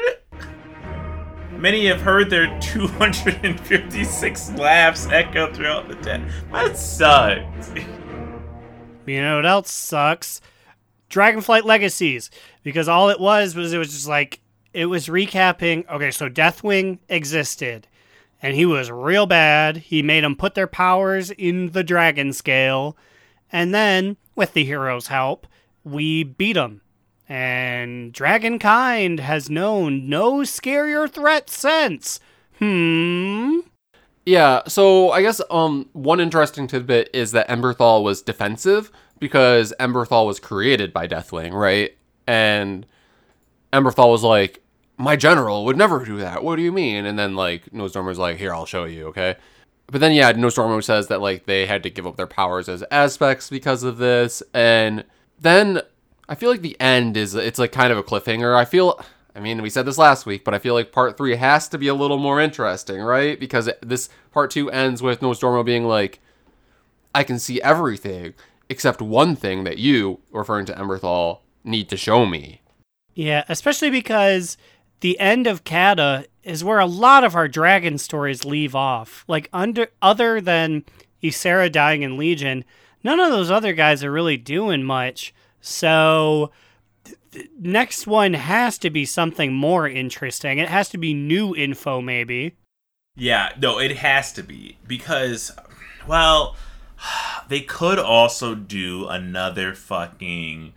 Many 1.52 1.88
have 1.88 2.02
heard 2.02 2.30
their 2.30 2.58
256 2.62 4.52
laughs 4.54 5.08
echo 5.08 5.52
throughout 5.54 5.90
the 5.90 5.96
tent. 5.96 6.32
That 6.52 6.78
sucks. 6.78 7.72
You 9.06 9.22
know 9.22 9.36
what 9.38 9.46
else 9.46 9.72
sucks? 9.72 10.40
Dragonflight 11.12 11.64
Legacies. 11.64 12.32
Because 12.64 12.88
all 12.88 13.10
it 13.10 13.20
was 13.20 13.56
was 13.56 13.74
it 13.74 13.78
was 13.78 13.90
just 13.90 14.08
like 14.08 14.40
it 14.74 14.86
was 14.86 15.08
recapping. 15.08 15.88
Okay, 15.90 16.12
so 16.12 16.30
Deathwing 16.30 17.00
existed, 17.10 17.88
and 18.42 18.56
he 18.56 18.66
was 18.66 18.90
real 18.90 19.26
bad. 19.26 19.78
He 19.78 20.02
made 20.02 20.24
them 20.24 20.36
put 20.36 20.56
their 20.56 20.68
powers 20.68 21.32
in 21.32 21.72
the 21.72 21.84
dragon 21.84 22.34
scale, 22.34 22.98
and 23.52 23.74
then 23.74 24.18
with 24.36 24.54
the 24.54 24.64
hero's 24.66 25.08
help, 25.08 25.48
we 25.84 26.24
beat 26.24 26.56
him. 26.58 26.82
And 27.28 28.14
Dragonkind 28.14 29.20
has 29.20 29.50
known 29.50 30.10
no 30.10 30.40
scarier 30.40 31.10
threat 31.10 31.50
since. 31.50 32.20
Hmm. 32.60 33.60
Yeah, 34.26 34.62
so 34.68 35.12
I 35.12 35.22
guess 35.22 35.42
um 35.50 35.90
one 35.94 36.20
interesting 36.20 36.68
tidbit 36.68 37.10
is 37.14 37.32
that 37.32 37.48
Emberthal 37.48 38.04
was 38.04 38.22
defensive 38.22 38.92
because 39.22 39.74
Emberthal 39.80 40.26
was 40.26 40.40
created 40.42 40.92
by 40.92 41.08
Deathwing, 41.08 41.54
right? 41.54 41.96
And 42.28 42.86
Emberthal 43.72 44.12
was 44.12 44.24
like, 44.24 44.62
"My 44.98 45.16
general 45.16 45.64
would 45.64 45.78
never 45.78 46.04
do 46.04 46.18
that. 46.18 46.44
What 46.44 46.58
do 46.58 46.64
you 46.64 46.74
mean?" 46.74 47.06
And 47.06 47.18
then 47.18 47.36
like 47.36 47.72
Nozdormu's 47.72 48.18
like, 48.18 48.38
"Here, 48.38 48.54
I'll 48.54 48.66
show 48.66 48.84
you, 48.84 49.08
okay?" 49.08 49.38
But 49.88 50.02
then 50.02 50.12
yeah, 50.14 50.34
Nozdormu 50.34 50.84
says 50.84 51.08
that 51.08 51.22
like 51.22 51.46
they 51.46 51.66
had 51.68 51.84
to 51.84 51.90
give 51.90 52.08
up 52.08 52.18
their 52.18 52.28
powers 52.28 52.68
as 52.68 52.84
aspects 52.92 53.50
because 53.50 53.84
of 53.84 53.98
this, 53.98 54.44
and 54.54 55.06
then 55.40 55.82
I 56.28 56.36
feel 56.36 56.50
like 56.50 56.62
the 56.62 56.80
end 56.82 57.16
is 57.16 57.36
it's 57.36 57.60
like 57.60 57.72
kind 57.72 57.92
of 57.92 57.98
a 57.98 58.04
cliffhanger. 58.04 58.56
I 58.56 58.66
feel 58.66 59.00
I 59.36 59.40
mean, 59.40 59.62
we 59.62 59.70
said 59.70 59.86
this 59.86 59.98
last 59.98 60.26
week, 60.26 60.44
but 60.44 60.54
I 60.54 60.60
feel 60.60 60.74
like 60.74 60.92
part 60.92 61.18
3 61.18 61.36
has 61.36 61.70
to 61.70 61.78
be 61.78 61.88
a 61.88 61.94
little 61.94 62.18
more 62.18 62.42
interesting, 62.42 63.02
right? 63.02 63.40
Because 63.40 63.70
this 63.82 64.10
part 64.32 64.52
2 64.52 64.70
ends 64.72 65.02
with 65.02 65.22
Nozdormu 65.22 65.64
being 65.64 65.86
like 65.86 66.20
I 67.14 67.24
can 67.24 67.40
see 67.40 67.62
everything 67.62 68.34
except 68.72 69.02
one 69.02 69.36
thing 69.36 69.66
that 69.66 69.78
you, 69.78 70.22
referring 70.32 70.66
to 70.66 70.74
Emberthal, 70.74 71.40
need 71.64 71.90
to 71.90 71.98
show 71.98 72.26
me. 72.26 72.62
Yeah, 73.14 73.44
especially 73.50 73.90
because 73.90 74.58
the 75.02 75.20
end 75.20 75.46
of 75.46 75.66
Kata 75.66 76.26
is 76.44 76.64
where 76.64 76.80
a 76.80 76.86
lot 76.86 77.26
of 77.26 77.36
our 77.36 77.50
dragon 77.50 77.98
stories 77.98 78.46
leave 78.46 78.74
off. 78.74 79.26
Like 79.28 79.50
under 79.52 79.88
other 80.02 80.40
than 80.40 80.86
Ysera 81.22 81.70
dying 81.70 82.02
in 82.02 82.18
Legion, 82.18 82.64
none 83.04 83.20
of 83.20 83.30
those 83.30 83.52
other 83.52 83.74
guys 83.74 84.04
are 84.06 84.12
really 84.12 84.38
doing 84.38 84.84
much. 84.84 85.34
So 85.60 86.52
th- 87.04 87.18
th- 87.32 87.50
next 87.60 88.08
one 88.08 88.34
has 88.34 88.78
to 88.80 88.90
be 88.90 89.04
something 89.04 89.54
more 89.54 89.88
interesting. 89.88 90.60
It 90.60 90.70
has 90.70 90.88
to 90.90 90.98
be 90.98 91.14
new 91.14 91.54
info 91.54 92.00
maybe. 92.00 92.56
Yeah, 93.18 93.50
no, 93.60 93.80
it 93.80 93.98
has 93.98 94.32
to 94.34 94.44
be 94.44 94.78
because, 94.88 95.52
well, 96.08 96.56
they 97.48 97.62
could 97.62 98.00
also 98.00 98.56
do 98.56 99.08
another 99.08 99.74
fucking 99.74 100.74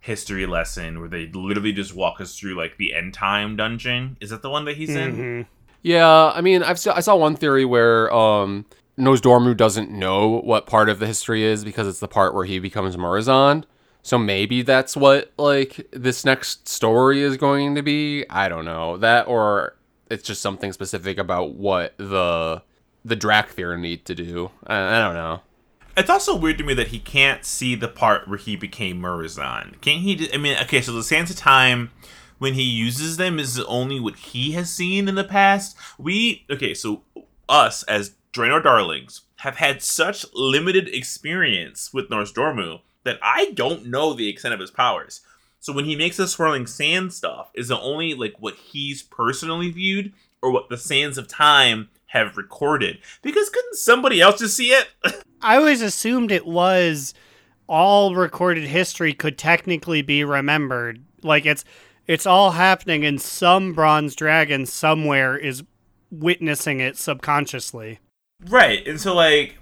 history 0.00 0.46
lesson 0.46 1.00
where 1.00 1.08
they 1.08 1.26
literally 1.26 1.72
just 1.72 1.94
walk 1.94 2.20
us 2.20 2.38
through 2.38 2.54
like 2.54 2.76
the 2.78 2.94
end 2.94 3.14
time 3.14 3.56
dungeon. 3.56 4.16
Is 4.20 4.30
that 4.30 4.42
the 4.42 4.50
one 4.50 4.64
that 4.64 4.76
he's 4.76 4.90
in? 4.90 5.16
Mhm. 5.16 5.46
Yeah, 5.82 6.32
I 6.34 6.40
mean, 6.40 6.62
I've 6.62 6.84
I 6.88 7.00
saw 7.00 7.16
one 7.16 7.36
theory 7.36 7.64
where 7.64 8.12
um 8.12 8.64
Nozdormu 8.98 9.56
doesn't 9.56 9.90
know 9.90 10.40
what 10.40 10.66
part 10.66 10.88
of 10.88 10.98
the 10.98 11.06
history 11.06 11.44
is 11.44 11.64
because 11.64 11.86
it's 11.86 12.00
the 12.00 12.08
part 12.08 12.34
where 12.34 12.44
he 12.44 12.58
becomes 12.58 12.96
Murozond. 12.96 13.64
So 14.02 14.18
maybe 14.18 14.62
that's 14.62 14.96
what 14.96 15.32
like 15.38 15.86
this 15.92 16.24
next 16.24 16.68
story 16.68 17.20
is 17.20 17.36
going 17.36 17.74
to 17.74 17.82
be. 17.82 18.24
I 18.30 18.48
don't 18.48 18.64
know 18.64 18.96
that, 18.96 19.28
or 19.28 19.76
it's 20.10 20.22
just 20.24 20.40
something 20.40 20.72
specific 20.72 21.18
about 21.18 21.54
what 21.54 21.94
the 21.98 22.62
the 23.04 23.16
Dracthyr 23.16 23.78
need 23.78 24.04
to 24.06 24.14
do. 24.14 24.50
I, 24.66 24.96
I 24.96 24.98
don't 25.00 25.14
know. 25.14 25.42
It's 25.98 26.10
also 26.10 26.36
weird 26.36 26.58
to 26.58 26.64
me 26.64 26.74
that 26.74 26.88
he 26.88 27.00
can't 27.00 27.44
see 27.44 27.74
the 27.74 27.88
part 27.88 28.28
where 28.28 28.38
he 28.38 28.54
became 28.54 29.00
Murozond. 29.00 29.80
Can't 29.80 30.00
he? 30.00 30.32
I 30.32 30.36
mean, 30.36 30.56
okay, 30.62 30.80
so 30.80 30.92
the 30.92 31.02
sands 31.02 31.30
of 31.30 31.36
time 31.36 31.90
when 32.38 32.54
he 32.54 32.62
uses 32.62 33.16
them 33.16 33.40
is 33.40 33.58
only 33.60 33.98
what 33.98 34.14
he 34.14 34.52
has 34.52 34.72
seen 34.72 35.08
in 35.08 35.16
the 35.16 35.24
past. 35.24 35.76
We 35.98 36.46
okay, 36.50 36.72
so 36.72 37.02
us 37.48 37.82
as 37.84 38.14
Draenor 38.32 38.62
Darlings 38.62 39.22
have 39.38 39.56
had 39.56 39.82
such 39.82 40.24
limited 40.34 40.88
experience 40.88 41.92
with 41.92 42.10
Nozdormu 42.10 42.80
that 43.02 43.18
I 43.20 43.50
don't 43.54 43.86
know 43.86 44.12
the 44.14 44.28
extent 44.28 44.54
of 44.54 44.60
his 44.60 44.70
powers. 44.70 45.22
So 45.58 45.72
when 45.72 45.84
he 45.84 45.96
makes 45.96 46.16
the 46.16 46.28
swirling 46.28 46.68
sand 46.68 47.12
stuff, 47.12 47.50
is 47.54 47.68
the 47.68 47.80
only 47.80 48.14
like 48.14 48.36
what 48.38 48.54
he's 48.54 49.02
personally 49.02 49.70
viewed. 49.70 50.12
or 50.40 50.52
what 50.52 50.68
the 50.68 50.76
sands 50.76 51.18
of 51.18 51.26
time 51.26 51.88
have 52.08 52.36
recorded. 52.36 52.98
Because 53.22 53.48
couldn't 53.50 53.76
somebody 53.76 54.20
else 54.20 54.40
just 54.40 54.56
see 54.56 54.70
it? 54.70 54.88
I 55.42 55.56
always 55.56 55.82
assumed 55.82 56.32
it 56.32 56.46
was 56.46 57.14
all 57.68 58.14
recorded 58.14 58.64
history 58.64 59.12
could 59.14 59.38
technically 59.38 60.02
be 60.02 60.24
remembered. 60.24 61.04
Like 61.22 61.46
it's 61.46 61.64
it's 62.06 62.26
all 62.26 62.52
happening 62.52 63.04
and 63.04 63.20
some 63.20 63.74
bronze 63.74 64.16
dragon 64.16 64.66
somewhere 64.66 65.36
is 65.36 65.62
witnessing 66.10 66.80
it 66.80 66.96
subconsciously. 66.96 68.00
right. 68.46 68.86
And 68.86 69.00
so 69.00 69.14
like 69.14 69.56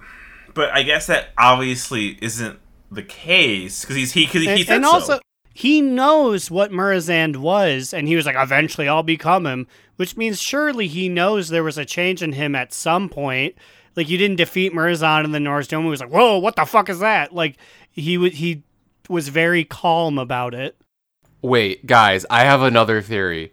but 0.54 0.70
I 0.70 0.82
guess 0.82 1.06
that 1.08 1.28
obviously 1.36 2.18
isn't 2.22 2.58
the 2.90 3.02
case 3.02 3.82
because 3.82 3.96
he's 3.96 4.12
he 4.12 4.26
cuz 4.26 4.42
he, 4.42 4.48
and, 4.48 4.60
said 4.60 4.76
and 4.76 5.02
so. 5.02 5.20
He 5.56 5.80
knows 5.80 6.50
what 6.50 6.70
Murozond 6.70 7.36
was 7.36 7.94
and 7.94 8.06
he 8.06 8.14
was 8.14 8.26
like 8.26 8.36
eventually 8.38 8.88
I'll 8.88 9.02
become 9.02 9.46
him, 9.46 9.66
which 9.96 10.14
means 10.14 10.38
surely 10.38 10.86
he 10.86 11.08
knows 11.08 11.48
there 11.48 11.64
was 11.64 11.78
a 11.78 11.86
change 11.86 12.22
in 12.22 12.32
him 12.32 12.54
at 12.54 12.74
some 12.74 13.08
point. 13.08 13.54
Like 13.96 14.10
you 14.10 14.18
didn't 14.18 14.36
defeat 14.36 14.74
Murozond 14.74 15.24
in 15.24 15.32
the 15.32 15.40
Norse 15.40 15.66
Dome. 15.66 15.84
He 15.84 15.88
was 15.88 16.00
like, 16.00 16.10
"Whoa, 16.10 16.36
what 16.36 16.56
the 16.56 16.66
fuck 16.66 16.90
is 16.90 16.98
that?" 16.98 17.32
Like 17.32 17.56
he 17.90 18.18
would 18.18 18.34
he 18.34 18.64
was 19.08 19.30
very 19.30 19.64
calm 19.64 20.18
about 20.18 20.52
it. 20.52 20.76
Wait, 21.40 21.86
guys, 21.86 22.26
I 22.28 22.44
have 22.44 22.60
another 22.60 23.00
theory. 23.00 23.50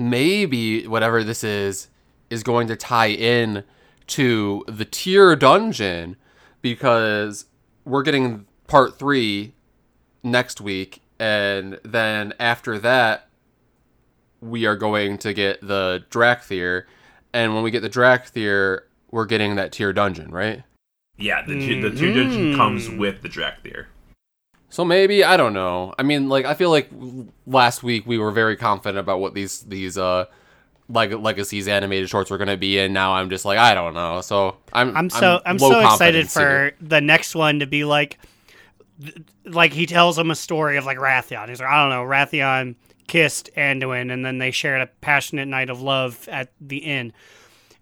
Maybe 0.00 0.84
whatever 0.88 1.22
this 1.22 1.44
is 1.44 1.90
is 2.28 2.42
going 2.42 2.66
to 2.66 2.74
tie 2.74 3.10
in 3.10 3.62
to 4.08 4.64
the 4.66 4.84
tier 4.84 5.36
dungeon 5.36 6.16
because 6.60 7.44
we're 7.84 8.02
getting 8.02 8.46
part 8.66 8.98
3 8.98 9.54
next 10.24 10.60
week 10.60 11.02
and 11.20 11.78
then 11.84 12.32
after 12.40 12.78
that 12.80 13.28
we 14.40 14.64
are 14.66 14.74
going 14.76 15.18
to 15.18 15.32
get 15.34 15.60
the 15.60 16.02
Dracthyr 16.10 16.84
and 17.32 17.54
when 17.54 17.62
we 17.62 17.70
get 17.70 17.82
the 17.82 17.90
Dracthyr 17.90 18.80
we're 19.12 19.26
getting 19.26 19.56
that 19.56 19.70
tier 19.72 19.92
dungeon, 19.92 20.30
right? 20.32 20.62
yeah, 21.18 21.42
the 21.46 21.54
tier 21.58 21.82
the 21.82 21.94
tier 21.96 22.14
dungeon 22.14 22.56
comes 22.56 22.88
Mhm. 22.88 22.98
with 22.98 23.20
the 23.22 23.28
Dracthyr. 23.28 23.86
So 24.70 24.84
maybe 24.84 25.22
I 25.22 25.36
don't 25.36 25.52
know. 25.52 25.92
I 25.98 26.02
mean, 26.02 26.28
like 26.30 26.46
I 26.46 26.54
feel 26.54 26.70
like 26.70 26.88
last 27.46 27.82
week 27.82 28.06
we 28.06 28.16
were 28.18 28.30
very 28.30 28.56
confident 28.56 28.98
about 28.98 29.20
what 29.20 29.34
these 29.34 29.60
these 29.64 29.98
uh 29.98 30.24
like 30.88 31.12
legacies 31.12 31.68
animated 31.68 32.08
shorts 32.08 32.30
were 32.30 32.38
going 32.38 32.48
to 32.48 32.56
be, 32.56 32.78
and 32.78 32.94
now 32.94 33.12
I'm 33.14 33.28
just 33.30 33.44
like 33.44 33.58
I 33.58 33.74
don't 33.74 33.92
know. 33.94 34.22
So 34.22 34.56
I'm 34.72 34.96
I'm 34.96 35.10
so 35.10 35.40
I'm, 35.44 35.56
low 35.58 35.70
so 35.72 35.80
excited 35.80 35.88
confidence 36.28 36.34
here. 36.34 36.74
for 36.80 36.84
the 36.84 37.00
next 37.02 37.34
one 37.34 37.58
to 37.58 37.66
be 37.66 37.84
like 37.84 38.10
th- 38.20 38.28
like 39.44 39.72
he 39.72 39.86
tells 39.86 40.18
him 40.18 40.30
a 40.30 40.36
story 40.36 40.76
of 40.76 40.84
like 40.84 40.98
Wrathion. 40.98 41.48
He's 41.48 41.60
like, 41.60 41.70
I 41.70 41.80
don't 41.82 41.90
know, 41.90 42.04
Wrathion 42.04 42.76
kissed 43.06 43.50
Anduin 43.56 44.12
and 44.12 44.24
then 44.24 44.38
they 44.38 44.50
shared 44.50 44.80
a 44.80 44.86
passionate 44.86 45.48
night 45.48 45.70
of 45.70 45.82
love 45.82 46.28
at 46.30 46.52
the 46.60 46.78
inn. 46.78 47.12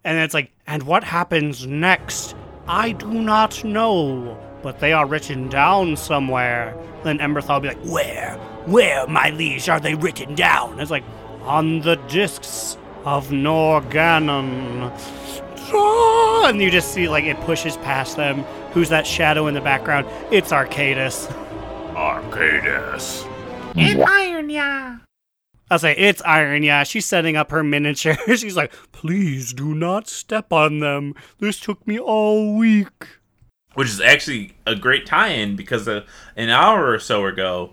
And 0.05 0.19
it's 0.19 0.35
like, 0.35 0.53
and 0.67 0.85
what 0.85 1.05
happens 1.05 1.67
next? 1.67 2.35
I 2.67 2.93
do 2.93 3.13
not 3.13 3.65
know, 3.65 4.39
but 4.63 4.79
they 4.81 4.93
are 4.93 5.07
written 5.07 5.49
down 5.49 5.97
somewhere. 5.97 6.77
Then 7.03 7.19
Emberthal 7.19 7.55
will 7.55 7.61
be 7.61 7.69
like, 7.69 7.85
Where? 7.85 8.37
Where, 8.67 9.07
my 9.07 9.31
liege, 9.31 9.69
are 9.69 9.81
they 9.81 9.95
written 9.95 10.35
down? 10.35 10.79
It's 10.81 10.91
like, 10.91 11.05
On 11.43 11.81
the 11.81 11.97
discs 12.09 12.77
of 13.05 13.29
Norgannon. 13.29 14.93
Ah, 15.73 16.49
And 16.49 16.61
you 16.61 16.71
just 16.71 16.93
see 16.93 17.09
like 17.09 17.25
it 17.25 17.39
pushes 17.41 17.77
past 17.79 18.17
them. 18.17 18.43
Who's 18.73 18.89
that 18.91 19.07
shadow 19.07 19.47
in 19.47 19.55
the 19.55 19.61
background? 19.61 20.07
It's 20.31 20.53
Archaedas. 20.53 21.29
Archaedas. 21.95 23.25
And 23.77 24.01
Ironaya. 24.01 25.01
I'll 25.71 25.79
say 25.79 25.95
it's 25.97 26.23
Iron. 26.23 26.63
Yeah, 26.63 26.83
she's 26.85 27.05
setting 27.05 27.37
up 27.37 27.51
her 27.51 27.63
miniature. 27.63 28.17
she's 28.29 28.57
like, 28.57 28.73
please 28.93 29.53
do 29.53 29.75
not 29.75 30.09
step 30.09 30.53
on 30.53 30.81
them. 30.81 31.15
This 31.41 31.61
took 31.61 31.87
me 31.87 31.99
all 31.99 32.57
week. 32.57 32.89
which 33.75 33.89
is 33.89 34.01
actually 34.01 34.57
a 34.67 34.75
great 34.75 35.05
tie-in 35.07 35.57
because 35.57 35.87
uh, 35.87 36.05
an 36.37 36.49
hour 36.49 36.89
or 36.91 36.99
so 36.99 37.27
ago, 37.27 37.73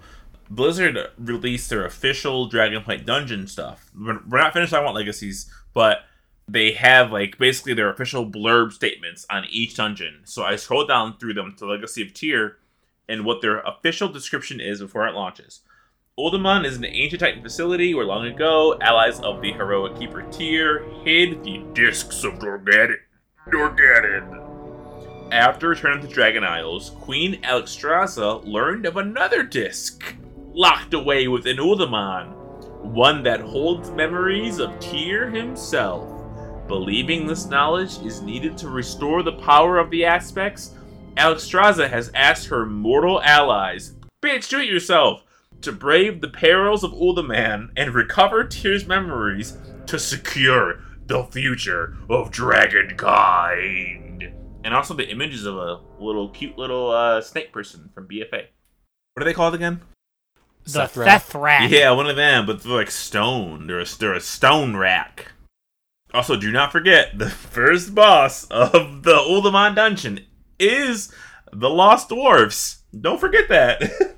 Blizzard 0.50 0.98
released 1.18 1.70
their 1.70 1.86
official 1.86 2.50
Dragonflight 2.50 3.06
dungeon 3.06 3.48
stuff. 3.48 3.90
We're 3.98 4.20
we're 4.28 4.40
not 4.40 4.54
finished. 4.54 4.74
I 4.74 4.82
want 4.84 4.96
legacies, 4.96 5.50
but 5.74 6.00
they 6.48 6.74
have 6.74 7.12
like 7.12 7.38
basically 7.38 7.74
their 7.74 7.90
official 7.90 8.30
blurb 8.30 8.72
statements 8.72 9.26
on 9.30 9.46
each 9.50 9.76
dungeon. 9.76 10.22
So 10.26 10.44
I 10.44 10.56
scroll 10.56 10.86
down 10.86 11.18
through 11.18 11.34
them 11.34 11.56
to 11.58 11.66
Legacy 11.66 12.02
of 12.04 12.14
Tyr 12.14 12.58
and 13.08 13.26
what 13.26 13.42
their 13.42 13.60
official 13.60 14.10
description 14.10 14.60
is 14.60 14.82
before 14.82 15.08
it 15.08 15.16
launches. 15.16 15.62
Uldaman 16.18 16.66
is 16.66 16.78
an 16.78 16.86
ancient 16.86 17.20
Titan 17.20 17.44
facility 17.44 17.94
where 17.94 18.06
long 18.06 18.26
ago, 18.26 18.78
allies 18.80 19.20
of 19.20 19.42
the 19.42 19.52
heroic 19.52 20.00
keeper 20.00 20.22
Tyr 20.32 20.84
hid 21.04 21.44
the 21.44 21.64
discs 21.74 22.24
of 22.24 22.36
Dorgadon. 22.36 22.96
Dorgadon. 23.50 24.42
After 25.32 25.70
returning 25.70 26.08
to 26.08 26.14
Dragon 26.14 26.44
Isles, 26.44 26.92
Queen 27.02 27.42
Alexstrasza 27.42 28.46
learned 28.46 28.86
of 28.86 28.96
another 28.96 29.44
disc 29.44 30.16
locked 30.54 30.94
away 30.94 31.28
within 31.28 31.58
Uldaman, 31.58 32.34
one 32.84 33.24
that 33.24 33.42
holds 33.42 33.92
memories 33.92 34.60
of 34.60 34.80
Tyr 34.80 35.30
himself. 35.30 36.15
Believing 36.68 37.28
this 37.28 37.46
knowledge 37.46 38.00
is 38.00 38.22
needed 38.22 38.58
to 38.58 38.70
restore 38.70 39.22
the 39.22 39.34
power 39.34 39.78
of 39.78 39.92
the 39.92 40.04
aspects, 40.04 40.74
Alexstrasza 41.16 41.90
has 41.90 42.12
asked 42.16 42.48
her 42.48 42.66
mortal 42.66 43.22
allies, 43.22 43.94
bitch, 44.24 44.50
do 44.50 44.60
it 44.60 44.68
yourself, 44.68 45.24
to 45.62 45.72
brave 45.72 46.22
the 46.22 46.28
perils 46.28 46.84
of 46.84 46.92
Uldaman 46.92 47.70
and 47.78 47.94
recover 47.94 48.48
Tyr's 48.48 48.88
memories 48.88 49.58
to 49.86 50.00
secure 50.00 50.82
the 51.06 51.24
future 51.26 51.98
of 52.10 52.32
Dragonkind. 52.32 54.34
And 54.64 54.74
also 54.74 54.96
the 54.96 55.08
images 55.08 55.46
of 55.46 55.58
a 55.58 55.82
little 56.00 56.30
cute 56.30 56.58
little 56.58 56.90
uh, 56.90 57.22
snake 57.22 57.54
person 57.54 57.92
from 57.94 58.08
BFA. 58.08 58.48
What 59.14 59.22
are 59.22 59.26
they 59.26 59.34
called 59.34 59.54
again? 59.54 59.82
The 60.64 60.80
Sethrak. 60.80 61.06
Thethrak. 61.06 61.70
Yeah, 61.70 61.92
one 61.92 62.10
of 62.10 62.16
them, 62.16 62.48
but 62.48 62.64
they're 62.64 62.74
like 62.74 62.90
stone. 62.90 63.68
They're 63.68 63.82
a, 63.82 63.86
they're 63.86 64.16
a 64.16 64.20
stone 64.20 64.76
rack. 64.76 65.34
Also, 66.16 66.38
do 66.38 66.50
not 66.50 66.72
forget 66.72 67.20
the 67.20 67.30
first 67.30 67.94
boss 67.94 68.46
of 68.46 69.04
the 69.04 69.16
Uldaman 69.16 69.76
dungeon 69.76 70.22
is 70.58 71.12
the 71.52 71.70
Lost 71.70 72.08
Dwarfs. 72.08 72.84
Don't 72.98 73.20
forget 73.20 73.50
that. 73.50 73.84
Oh, 74.02 74.16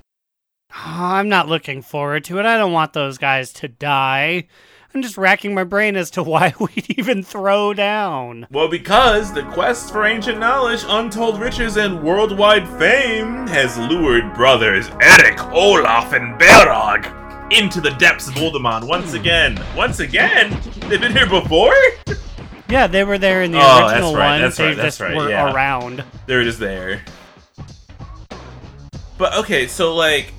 I'm 0.72 1.28
not 1.28 1.48
looking 1.48 1.82
forward 1.82 2.22
to 2.26 2.38
it. 2.38 2.46
I 2.46 2.56
don't 2.56 2.72
want 2.72 2.92
those 2.92 3.18
guys 3.18 3.52
to 3.54 3.66
die. 3.66 4.46
I'm 4.94 5.02
just 5.02 5.18
racking 5.18 5.54
my 5.54 5.64
brain 5.64 5.96
as 5.96 6.08
to 6.12 6.22
why 6.32 6.54
we'd 6.60 6.96
even 6.96 7.24
throw 7.24 7.74
down. 7.74 8.46
well, 8.52 8.68
because 8.68 9.32
the 9.32 9.42
quest 9.42 9.90
for 9.90 10.06
ancient 10.06 10.38
knowledge, 10.38 10.84
untold 10.86 11.40
riches, 11.40 11.76
and 11.76 12.04
worldwide 12.04 12.68
fame 12.78 13.48
has 13.48 13.76
lured 13.76 14.34
brothers 14.34 14.88
Eric, 15.00 15.40
Olaf, 15.52 16.12
and 16.12 16.40
Baelog 16.40 17.27
into 17.50 17.80
the 17.80 17.90
depths 17.90 18.28
of 18.28 18.34
Uldaman 18.34 18.86
once 18.86 19.10
hmm. 19.10 19.16
again. 19.16 19.64
Once 19.76 20.00
again? 20.00 20.58
They've 20.88 21.00
been 21.00 21.12
here 21.12 21.28
before? 21.28 21.74
Yeah, 22.68 22.86
they 22.86 23.04
were 23.04 23.18
there 23.18 23.42
in 23.42 23.52
the 23.52 23.58
Oh, 23.58 23.60
that's 23.62 23.92
original 23.94 24.14
right, 24.14 24.32
one. 24.32 24.40
that's 24.42 24.56
they 24.56 24.66
right, 24.66 24.76
that's 24.76 24.98
just 24.98 25.00
right, 25.00 25.16
were 25.16 25.30
yeah. 25.30 25.52
around. 25.52 26.04
they 26.26 26.36
were 26.36 26.44
just 26.44 26.58
there. 26.58 27.02
But 29.16 29.34
okay, 29.38 29.66
so 29.66 29.94
like, 29.94 30.32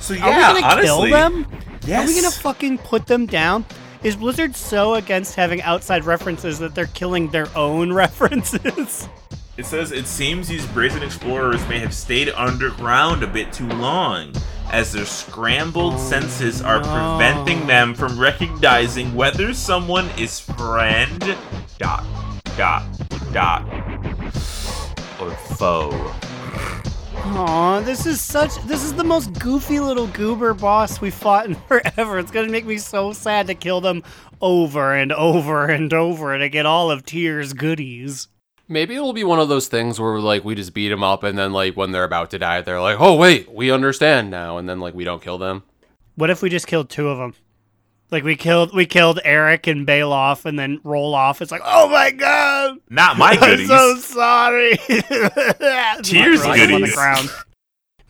so 0.00 0.14
yeah, 0.14 0.24
Are 0.50 0.54
we 0.54 0.60
gonna 0.60 0.72
honestly, 0.72 0.86
kill 0.86 1.02
them? 1.10 1.46
Yes. 1.86 2.04
Are 2.04 2.06
we 2.08 2.20
gonna 2.20 2.32
fucking 2.32 2.78
put 2.78 3.06
them 3.06 3.26
down? 3.26 3.64
Is 4.02 4.16
Blizzard 4.16 4.56
so 4.56 4.94
against 4.94 5.34
having 5.34 5.60
outside 5.62 6.04
references 6.04 6.58
that 6.58 6.74
they're 6.74 6.86
killing 6.86 7.28
their 7.30 7.48
own 7.56 7.92
references? 7.92 9.08
It 9.56 9.64
says 9.64 9.90
it 9.90 10.06
seems 10.06 10.48
these 10.48 10.66
brazen 10.66 11.02
explorers 11.02 11.66
may 11.66 11.78
have 11.78 11.94
stayed 11.94 12.28
underground 12.28 13.22
a 13.22 13.26
bit 13.26 13.54
too 13.54 13.66
long, 13.66 14.34
as 14.70 14.92
their 14.92 15.06
scrambled 15.06 15.94
oh, 15.94 16.08
senses 16.10 16.60
are 16.60 16.82
no. 16.82 17.16
preventing 17.16 17.66
them 17.66 17.94
from 17.94 18.20
recognizing 18.20 19.14
whether 19.14 19.54
someone 19.54 20.10
is 20.18 20.38
friend 20.38 21.34
dot 21.78 22.04
dot 22.58 22.84
dot 23.32 23.64
or 25.18 25.30
foe. 25.56 26.12
Aw, 27.14 27.80
this 27.80 28.04
is 28.04 28.20
such. 28.20 28.54
This 28.66 28.84
is 28.84 28.92
the 28.92 29.04
most 29.04 29.32
goofy 29.40 29.80
little 29.80 30.08
goober 30.08 30.52
boss 30.52 31.00
we 31.00 31.10
fought 31.10 31.46
in 31.46 31.54
forever. 31.66 32.18
It's 32.18 32.30
gonna 32.30 32.50
make 32.50 32.66
me 32.66 32.76
so 32.76 33.14
sad 33.14 33.46
to 33.46 33.54
kill 33.54 33.80
them 33.80 34.02
over 34.42 34.94
and 34.94 35.12
over 35.12 35.64
and 35.64 35.94
over 35.94 36.36
to 36.36 36.48
get 36.50 36.66
all 36.66 36.90
of 36.90 37.06
Tyr's 37.06 37.54
goodies. 37.54 38.28
Maybe 38.68 38.94
it'll 38.96 39.12
be 39.12 39.24
one 39.24 39.38
of 39.38 39.48
those 39.48 39.68
things 39.68 40.00
where 40.00 40.18
like 40.18 40.44
we 40.44 40.54
just 40.54 40.74
beat 40.74 40.88
them 40.88 41.02
up, 41.04 41.22
and 41.22 41.38
then 41.38 41.52
like 41.52 41.76
when 41.76 41.92
they're 41.92 42.04
about 42.04 42.30
to 42.30 42.38
die, 42.38 42.60
they're 42.62 42.80
like, 42.80 42.96
"Oh 42.98 43.14
wait, 43.14 43.50
we 43.52 43.70
understand 43.70 44.30
now," 44.30 44.58
and 44.58 44.68
then 44.68 44.80
like 44.80 44.94
we 44.94 45.04
don't 45.04 45.22
kill 45.22 45.38
them. 45.38 45.62
What 46.16 46.30
if 46.30 46.42
we 46.42 46.50
just 46.50 46.66
killed 46.66 46.88
two 46.90 47.08
of 47.08 47.18
them? 47.18 47.34
Like 48.10 48.24
we 48.24 48.36
killed 48.36 48.74
we 48.74 48.86
killed 48.86 49.20
Eric 49.24 49.66
and 49.66 49.86
Bailoff 49.86 50.44
and 50.44 50.58
then 50.58 50.80
roll 50.84 51.14
off. 51.14 51.42
It's 51.42 51.50
like, 51.52 51.62
oh 51.64 51.88
my 51.88 52.10
god, 52.10 52.78
Not 52.90 53.18
my 53.18 53.36
goodies. 53.40 53.70
I'm 53.70 53.78
so 53.78 53.96
sorry. 53.98 54.76
Tyr's 56.02 56.42
Throw 56.42 56.52
them 56.56 56.74
on 56.74 56.80
the 56.80 56.86
goodies. 56.86 56.94
ground. 56.94 57.28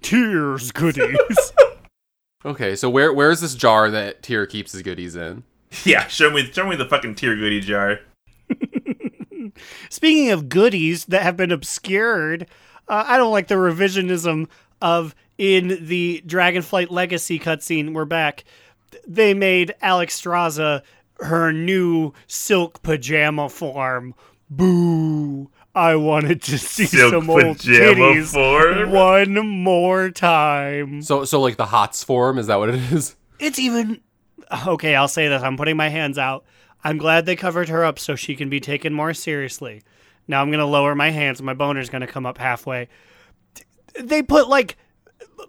Tyr's 0.03 0.71
goodies. 0.73 1.53
Okay, 2.45 2.77
so 2.77 2.89
where 2.89 3.13
where's 3.13 3.41
this 3.41 3.57
jar 3.57 3.91
that 3.91 4.23
Tyr 4.23 4.47
keeps 4.47 4.71
his 4.71 4.83
goodies 4.83 5.17
in? 5.17 5.43
Yeah, 5.85 6.07
show 6.07 6.31
me, 6.31 6.45
show 6.53 6.65
me 6.69 6.77
the 6.77 6.85
fucking 6.85 7.17
tear 7.17 7.35
goodie 7.35 7.59
jar. 7.61 7.99
Speaking 9.89 10.31
of 10.31 10.49
goodies 10.49 11.07
that 11.07 11.23
have 11.23 11.37
been 11.37 11.53
obscured, 11.53 12.47
uh, 12.89 13.05
I 13.07 13.17
don't 13.17 13.33
like 13.33 13.49
the 13.49 13.55
revisionism 13.57 14.49
of 14.81 15.15
in 15.39 15.87
the 15.87 16.23
Dragonflight 16.27 16.91
Legacy 16.91 17.39
cutscene. 17.39 17.93
We're 17.93 18.05
back. 18.05 18.45
They 19.07 19.35
made 19.35 19.75
Alexstrasza 19.83 20.83
her 21.21 21.53
new 21.53 22.13
silk 22.27 22.83
pajama 22.83 23.49
form. 23.49 24.15
Boo! 24.49 25.51
I 25.75 25.97
wanted 25.97 26.41
to 26.43 26.59
see 26.59 26.87
Silk 26.87 27.13
some 27.13 27.29
old 27.29 27.59
pajama 27.59 27.95
titties 27.95 28.33
form. 28.33 28.91
one 28.93 29.35
more 29.49 30.11
time. 30.11 31.03
So 31.03 31.25
so 31.25 31.41
like 31.41 31.57
the 31.57 31.67
HOTS 31.67 32.03
form 32.05 32.39
is 32.39 32.47
that 32.47 32.57
what 32.59 32.71
it 32.71 32.77
is? 32.93 33.17
It's 33.39 33.59
even 33.59 34.01
okay. 34.67 34.95
I'll 34.95 35.09
say 35.09 35.29
this. 35.29 35.43
I'm 35.43 35.59
putting 35.59 35.77
my 35.77 35.89
hands 35.91 36.17
out. 36.17 36.45
I'm 36.87 36.99
glad 36.99 37.27
they 37.27 37.35
covered 37.35 37.69
her 37.69 37.85
up 37.85 37.99
so 37.99 38.15
she 38.15 38.37
can 38.37 38.49
be 38.49 38.61
taken 38.61 38.95
more 38.95 39.13
seriously. 39.13 39.83
Now 40.29 40.41
I'm 40.41 40.53
gonna 40.53 40.67
lower 40.67 40.95
my 40.95 41.11
hands. 41.11 41.43
My 41.43 41.53
boner's 41.53 41.91
gonna 41.91 42.07
come 42.07 42.25
up 42.25 42.39
halfway. 42.39 42.87
They 44.01 44.23
put 44.23 44.49
like 44.49 44.77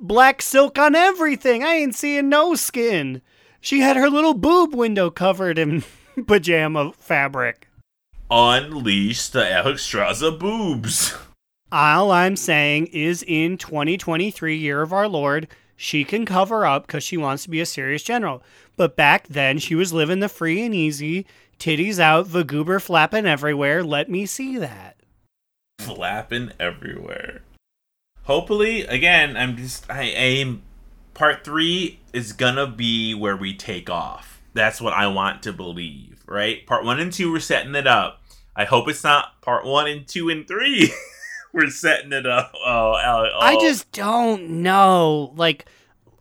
black 0.02 0.42
silk 0.42 0.80
on 0.80 0.96
everything. 0.96 1.64
I 1.64 1.74
ain't 1.74 1.94
seeing 1.94 2.28
no 2.28 2.56
skin. 2.56 3.22
She 3.62 3.82
had 3.82 3.98
her 3.98 4.10
little 4.10 4.34
boob 4.34 4.74
window 4.74 5.12
covered 5.12 5.60
in 5.60 5.84
pajama 6.28 6.94
fabric. 6.94 7.68
Unleash 8.32 9.30
the 9.30 9.42
Alexstrasza 9.42 10.40
boobs. 10.40 11.16
All 11.72 12.12
I'm 12.12 12.36
saying 12.36 12.88
is 12.88 13.24
in 13.28 13.60
2023, 13.60 14.58
year 14.58 14.82
of 14.82 14.92
our 14.92 15.08
Lord, 15.08 15.48
she 15.78 16.04
can 16.04 16.26
cover 16.26 16.66
up 16.66 16.86
because 16.88 17.04
she 17.04 17.16
wants 17.16 17.44
to 17.44 17.50
be 17.50 17.62
a 17.62 17.66
serious 17.66 18.04
general. 18.04 18.44
But 18.76 18.98
back 18.98 19.28
then, 19.28 19.60
she 19.60 19.76
was 19.76 19.94
living 19.94 20.20
the 20.20 20.28
free 20.28 20.66
and 20.66 20.76
easy, 20.76 21.26
titties 21.60 22.00
out, 22.00 22.32
the 22.32 22.44
goober 22.44 22.80
flapping 22.80 23.26
everywhere. 23.26 23.84
Let 23.84 24.10
me 24.10 24.26
see 24.26 24.58
that. 24.58 24.98
flapping 25.80 26.52
everywhere. 26.60 27.42
Hopefully, 28.24 28.82
again, 28.82 29.38
I'm 29.38 29.56
just 29.56 29.90
I 29.90 30.04
aim. 30.04 30.64
Part 31.14 31.46
three 31.46 32.00
is 32.12 32.34
gonna 32.34 32.68
be 32.68 33.14
where 33.14 33.38
we 33.38 33.56
take 33.56 33.90
off. 33.90 34.42
That's 34.54 34.82
what 34.82 34.94
I 34.94 35.08
want 35.08 35.44
to 35.44 35.54
believe, 35.54 36.24
right? 36.28 36.66
Part 36.66 36.84
one 36.84 37.00
and 37.00 37.14
two, 37.14 37.32
we're 37.32 37.40
setting 37.40 37.76
it 37.76 37.88
up. 37.88 38.22
I 38.56 38.66
hope 38.66 38.90
it's 38.90 39.04
not 39.04 39.40
part 39.42 39.66
one 39.66 39.88
and 39.88 40.08
two 40.08 40.30
and 40.30 40.48
three. 40.48 40.92
we're 41.58 41.70
setting 41.72 42.14
it 42.14 42.26
up. 42.26 42.54
Oh, 42.70 42.98
Alec, 42.98 43.32
oh. 43.34 43.40
I 43.40 43.56
just 43.60 43.92
don't 43.94 44.62
know. 44.62 45.34
Like, 45.36 45.66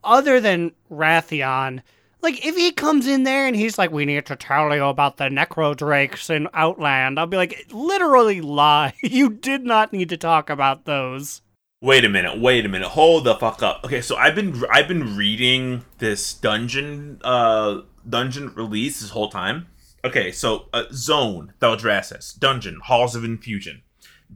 other 0.05 0.41
than 0.41 0.72
Wrathion, 0.91 1.82
like, 2.22 2.45
if 2.47 2.57
he 2.57 2.70
comes 2.70 3.07
in 3.07 3.24
there 3.24 3.47
and 3.47 3.57
he's 3.57 3.78
like, 3.78 3.91
we 3.91 4.05
need 4.05 4.26
to 4.26 4.37
tell 4.37 4.74
you 4.74 4.84
about 4.84 5.16
the 5.16 5.24
Necro 5.24 5.76
Drakes 5.76 6.30
in 6.30 6.49
Outland, 6.55 7.18
I'll 7.18 7.26
be 7.26 7.37
like, 7.37 7.66
literally 7.72 8.41
lie. 8.41 8.95
You 9.03 9.30
did 9.30 9.64
not 9.64 9.93
need 9.93 10.09
to 10.11 10.16
talk 10.16 10.49
about 10.49 10.84
those. 10.84 11.43
Wait 11.82 12.05
a 12.05 12.09
minute. 12.09 12.39
Wait 12.39 12.64
a 12.64 12.68
minute. 12.68 12.89
Hold 12.89 13.24
the 13.24 13.34
fuck 13.34 13.62
up. 13.62 13.84
Okay, 13.84 14.01
so 14.01 14.16
I've 14.16 14.34
been 14.34 14.62
I've 14.70 14.89
been 14.89 15.16
reading 15.16 15.84
this 15.99 16.32
dungeon 16.32 17.20
uh 17.22 17.82
dungeon 18.09 18.55
release 18.55 19.01
this 19.01 19.11
whole 19.11 19.28
time. 19.28 19.66
Okay, 20.05 20.32
so 20.32 20.68
uh, 20.72 20.84
zone 20.93 21.53
Thaldraszus 21.61 22.39
dungeon 22.39 22.80
halls 22.84 23.14
of 23.14 23.24
infusion. 23.24 23.82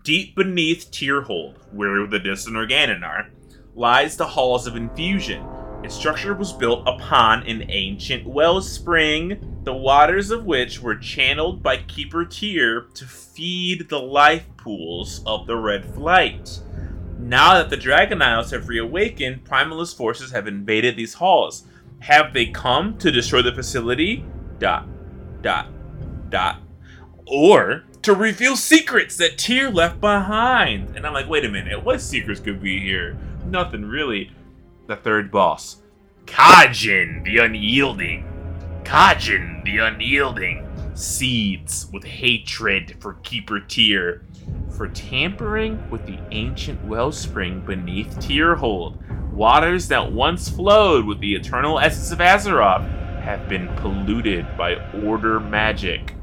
Deep 0.03 0.35
beneath 0.35 0.91
Tyrhold, 0.91 1.57
where 1.73 2.07
the 2.07 2.19
distant 2.19 2.57
Organon 2.57 3.05
are, 3.05 3.31
lies 3.75 4.17
the 4.17 4.27
halls 4.27 4.67
of 4.67 4.77
infusion. 4.77 5.45
Its 5.83 5.95
structure 5.95 6.35
was 6.35 6.53
built 6.53 6.87
upon 6.87 7.43
an 7.43 7.71
ancient 7.71 8.27
wellspring, 8.27 9.61
the 9.65 9.75
waters 9.75 10.31
of 10.31 10.45
which 10.45 10.81
were 10.81 10.97
channeled 10.97 11.63
by 11.63 11.77
Keeper 11.77 12.25
Tyr 12.25 12.87
to 12.95 13.05
feed 13.05 13.89
the 13.89 13.99
life 13.99 14.47
pools 14.57 15.23
of 15.27 15.47
the 15.47 15.57
Red 15.57 15.85
Flight. 15.85 16.61
Now 17.19 17.55
that 17.55 17.71
the 17.71 17.77
Dragon 17.77 18.23
Isles 18.23 18.51
have 18.51 18.69
reawakened, 18.69 19.45
Primalist 19.45 19.97
forces 19.97 20.31
have 20.33 20.47
invaded 20.47 20.97
these 20.97 21.15
halls. 21.15 21.65
Have 22.01 22.33
they 22.33 22.47
come 22.47 22.97
to 22.99 23.11
destroy 23.11 23.43
the 23.43 23.53
facility? 23.53 24.25
Dot, 24.59 24.87
dot, 25.43 25.69
dot. 26.31 26.61
Or 27.27 27.85
to 28.03 28.15
reveal 28.15 28.57
secrets 28.57 29.17
that 29.17 29.39
Tyr 29.39 29.71
left 29.71 30.01
behind. 30.01 30.97
And 30.97 31.07
I'm 31.07 31.13
like, 31.13 31.29
wait 31.29 31.45
a 31.45 31.49
minute, 31.49 31.85
what 31.85 32.01
secrets 32.01 32.41
could 32.41 32.63
be 32.63 32.81
here? 32.81 33.17
Nothing 33.47 33.85
really. 33.85 34.31
The 34.87 34.97
third 34.97 35.31
boss. 35.31 35.83
Khajin 36.25 37.25
the 37.25 37.39
Unyielding. 37.39 38.25
Khajin 38.85 39.65
the 39.65 39.79
Unyielding. 39.79 40.67
Seeds 40.95 41.87
with 41.93 42.05
hatred 42.05 42.97
for 43.01 43.15
Keeper 43.23 43.61
Tyr 43.61 44.23
for 44.77 44.89
tampering 44.89 45.91
with 45.91 46.07
the 46.07 46.19
ancient 46.31 46.83
wellspring 46.85 47.61
beneath 47.61 48.17
Tyrhold. 48.17 48.99
Waters 49.31 49.89
that 49.89 50.13
once 50.13 50.49
flowed 50.49 51.05
with 51.05 51.21
the 51.21 51.35
eternal 51.35 51.79
essence 51.79 52.11
of 52.11 52.19
Azeroth 52.19 52.89
have 53.21 53.49
been 53.49 53.69
polluted 53.77 54.47
by 54.57 54.77
Order 55.03 55.39
magic. 55.39 56.15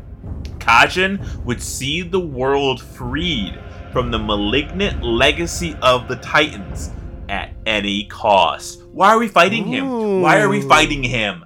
Khajin 0.67 1.43
would 1.45 1.61
see 1.61 2.01
the 2.01 2.19
world 2.19 2.81
freed 2.81 3.57
from 3.93 4.11
the 4.11 4.19
malignant 4.19 5.01
legacy 5.03 5.75
of 5.81 6.07
the 6.07 6.17
Titans 6.17 6.91
at 7.29 7.53
any 7.65 8.05
cost. 8.05 8.83
Why 8.91 9.09
are 9.09 9.19
we 9.19 9.27
fighting 9.27 9.65
him? 9.65 10.21
Why 10.21 10.39
are 10.41 10.49
we 10.49 10.61
fighting 10.61 11.03
him? 11.03 11.45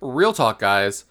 Real 0.00 0.32
talk, 0.32 0.58
guys. 0.58 1.04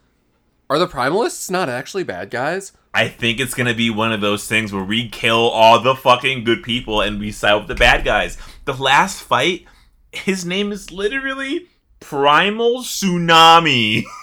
Are 0.69 0.79
the 0.79 0.87
primalists 0.87 1.49
not 1.49 1.67
actually 1.67 2.03
bad 2.03 2.29
guys? 2.29 2.73
I 2.93 3.07
think 3.07 3.39
it's 3.39 3.53
gonna 3.53 3.73
be 3.73 3.89
one 3.89 4.11
of 4.11 4.21
those 4.21 4.47
things 4.47 4.71
where 4.71 4.83
we 4.83 5.09
kill 5.09 5.49
all 5.49 5.79
the 5.79 5.95
fucking 5.95 6.43
good 6.43 6.63
people 6.63 7.01
and 7.01 7.19
we 7.19 7.31
side 7.31 7.55
with 7.55 7.67
the 7.67 7.75
bad 7.75 8.03
guys. 8.03 8.37
The 8.65 8.73
last 8.73 9.21
fight, 9.21 9.65
his 10.11 10.45
name 10.45 10.71
is 10.71 10.91
literally 10.91 11.67
Primal 11.99 12.79
Tsunami. 12.79 14.03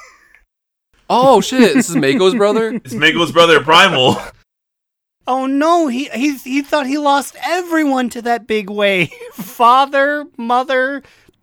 Oh 1.09 1.41
shit! 1.41 1.75
This 1.75 1.89
is 1.89 1.97
Mako's 1.97 2.35
brother. 2.35 2.73
It's 2.85 2.95
Mako's 2.95 3.33
brother 3.33 3.63
Primal. 3.63 4.17
Oh 5.29 5.47
no, 5.47 5.89
he 5.89 6.09
he 6.11 6.37
he 6.37 6.63
thought 6.63 6.87
he 6.87 6.99
lost 6.99 7.35
everyone 7.43 8.09
to 8.11 8.23
that 8.23 8.47
big 8.47 8.71
wave. 8.71 9.11
Father, 9.33 10.27
mother, 10.37 11.03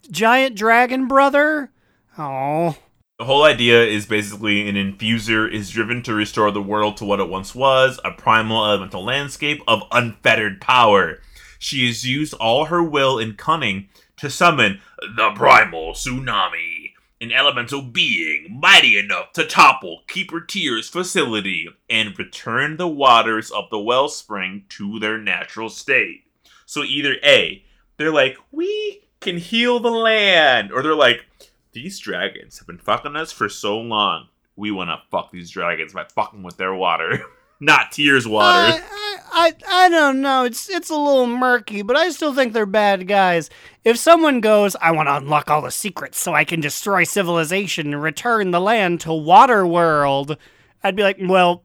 giant 0.10 0.56
dragon 0.56 1.06
brother. 1.06 1.70
Oh. 2.18 2.78
The 3.20 3.26
whole 3.26 3.44
idea 3.44 3.84
is 3.84 4.06
basically 4.06 4.70
an 4.70 4.76
infuser 4.76 5.52
is 5.52 5.70
driven 5.70 6.02
to 6.04 6.14
restore 6.14 6.50
the 6.52 6.62
world 6.62 6.96
to 6.98 7.06
what 7.06 7.20
it 7.20 7.30
once 7.30 7.54
was, 7.54 8.00
a 8.06 8.12
primal 8.12 8.66
elemental 8.66 9.04
landscape 9.04 9.62
of 9.68 9.84
unfettered 9.92 10.62
power. 10.62 11.20
She 11.60 11.86
has 11.88 12.06
used 12.08 12.34
all 12.36 12.66
her 12.66 12.82
will 12.82 13.20
and 13.20 13.38
cunning 13.38 13.90
to 14.18 14.30
summon 14.30 14.80
the 15.16 15.32
primal 15.36 15.92
tsunami, 15.92 16.83
an 17.24 17.32
elemental 17.32 17.82
being 17.82 18.60
mighty 18.60 19.00
enough 19.00 19.32
to 19.32 19.46
topple 19.46 20.02
Keeper 20.08 20.42
Tyr's 20.42 20.90
facility 20.90 21.70
and 21.90 22.20
return 22.20 22.76
the 22.76 22.88
waters 22.88 23.50
of 23.50 23.70
the 23.70 23.80
wellspring 23.80 24.66
to 24.70 25.00
their 25.00 25.18
natural 25.18 25.70
state. 25.70 26.26
So 26.66 26.84
either 26.84 27.16
A, 27.24 27.64
they're 27.98 28.12
like, 28.12 28.38
we 28.52 29.08
can 29.22 29.38
heal 29.38 29.80
the 29.80 29.90
land, 29.90 30.72
or 30.74 30.84
they're 30.84 30.94
like, 30.94 31.26
these 31.72 31.98
dragons 31.98 32.60
have 32.60 32.68
been 32.68 32.78
fucking 32.78 33.16
us 33.16 33.32
for 33.32 33.48
so 33.48 33.78
long. 33.78 34.28
We 34.58 34.72
want 34.72 34.90
to 34.90 35.02
fuck 35.10 35.32
these 35.32 35.50
dragons 35.50 35.94
by 35.94 36.04
fucking 36.04 36.44
with 36.44 36.58
their 36.58 36.76
water, 36.76 37.24
not 37.60 37.92
tears 37.92 38.28
water. 38.28 38.74
I, 38.74 38.82
I, 38.82 39.18
I, 39.34 39.86
I 39.86 39.90
don't 39.90 40.22
know. 40.22 40.46
It's 40.46 40.70
it's 40.70 40.90
a 40.90 40.96
little 40.96 41.28
murky, 41.28 41.82
but 41.82 41.96
I 41.96 42.10
still 42.10 42.34
think 42.34 42.54
they're 42.54 42.66
bad 42.66 43.08
guys. 43.08 43.50
If 43.84 43.98
someone 43.98 44.42
goes, 44.42 44.76
I 44.82 44.92
want 44.92 45.08
to 45.08 45.18
unlock 45.18 45.50
all 45.50 45.62
the 45.62 45.72
secrets 45.72 46.20
so 46.20 46.34
I 46.34 46.44
can 46.44 46.62
destroy 46.62 47.04
civilization 47.04 47.94
and 47.94 48.02
return 48.02 48.52
the 48.52 48.62
land 48.62 49.02
to 49.02 49.10
Waterworld, 49.10 50.38
I'd 50.84 50.96
be 50.96 51.04
like, 51.04 51.18
well, 51.22 51.64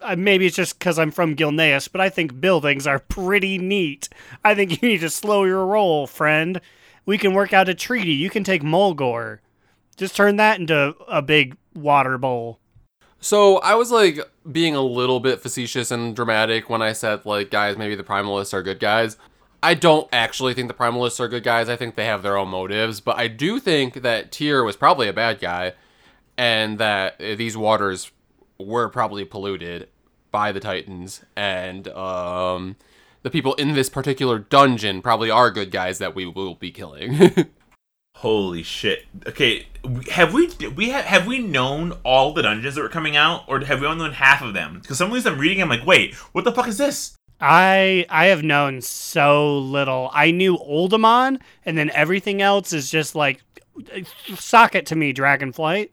uh, 0.00 0.16
maybe 0.16 0.46
it's 0.46 0.56
just 0.56 0.78
because 0.78 0.98
I'm 0.98 1.10
from 1.10 1.36
Gilneas, 1.36 1.90
but 1.90 2.00
I 2.00 2.08
think 2.08 2.40
buildings 2.40 2.86
are 2.86 2.98
pretty 2.98 3.58
neat. 3.58 4.08
I 4.44 4.54
think 4.54 4.82
you 4.82 4.88
need 4.88 5.00
to 5.00 5.10
slow 5.10 5.44
your 5.44 5.66
roll, 5.66 6.06
friend. 6.06 6.60
We 7.04 7.18
can 7.18 7.34
work 7.34 7.52
out 7.52 7.68
a 7.68 7.74
treaty. 7.74 8.12
You 8.12 8.30
can 8.30 8.44
take 8.44 8.62
Mulgore. 8.62 9.38
Just 9.96 10.16
turn 10.16 10.36
that 10.36 10.58
into 10.58 10.94
a 11.08 11.22
big 11.22 11.56
water 11.74 12.18
bowl. 12.18 12.58
So 13.20 13.58
I 13.58 13.74
was 13.74 13.90
like 13.90 14.20
being 14.50 14.74
a 14.74 14.82
little 14.82 15.20
bit 15.20 15.40
facetious 15.40 15.90
and 15.90 16.14
dramatic 16.14 16.70
when 16.70 16.82
I 16.82 16.92
said 16.92 17.24
like 17.26 17.50
guys 17.50 17.76
maybe 17.76 17.94
the 17.94 18.04
primalists 18.04 18.54
are 18.54 18.62
good 18.62 18.78
guys. 18.78 19.16
I 19.62 19.74
don't 19.74 20.08
actually 20.12 20.54
think 20.54 20.68
the 20.68 20.74
primalists 20.74 21.18
are 21.18 21.28
good 21.28 21.42
guys. 21.42 21.68
I 21.68 21.76
think 21.76 21.96
they 21.96 22.04
have 22.04 22.22
their 22.22 22.36
own 22.36 22.48
motives, 22.48 23.00
but 23.00 23.16
I 23.18 23.26
do 23.26 23.58
think 23.58 24.02
that 24.02 24.30
Tyr 24.30 24.62
was 24.62 24.76
probably 24.76 25.08
a 25.08 25.12
bad 25.12 25.40
guy 25.40 25.72
and 26.36 26.78
that 26.78 27.20
uh, 27.20 27.34
these 27.34 27.56
waters 27.56 28.12
were 28.58 28.88
probably 28.88 29.24
polluted 29.24 29.88
by 30.30 30.52
the 30.52 30.60
Titans 30.60 31.22
and 31.34 31.88
um 31.88 32.76
the 33.22 33.30
people 33.30 33.54
in 33.54 33.72
this 33.74 33.88
particular 33.88 34.38
dungeon 34.38 35.02
probably 35.02 35.30
are 35.30 35.50
good 35.50 35.70
guys 35.70 35.98
that 35.98 36.14
we 36.14 36.26
will 36.26 36.54
be 36.54 36.70
killing. 36.70 37.46
Holy 38.20 38.62
shit. 38.62 39.04
Okay, 39.26 39.66
have 40.10 40.32
we 40.32 40.48
we 40.74 40.88
have, 40.88 41.04
have 41.04 41.26
we 41.26 41.38
known 41.38 41.92
all 42.02 42.32
the 42.32 42.40
dungeons 42.40 42.74
that 42.74 42.80
were 42.80 42.88
coming 42.88 43.14
out, 43.14 43.44
or 43.46 43.60
have 43.60 43.82
we 43.82 43.86
only 43.86 44.04
known 44.04 44.14
half 44.14 44.40
of 44.40 44.54
them? 44.54 44.78
Because 44.80 44.96
some 44.96 45.08
of 45.08 45.14
these 45.14 45.26
I'm 45.26 45.38
reading, 45.38 45.60
I'm 45.60 45.68
like, 45.68 45.84
wait, 45.84 46.14
what 46.32 46.44
the 46.44 46.52
fuck 46.52 46.66
is 46.66 46.78
this? 46.78 47.14
I 47.42 48.06
I 48.08 48.26
have 48.26 48.42
known 48.42 48.80
so 48.80 49.58
little. 49.58 50.10
I 50.14 50.30
knew 50.30 50.56
Uldaman, 50.56 51.40
and 51.66 51.76
then 51.76 51.90
everything 51.90 52.40
else 52.40 52.72
is 52.72 52.90
just 52.90 53.14
like 53.14 53.42
sock 54.34 54.74
it 54.74 54.86
to 54.86 54.96
me, 54.96 55.12
Dragonflight. 55.12 55.90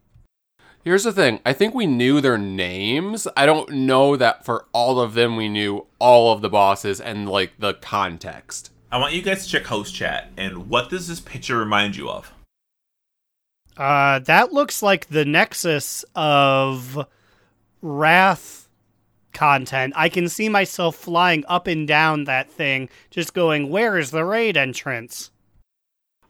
Here's 0.86 1.03
the 1.03 1.11
thing. 1.11 1.41
I 1.45 1.51
think 1.51 1.74
we 1.74 1.88
knew 1.88 2.21
their 2.21 2.38
names. 2.38 3.28
I 3.36 3.45
don't 3.45 3.69
know 3.69 4.15
that 4.15 4.45
for 4.45 4.65
all 4.71 5.01
of 5.01 5.13
them 5.13 5.36
we 5.36 5.49
knew 5.49 5.88
all 5.99 6.32
of 6.32 6.41
the 6.41 6.49
bosses 6.49 7.01
and 7.01 7.28
like 7.28 7.51
the 7.59 7.74
context. 7.74 8.71
I 8.93 8.97
want 8.97 9.15
you 9.15 9.23
guys 9.23 9.43
to 9.43 9.49
check 9.49 9.65
host 9.65 9.95
chat, 9.95 10.29
and 10.37 10.69
what 10.69 10.91
does 10.91 11.07
this 11.07 11.19
picture 11.19 11.57
remind 11.57 11.95
you 11.95 12.11
of? 12.11 12.31
Uh, 13.75 14.19
that 14.19 14.53
looks 14.53 14.83
like 14.83 15.07
the 15.07 15.25
nexus 15.25 16.05
of 16.13 17.07
wrath 17.81 18.69
content. 19.33 19.93
I 19.95 20.09
can 20.09 20.29
see 20.29 20.47
myself 20.47 20.95
flying 20.95 21.43
up 21.47 21.65
and 21.65 21.87
down 21.87 22.25
that 22.25 22.51
thing, 22.51 22.87
just 23.09 23.33
going, 23.33 23.71
"Where 23.71 23.97
is 23.97 24.11
the 24.11 24.23
raid 24.23 24.57
entrance?" 24.57 25.31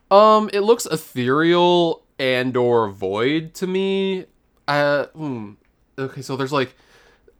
Um, 0.09 0.49
it 0.53 0.61
looks 0.61 0.85
ethereal 0.85 2.05
and 2.17 2.55
or 2.55 2.89
void 2.89 3.55
to 3.55 3.67
me. 3.67 4.25
Uh, 4.69 5.07
hmm. 5.07 5.55
Okay, 5.99 6.21
so 6.21 6.37
there's 6.37 6.53
like, 6.53 6.77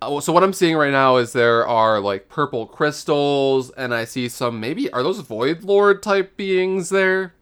Uh, 0.08 0.20
so 0.22 0.34
what 0.34 0.44
I'm 0.44 0.54
seeing 0.54 0.76
right 0.76 0.92
now 0.92 1.18
is 1.18 1.34
there 1.34 1.68
are 1.68 2.00
like 2.00 2.30
purple 2.30 2.66
crystals, 2.66 3.72
and 3.72 3.94
I 3.94 4.06
see 4.06 4.30
some 4.30 4.60
maybe 4.60 4.92
are 4.92 5.04
those 5.04 5.20
void 5.20 5.64
lord 5.64 6.04
type 6.04 6.38
beings 6.38 6.90
there. 6.90 7.34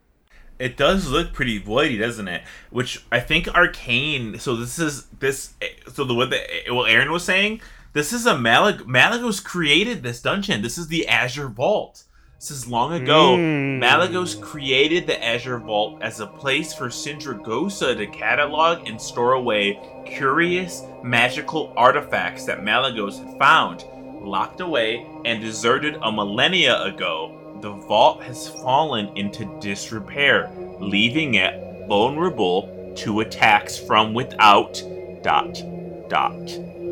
It 0.60 0.78
does 0.78 1.08
look 1.08 1.34
pretty 1.34 1.60
voidy, 1.60 2.00
doesn't 2.00 2.28
it? 2.28 2.44
Which 2.70 3.04
I 3.12 3.20
think 3.20 3.48
arcane. 3.56 4.38
So 4.38 4.56
this 4.56 4.78
is 4.78 5.08
this. 5.20 5.54
So 5.92 6.04
the 6.04 6.14
what 6.14 6.30
the 6.30 6.42
what 6.70 6.90
Aaron 6.90 7.12
was 7.12 7.24
saying. 7.24 7.62
This 7.94 8.14
is 8.14 8.26
a 8.26 8.36
Malag. 8.36 8.82
Malygos 8.82 9.44
created 9.44 10.04
this 10.04 10.22
dungeon. 10.22 10.62
This 10.62 10.78
is 10.78 10.88
the 10.88 11.08
Azure 11.08 11.50
Vault. 11.50 12.04
This 12.42 12.50
is 12.50 12.68
long 12.68 12.94
ago. 12.94 13.38
Mm. 13.38 13.78
Malygos 13.78 14.42
created 14.42 15.06
the 15.06 15.24
Azure 15.24 15.60
Vault 15.60 16.02
as 16.02 16.22
a 16.22 16.26
place 16.26 16.74
for 16.74 16.88
Sindragosa 16.88 17.96
to 17.96 18.08
catalog 18.08 18.90
and 18.90 19.00
store 19.00 19.34
away 19.34 19.80
curious 20.08 20.82
magical 21.04 21.72
artifacts 21.78 22.46
that 22.46 22.62
Malygos 22.62 23.24
had 23.24 23.38
found, 23.38 23.86
locked 24.24 24.60
away, 24.60 25.06
and 25.24 25.40
deserted 25.40 26.00
a 26.02 26.12
millennia 26.12 26.82
ago. 26.82 27.60
The 27.62 27.74
vault 27.74 28.24
has 28.24 28.48
fallen 28.48 29.16
into 29.16 29.46
disrepair, 29.60 30.50
leaving 30.80 31.36
it 31.36 31.88
vulnerable 31.88 32.96
to 32.98 33.20
attacks 33.20 33.78
from 33.78 34.16
without, 34.16 34.82
dot, 35.22 35.62
dot, 36.10 36.48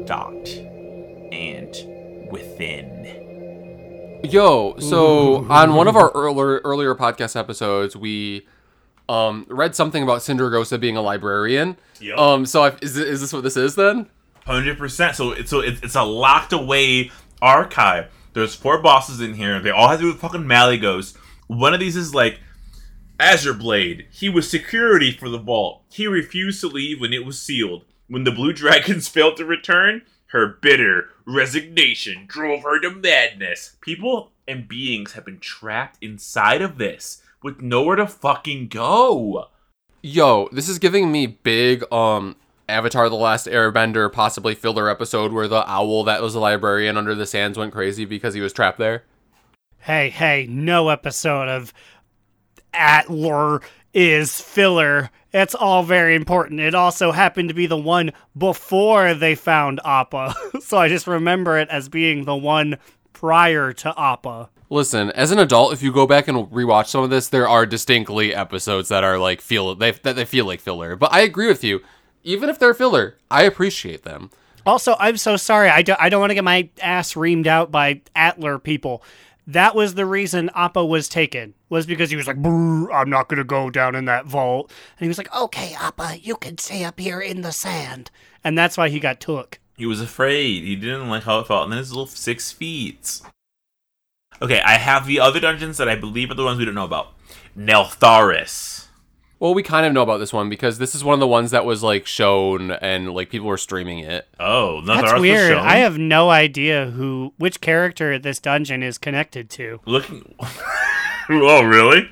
dot, 0.06 0.48
and 1.32 1.76
within. 2.30 3.19
Yo, 4.24 4.78
so 4.80 5.50
on 5.50 5.76
one 5.76 5.88
of 5.88 5.96
our 5.96 6.12
earlier 6.12 6.60
earlier 6.64 6.94
podcast 6.94 7.36
episodes, 7.36 7.96
we 7.96 8.46
um 9.08 9.46
read 9.50 9.76
something 9.76 10.04
about 10.04 10.20
Sindragosa 10.20 10.80
being 10.80 10.98
a 10.98 11.02
librarian. 11.02 11.78
Yep. 12.02 12.18
Um, 12.18 12.46
so 12.46 12.64
I, 12.64 12.76
is 12.82 12.98
is 12.98 13.22
this 13.22 13.32
what 13.34 13.44
this 13.44 13.58
is 13.58 13.76
then? 13.76 14.10
Hundred 14.46 14.78
percent. 14.78 15.16
So 15.16 15.32
it's 15.32 15.50
so 15.50 15.62
it's, 15.62 15.82
it's 15.82 15.96
a 15.96 16.04
locked 16.04 16.54
away 16.54 17.12
archive. 17.42 18.12
There's 18.34 18.56
four 18.56 18.82
bosses 18.82 19.22
in 19.22 19.34
here. 19.34 19.60
They 19.60 19.72
all 19.72 19.88
have 19.88 20.00
to 20.00 20.06
do 20.06 20.12
with 20.12 20.22
fucking 20.22 20.44
Malygos. 20.44 21.16
One 21.48 21.74
of 21.74 21.80
these 21.80 21.96
is 21.96 22.14
like 22.14 22.40
Azure 23.20 23.54
Blade. 23.54 24.08
He 24.12 24.30
was 24.30 24.50
security 24.50 25.12
for 25.12 25.30
the 25.30 25.40
vault. 25.40 25.84
He 25.92 26.08
refused 26.08 26.62
to 26.62 26.68
leave 26.68 27.02
when 27.02 27.14
it 27.14 27.26
was 27.26 27.42
sealed. 27.42 27.86
When 28.08 28.24
the 28.24 28.32
Blue 28.32 28.54
Dragons 28.54 29.08
failed 29.08 29.38
to 29.38 29.46
return, 29.46 30.04
her 30.30 30.48
bitter 30.48 31.10
resignation 31.26 32.26
drove 32.28 32.64
her 32.64 32.80
to 32.82 32.92
madness. 32.92 33.78
People 33.82 34.32
and 34.48 34.68
beings 34.68 35.14
have 35.14 35.26
been 35.26 35.40
trapped 35.40 35.98
inside 36.02 36.62
of 36.62 36.78
this 36.78 37.22
with 37.44 37.62
nowhere 37.62 37.96
to 37.96 38.08
fucking 38.08 38.68
go. 38.68 39.48
Yo, 40.02 40.48
this 40.52 40.70
is 40.70 40.80
giving 40.80 41.12
me 41.12 41.28
big 41.28 41.84
um 41.92 42.36
Avatar: 42.68 43.10
The 43.10 43.16
Last 43.16 43.48
Airbender 43.48 44.12
possibly 44.12 44.56
filler 44.56 44.90
episode 44.90 45.34
where 45.34 45.48
the 45.48 45.70
owl 45.70 46.04
that 46.04 46.22
was 46.22 46.36
a 46.36 46.40
librarian 46.40 46.98
under 46.98 47.16
the 47.16 47.26
sands 47.26 47.58
went 47.58 47.74
crazy 47.74 48.06
because 48.06 48.34
he 48.34 48.42
was 48.42 48.54
trapped 48.54 48.78
there. 48.78 49.04
Hey, 49.80 50.10
hey, 50.10 50.46
no 50.50 50.90
episode 50.90 51.48
of 51.48 51.74
ATLA 52.74 53.62
is 53.94 54.40
filler. 54.40 55.10
It's 55.32 55.54
all 55.54 55.84
very 55.84 56.16
important. 56.16 56.60
It 56.60 56.74
also 56.74 57.12
happened 57.12 57.50
to 57.50 57.56
be 57.56 57.68
the 57.68 57.78
one 57.78 58.12
before 58.38 59.14
they 59.14 59.36
found 59.36 59.80
Appa. 59.86 60.34
so 60.62 60.78
I 60.78 60.88
just 60.88 61.08
remember 61.08 61.58
it 61.58 61.70
as 61.70 61.88
being 61.88 62.26
the 62.26 62.36
one 62.36 62.78
prior 63.14 63.74
to 63.74 63.94
Appa. 64.00 64.50
Listen, 64.72 65.12
as 65.12 65.32
an 65.32 65.40
adult, 65.40 65.74
if 65.74 65.82
you 65.82 65.92
go 65.92 66.08
back 66.08 66.28
and 66.28 66.48
rewatch 66.50 66.88
some 66.88 67.04
of 67.04 67.10
this, 67.10 67.28
there 67.28 67.48
are 67.48 67.66
distinctly 67.66 68.34
episodes 68.34 68.90
that 68.90 69.04
are 69.04 69.18
like 69.18 69.42
feel 69.42 69.74
they 69.76 69.92
that 69.92 70.16
they 70.16 70.26
feel 70.26 70.46
like 70.46 70.62
filler. 70.62 70.96
But 70.96 71.12
I 71.12 71.22
agree 71.22 71.48
with 71.48 71.64
you. 71.64 71.82
Even 72.24 72.50
if 72.50 72.60
they're 72.60 72.74
filler, 72.74 73.18
I 73.32 73.44
appreciate 73.44 74.04
them. 74.04 74.30
Also, 74.66 74.96
I'm 75.00 75.18
so 75.18 75.38
sorry. 75.38 75.70
I, 75.70 75.82
do, 75.82 75.96
I 75.98 76.10
don't 76.10 76.20
want 76.20 76.32
to 76.32 76.36
get 76.36 76.44
my 76.44 76.70
ass 76.82 77.14
reamed 77.14 77.48
out 77.48 77.72
by 77.72 78.02
ATLA 78.16 78.60
people. 78.60 79.04
That 79.50 79.74
was 79.74 79.96
the 79.96 80.06
reason 80.06 80.52
Appa 80.54 80.86
was 80.86 81.10
taken, 81.10 81.56
was 81.70 81.88
because 81.88 82.12
he 82.12 82.16
was 82.16 82.28
like, 82.28 82.38
I'm 82.38 83.10
not 83.10 83.30
to 83.30 83.44
go 83.44 83.72
down 83.72 83.96
in 83.96 84.06
that 84.06 84.28
vault. 84.28 84.72
And 85.00 85.06
he 85.06 85.08
was 85.08 85.18
like, 85.18 85.36
okay, 85.36 85.74
Appa, 85.74 86.20
you 86.22 86.36
can 86.36 86.60
stay 86.60 86.84
up 86.84 87.00
here 87.00 87.20
in 87.20 87.42
the 87.42 87.52
sand. 87.52 88.12
And 88.44 88.56
that's 88.56 88.78
why 88.78 88.90
he 88.90 89.00
got 89.00 89.20
took. 89.20 89.58
He 89.76 89.88
was 89.88 90.02
afraid. 90.02 90.64
He 90.66 90.76
didn't 90.76 91.10
like 91.10 91.24
how 91.24 91.40
it 91.40 91.48
felt. 91.48 91.64
And 91.64 91.72
then 91.72 91.80
his 91.80 91.92
little 91.92 92.06
six 92.06 92.52
feet. 92.52 93.22
Okay, 94.40 94.62
I 94.62 94.74
have 94.74 95.08
the 95.08 95.20
other 95.20 95.40
dungeons 95.40 95.78
that 95.78 95.90
I 95.90 95.96
believe 95.96 96.30
are 96.30 96.36
the 96.36 96.44
ones 96.44 96.60
we 96.60 96.66
don't 96.66 96.76
know 96.76 96.86
about. 96.86 97.14
Neltharus. 97.58 98.89
Well, 99.40 99.54
we 99.54 99.64
kind 99.64 99.86
of 99.86 99.94
know 99.94 100.02
about 100.02 100.18
this 100.18 100.34
one 100.34 100.50
because 100.50 100.80
this 100.80 100.94
is 100.94 101.04
one 101.04 101.14
of 101.14 101.22
the 101.22 101.28
ones 101.28 101.52
that 101.52 101.64
was 101.66 101.82
like 101.82 102.06
shown 102.06 102.72
and 102.72 103.14
like 103.14 103.30
people 103.30 103.48
were 103.48 103.58
streaming 103.58 104.00
it. 104.00 104.28
Oh, 104.38 104.82
Neltharus 104.84 104.86
That's 105.02 105.14
was 105.14 105.22
weird. 105.22 105.52
shown? 105.54 105.66
I 105.66 105.78
have 105.78 105.98
no 105.98 106.30
idea 106.30 106.88
who, 106.88 107.34
which 107.38 107.62
character 107.62 108.20
this 108.20 108.40
dungeon 108.40 108.84
is 108.84 108.98
connected 108.98 109.50
to. 109.52 109.80
Looking. 109.86 110.36
oh, 111.30 111.64
really? 111.64 112.10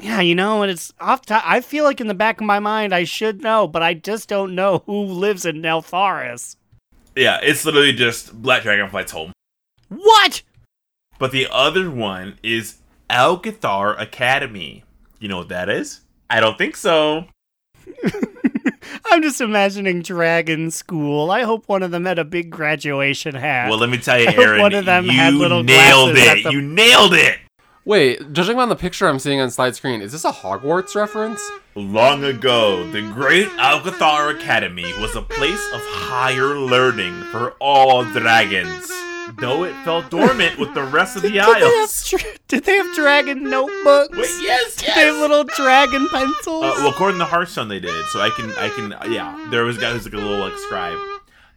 Yeah, 0.00 0.20
you 0.20 0.34
know, 0.34 0.62
and 0.62 0.70
it's 0.72 0.92
off. 1.00 1.22
To- 1.26 1.48
I 1.48 1.60
feel 1.60 1.84
like 1.84 2.00
in 2.00 2.06
the 2.08 2.14
back 2.14 2.40
of 2.40 2.46
my 2.46 2.58
mind 2.58 2.92
I 2.92 3.04
should 3.04 3.40
know, 3.40 3.68
but 3.68 3.82
I 3.82 3.94
just 3.94 4.28
don't 4.28 4.54
know 4.54 4.82
who 4.86 5.02
lives 5.04 5.44
in 5.44 5.62
Neltharus. 5.62 6.56
Yeah, 7.16 7.38
it's 7.42 7.64
literally 7.64 7.92
just 7.92 8.32
Black 8.40 8.62
Dragonflight's 8.62 9.12
home. 9.12 9.32
What? 9.88 10.42
But 11.18 11.32
the 11.32 11.48
other 11.50 11.90
one 11.90 12.38
is 12.42 12.78
Algeth'ar 13.10 14.00
Academy. 14.00 14.84
You 15.18 15.28
know 15.28 15.38
what 15.38 15.48
that 15.48 15.68
is? 15.68 16.02
I 16.30 16.40
don't 16.40 16.58
think 16.58 16.76
so. 16.76 17.26
I'm 19.10 19.22
just 19.22 19.40
imagining 19.40 20.02
Dragon 20.02 20.70
School. 20.70 21.30
I 21.30 21.42
hope 21.42 21.68
one 21.68 21.82
of 21.82 21.90
them 21.90 22.04
had 22.04 22.18
a 22.18 22.24
big 22.24 22.50
graduation 22.50 23.34
hat. 23.34 23.68
Well, 23.70 23.78
let 23.78 23.88
me 23.90 23.98
tell 23.98 24.20
you, 24.20 24.28
Aaron. 24.28 24.60
one 24.60 24.74
of 24.74 24.84
them 24.84 25.04
you 25.06 25.12
had 25.12 25.34
little 25.34 25.62
nailed 25.62 26.14
glasses 26.14 26.28
at 26.28 26.38
it. 26.38 26.44
the- 26.44 26.52
You 26.52 26.60
nailed 26.62 27.14
it. 27.14 27.38
Wait, 27.84 28.34
judging 28.34 28.54
by 28.56 28.66
the 28.66 28.76
picture 28.76 29.08
I'm 29.08 29.18
seeing 29.18 29.40
on 29.40 29.50
slide 29.50 29.74
screen, 29.74 30.02
is 30.02 30.12
this 30.12 30.26
a 30.26 30.30
Hogwarts 30.30 30.94
reference? 30.94 31.40
Long 31.74 32.22
ago, 32.22 32.86
the 32.90 33.00
great 33.00 33.48
Algeth'ar 33.52 34.36
Academy 34.36 34.92
was 35.00 35.16
a 35.16 35.22
place 35.22 35.66
of 35.72 35.80
higher 35.84 36.58
learning 36.58 37.14
for 37.32 37.52
all 37.60 38.04
dragons. 38.04 38.90
Though 39.36 39.64
it 39.64 39.74
fell 39.84 40.02
dormant 40.02 40.58
with 40.58 40.74
the 40.74 40.84
rest 40.84 41.16
of 41.16 41.22
the 41.22 41.30
did, 41.30 41.44
they 41.44 41.60
have, 41.60 42.38
did 42.48 42.64
they 42.64 42.76
have 42.76 42.94
dragon 42.94 43.44
notebooks? 43.44 44.16
Wait, 44.16 44.42
yes, 44.42 44.76
Did 44.76 44.94
they 44.94 45.06
have 45.06 45.16
little 45.16 45.44
dragon 45.44 46.08
pencils? 46.08 46.64
Uh, 46.64 46.74
well, 46.78 46.88
according 46.88 47.18
to 47.18 47.24
Hearthstone, 47.24 47.68
they 47.68 47.80
did. 47.80 48.06
So 48.06 48.20
I 48.20 48.30
can, 48.30 48.50
I 48.52 48.68
can, 48.70 49.12
yeah. 49.12 49.48
There 49.50 49.64
was 49.64 49.76
a 49.76 49.80
guy 49.80 49.92
who's 49.92 50.04
like 50.04 50.14
a 50.14 50.16
little 50.16 50.38
like 50.38 50.58
scribe. 50.58 50.98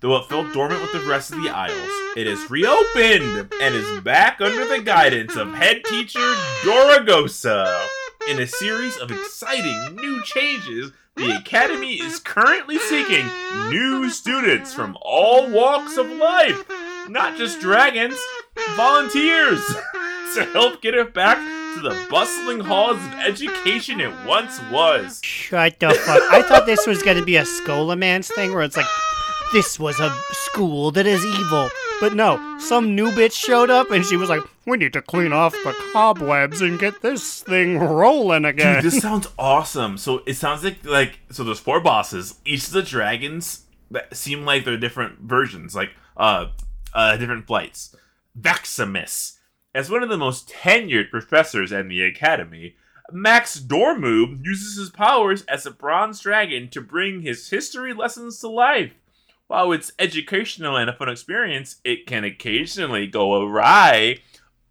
Though 0.02 0.16
it 0.18 0.28
fell 0.28 0.52
dormant 0.52 0.82
with 0.82 0.92
the 0.94 1.08
rest 1.08 1.32
of 1.32 1.42
the 1.42 1.50
isles, 1.50 1.90
it 2.18 2.26
is 2.26 2.50
reopened 2.50 3.54
and 3.62 3.76
is 3.76 4.02
back 4.02 4.42
under 4.42 4.66
the 4.66 4.82
guidance 4.82 5.36
of 5.36 5.54
head 5.54 5.84
teacher 5.86 6.20
Doragosa. 6.64 7.88
In 8.28 8.40
a 8.40 8.48
series 8.48 8.98
of 8.98 9.12
exciting 9.12 9.96
new 9.96 10.24
changes, 10.24 10.92
the 11.16 11.36
Academy 11.38 11.96
is 12.02 12.20
currently 12.20 12.80
seeking 12.80 13.28
new 13.70 14.10
students 14.10 14.74
from 14.74 14.98
all 15.02 15.50
walks 15.50 15.98
of 15.98 16.10
life, 16.10 16.64
not 17.12 17.38
just 17.38 17.60
dragons, 17.60 18.18
volunteers, 18.76 19.62
to 20.36 20.46
help 20.54 20.82
get 20.82 20.94
it 20.94 21.14
back 21.14 21.38
to 21.76 21.82
the 21.82 22.08
bustling 22.10 22.60
halls 22.60 22.98
of 22.98 23.14
education 23.16 24.00
it 24.00 24.14
once 24.26 24.60
was. 24.72 25.20
Shut 25.24 25.80
the 25.80 25.92
fuck. 25.92 26.22
I 26.32 26.42
thought 26.42 26.66
this 26.66 26.86
was 26.88 27.04
going 27.04 27.18
to 27.18 27.26
be 27.26 27.38
a 27.38 27.44
Scholomance 27.44 28.32
thing 28.32 28.54
where 28.54 28.64
it's 28.64 28.78
like 28.78 28.86
this 29.52 29.80
was 29.80 30.00
a 30.00 30.14
school 30.32 30.92
that 30.92 31.06
is 31.06 31.26
evil. 31.26 31.70
But 32.00 32.16
no, 32.16 32.58
some 32.60 32.96
new 32.96 33.12
bitch 33.12 33.34
showed 33.34 33.70
up 33.70 33.92
and 33.92 34.04
she 34.06 34.18
was 34.18 34.30
like, 34.30 34.42
we 34.66 34.78
need 34.78 34.94
to 34.94 35.02
clean 35.02 35.34
off 35.34 35.52
the 35.52 35.76
cobwebs 35.94 36.62
and 36.62 36.80
get 36.80 37.02
this 37.02 37.42
thing 37.44 37.78
rolling 37.78 38.46
again. 38.46 38.82
Dude, 38.82 38.92
this 38.92 39.02
sounds 39.02 39.28
awesome. 39.38 39.98
So 39.98 40.24
it 40.26 40.36
sounds 40.36 40.64
like 40.64 40.84
like 40.86 41.20
so 41.30 41.44
there's 41.44 41.60
four 41.60 41.80
bosses. 41.80 42.40
Each 42.46 42.68
of 42.68 42.74
the 42.74 42.82
dragons 42.84 43.66
that 43.92 44.16
seem 44.16 44.46
like 44.46 44.66
they're 44.66 44.78
different 44.78 45.20
versions, 45.20 45.76
like 45.76 45.92
uh 46.18 46.48
uh 46.94 47.18
different 47.18 47.48
flights. 47.48 47.96
Vexamus. 48.40 49.38
As 49.74 49.90
one 49.90 50.04
of 50.04 50.10
the 50.10 50.18
most 50.18 50.50
tenured 50.50 51.10
professors 51.10 51.72
in 51.72 51.88
the 51.88 52.02
academy, 52.04 52.76
Max 53.12 53.60
Dormu 53.60 54.44
uses 54.44 54.78
his 54.78 54.90
powers 54.90 55.44
as 55.44 55.66
a 55.66 55.72
bronze 55.72 56.20
dragon 56.22 56.70
to 56.70 56.82
bring 56.82 57.22
his 57.22 57.50
history 57.50 57.94
lessons 57.94 58.40
to 58.40 58.48
life. 58.50 58.92
While 59.48 59.72
it's 59.74 59.92
educational 60.00 60.78
and 60.78 60.90
a 60.90 60.94
fun 60.94 61.10
experience, 61.10 61.78
it 61.84 62.06
can 62.08 62.24
occasionally 62.24 63.08
go 63.08 63.42
awry. 63.42 64.20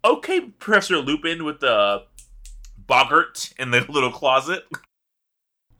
Okay, 0.03 0.39
Professor 0.41 0.97
Lupin 0.97 1.43
with 1.43 1.59
the 1.59 2.03
boggart 2.77 3.53
in 3.59 3.71
the 3.71 3.81
little 3.89 4.11
closet. 4.11 4.65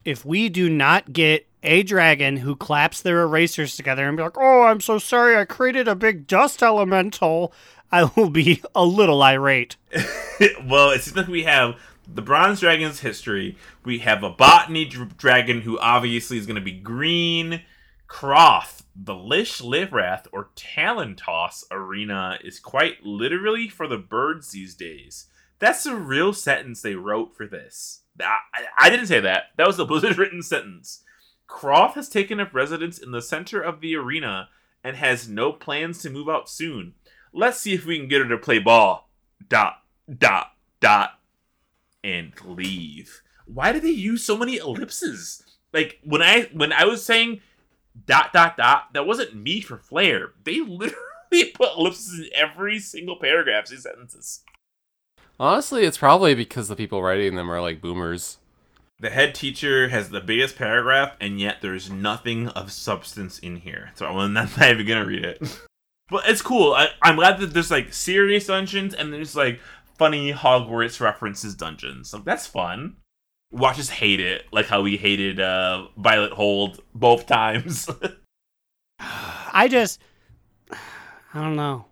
if 0.06 0.24
we 0.24 0.50
do 0.50 0.70
not 0.70 1.14
get 1.14 1.48
a 1.64 1.84
dragon 1.84 2.38
who 2.38 2.56
claps 2.56 3.02
their 3.02 3.22
erasers 3.22 3.76
together 3.76 4.08
and 4.08 4.18
be 4.18 4.24
like, 4.24 4.38
oh, 4.38 4.64
I'm 4.64 4.82
so 4.82 4.98
sorry, 4.98 5.38
I 5.38 5.46
created 5.46 5.88
a 5.88 5.96
big 5.96 6.28
dust 6.28 6.64
elemental, 6.64 7.54
I 7.92 8.10
will 8.16 8.30
be 8.30 8.62
a 8.74 8.86
little 8.86 9.22
irate. 9.22 9.76
well, 10.66 10.92
it 10.92 11.02
seems 11.02 11.18
like 11.18 11.28
we 11.28 11.44
have 11.44 11.76
the 12.14 12.22
Bronze 12.22 12.60
Dragon's 12.60 13.02
history. 13.02 13.58
We 13.84 14.00
have 14.00 14.24
a 14.24 14.30
botany 14.30 14.86
dr- 14.86 15.18
dragon 15.18 15.62
who 15.62 15.80
obviously 15.80 16.38
is 16.38 16.46
going 16.46 16.56
to 16.56 16.62
be 16.62 16.72
green. 16.72 17.62
Crawth, 18.08 18.86
the 18.96 19.16
Lish 19.16 19.62
Livrath 19.62 20.28
or 20.32 20.50
Talon 20.56 21.16
Toss 21.16 21.64
arena 21.72 22.38
is 22.44 22.60
quite 22.60 23.06
literally 23.06 23.70
for 23.70 23.88
the 23.88 23.98
birds 23.98 24.52
these 24.52 24.76
days. 24.76 25.28
That's 25.60 25.86
a 25.86 25.96
real 25.96 26.34
sentence 26.34 26.82
they 26.82 26.96
wrote 26.96 27.36
for 27.36 27.46
this. 27.46 28.02
I, 28.20 28.38
I 28.78 28.90
didn't 28.90 29.08
say 29.08 29.20
that. 29.22 29.44
That 29.58 29.68
was 29.68 29.80
a 29.80 29.86
Blizzard 29.92 30.18
written 30.18 30.42
sentence. 30.42 31.04
Crawth 31.52 31.96
has 31.96 32.10
taken 32.10 32.40
up 32.40 32.54
residence 32.54 32.98
in 32.98 33.12
the 33.12 33.22
center 33.22 33.62
of 33.62 33.82
the 33.82 33.96
arena 33.96 34.50
and 34.84 34.96
has 34.96 35.28
no 35.28 35.52
plans 35.52 36.00
to 36.00 36.10
move 36.10 36.30
out 36.30 36.50
soon. 36.50 36.94
Let's 37.34 37.60
see 37.60 37.74
if 37.74 37.86
we 37.86 38.00
can 38.00 38.08
get 38.08 38.22
her 38.22 38.30
to 38.30 38.38
play 38.38 38.58
ball. 38.58 39.10
Dot, 39.48 39.76
dot, 40.18 40.54
dot, 40.80 41.20
and 42.04 42.34
leave. 42.44 43.22
Why 43.46 43.74
do 43.74 43.82
they 43.82 43.90
use 43.90 44.24
so 44.24 44.38
many 44.38 44.58
ellipses? 44.58 45.44
Like 45.74 46.00
when 46.04 46.22
I 46.22 46.50
when 46.54 46.72
I 46.72 46.86
was 46.86 47.06
saying 47.06 47.42
dot 48.06 48.32
dot 48.34 48.56
dot, 48.58 48.94
that 48.94 49.06
wasn't 49.06 49.36
me 49.36 49.60
for 49.62 49.78
flair. 49.78 50.32
They 50.44 50.60
literally 50.62 51.52
put 51.54 51.78
ellipses 51.78 52.18
in 52.20 52.30
every 52.34 52.80
single 52.80 53.18
paragraph 53.18 53.68
these 53.68 53.84
sentences. 53.84 54.42
Honestly, 55.40 55.84
it's 55.84 55.98
probably 55.98 56.34
because 56.34 56.70
the 56.70 56.76
people 56.76 57.04
writing 57.04 57.36
them 57.36 57.52
are 57.52 57.62
like 57.62 57.82
boomers. 57.82 58.38
The 59.02 59.10
head 59.10 59.34
teacher 59.34 59.90
has 59.90 60.10
the 60.10 60.22
biggest 60.22 60.56
paragraph, 60.56 61.18
and 61.20 61.40
yet 61.40 61.58
there's 61.62 61.90
nothing 61.90 62.50
of 62.50 62.72
substance 62.72 63.40
in 63.40 63.58
here. 63.58 63.92
So 63.96 64.06
I'm 64.18 64.34
not 64.34 64.62
even 64.62 64.86
gonna 64.88 65.06
read 65.06 65.26
it. 65.26 65.60
But 66.10 66.30
it's 66.30 66.42
cool. 66.42 66.74
I, 66.74 66.90
I'm 67.02 67.16
glad 67.16 67.40
that 67.40 67.48
there's 67.48 67.72
like 67.72 67.94
serious 67.94 68.46
dungeons 68.46 68.94
and 68.94 69.12
there's 69.12 69.36
like 69.36 69.60
funny 69.98 70.32
Hogwarts 70.34 71.00
references 71.00 71.56
dungeons. 71.56 72.14
Like 72.14 72.26
that's 72.26 72.46
fun. 72.46 72.98
Watch 73.52 73.80
us 73.80 73.90
hate 73.90 74.20
it, 74.20 74.46
like 74.52 74.68
how 74.68 74.82
we 74.82 74.98
hated 74.98 75.40
uh, 75.40 75.88
Violet 75.98 76.34
Hold 76.34 76.82
both 76.94 77.26
times. 77.28 77.90
I 79.00 79.68
just, 79.68 80.00
I 81.34 81.42
don't 81.42 81.56
know. 81.56 81.86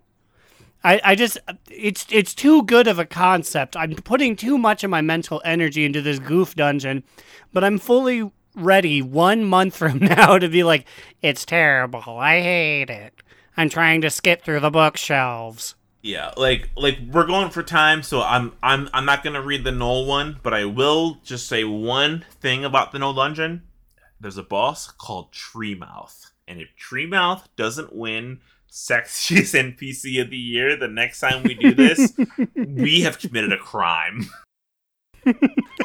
I, 0.82 1.00
I 1.04 1.14
just 1.14 1.38
it's 1.70 2.06
it's 2.10 2.34
too 2.34 2.62
good 2.62 2.86
of 2.86 2.98
a 2.98 3.04
concept. 3.04 3.76
I'm 3.76 3.94
putting 3.96 4.34
too 4.36 4.56
much 4.56 4.82
of 4.82 4.90
my 4.90 5.00
mental 5.02 5.42
energy 5.44 5.84
into 5.84 6.00
this 6.00 6.18
goof 6.18 6.54
dungeon, 6.54 7.04
but 7.52 7.64
I'm 7.64 7.78
fully 7.78 8.30
ready 8.54 9.02
one 9.02 9.44
month 9.44 9.76
from 9.78 9.98
now 9.98 10.38
to 10.38 10.48
be 10.48 10.62
like, 10.62 10.86
it's 11.22 11.44
terrible. 11.44 12.18
I 12.18 12.40
hate 12.40 12.90
it. 12.90 13.14
I'm 13.56 13.68
trying 13.68 14.00
to 14.02 14.10
skip 14.10 14.42
through 14.42 14.60
the 14.60 14.70
bookshelves. 14.70 15.74
yeah, 16.02 16.32
like 16.36 16.70
like 16.76 16.98
we're 17.12 17.26
going 17.26 17.50
for 17.50 17.62
time, 17.62 18.02
so 18.02 18.22
I'm 18.22 18.52
I'm 18.62 18.88
I'm 18.94 19.04
not 19.04 19.22
gonna 19.22 19.42
read 19.42 19.64
the 19.64 19.72
Null 19.72 20.06
one, 20.06 20.38
but 20.42 20.54
I 20.54 20.64
will 20.64 21.18
just 21.24 21.46
say 21.46 21.64
one 21.64 22.24
thing 22.40 22.64
about 22.64 22.92
the 22.92 22.98
Null 22.98 23.12
dungeon. 23.12 23.64
There's 24.18 24.38
a 24.38 24.42
boss 24.42 24.90
called 24.90 25.32
Treemouth, 25.32 26.30
and 26.48 26.60
if 26.60 26.68
Treemouth 26.76 27.44
doesn't 27.56 27.94
win 27.94 28.40
sexiest 28.70 29.54
NPC 29.76 30.20
of 30.20 30.30
the 30.30 30.36
year 30.36 30.76
the 30.76 30.88
next 30.88 31.20
time 31.20 31.42
we 31.42 31.54
do 31.54 31.74
this, 31.74 32.12
we 32.54 33.02
have 33.02 33.18
committed 33.18 33.52
a 33.52 33.58
crime. 33.58 34.30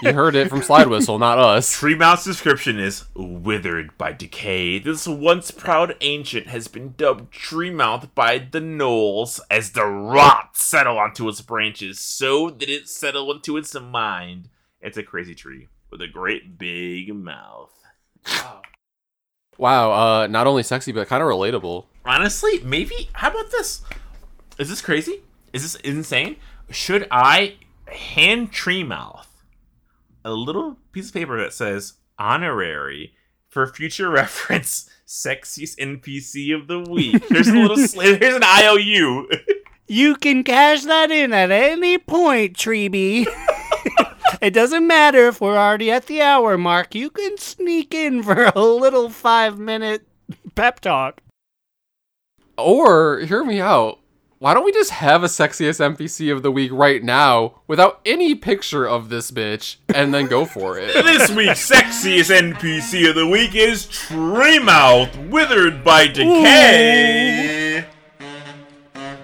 You 0.02 0.14
heard 0.14 0.36
it 0.36 0.50
from 0.50 0.62
Slide 0.62 0.88
Whistle, 0.88 1.20
not 1.20 1.40
us. 1.40 1.76
Treemouth's 1.80 2.24
description 2.24 2.80
is 2.80 3.06
withered 3.16 3.98
by 3.98 4.12
decay. 4.12 4.80
This 4.80 5.08
once 5.08 5.52
proud 5.52 5.96
ancient 6.02 6.48
has 6.48 6.68
been 6.68 6.94
dubbed 6.96 7.34
Treemouth 7.34 8.14
by 8.14 8.38
the 8.38 8.60
gnolls 8.60 9.40
as 9.50 9.72
the 9.72 9.86
rot 9.86 10.52
settle 10.56 10.98
onto 10.98 11.28
its 11.28 11.42
branches 11.42 12.00
so 12.00 12.50
that 12.50 12.70
it 12.70 12.88
settle 12.88 13.32
into 13.32 13.58
its 13.58 13.74
mind. 13.74 14.50
It's 14.80 14.98
a 14.98 15.04
crazy 15.04 15.36
tree 15.36 15.68
with 15.90 16.02
a 16.02 16.08
great 16.08 16.58
big 16.58 17.14
mouth. 17.14 17.74
Wow, 18.28 18.62
uh, 19.60 20.28
not 20.28 20.48
only 20.48 20.64
sexy 20.64 20.92
but 20.92 21.08
kind 21.08 21.22
of 21.24 21.30
relatable. 21.30 21.86
Honestly, 22.06 22.60
maybe. 22.64 23.10
How 23.14 23.30
about 23.30 23.52
this? 23.52 23.82
Is 24.60 24.70
this 24.70 24.82
crazy? 24.82 25.22
Is 25.54 25.64
this 25.64 25.76
insane? 25.82 26.38
Should 26.70 27.08
I 27.12 27.56
hand 27.88 28.52
tree 28.52 28.84
mouth 28.84 29.28
a 30.24 30.32
little 30.32 30.78
piece 30.92 31.08
of 31.10 31.14
paper 31.14 31.38
that 31.42 31.54
says 31.54 31.94
honorary 32.20 33.14
for 33.50 33.66
future 33.68 34.10
reference? 34.22 34.90
Sexiest 35.08 35.78
NPC 35.78 36.54
of 36.60 36.68
the 36.68 36.80
week. 36.80 37.24
Here's 37.30 37.48
a 37.48 37.54
little. 37.54 37.78
sl- 37.78 38.02
here's 38.02 38.36
an 38.36 38.44
IOU. 38.44 39.30
You 39.88 40.16
can 40.16 40.44
cash 40.44 40.84
that 40.84 41.12
in 41.12 41.32
at 41.32 41.52
any 41.52 42.00
point, 42.00 42.58
Treeby. 42.58 43.28
it 44.46 44.54
doesn't 44.54 44.86
matter 44.86 45.28
if 45.28 45.42
we're 45.42 45.58
already 45.58 45.90
at 45.90 46.06
the 46.06 46.22
hour 46.22 46.56
mark. 46.56 46.94
You 46.94 47.10
can 47.10 47.36
sneak 47.40 47.96
in 47.96 48.22
for 48.22 48.52
a 48.56 48.62
little 48.62 49.10
five 49.10 49.58
minute 49.58 50.08
pep 50.54 50.82
talk. 50.82 51.20
Or, 52.56 53.22
hear 53.22 53.44
me 53.44 53.60
out. 53.60 54.00
Why 54.38 54.54
don't 54.54 54.64
we 54.64 54.72
just 54.72 54.92
have 54.92 55.24
a 55.24 55.28
sexiest 55.28 55.80
NPC 55.80 56.32
of 56.32 56.44
the 56.44 56.52
week 56.52 56.72
right 56.72 57.04
now 57.04 57.62
without 57.66 58.02
any 58.06 58.36
picture 58.36 58.88
of 58.88 59.10
this 59.10 59.32
bitch 59.32 59.78
and 59.96 60.14
then 60.14 60.28
go 60.28 60.46
for 60.46 60.78
it? 60.78 60.94
this 61.06 61.32
week's 61.32 61.68
sexiest 61.68 62.54
NPC 62.54 63.10
of 63.10 63.16
the 63.16 63.26
week 63.26 63.56
is 63.56 63.88
Treemouth, 63.88 65.32
withered 65.32 65.84
by 65.84 66.06
decay. 66.06 67.84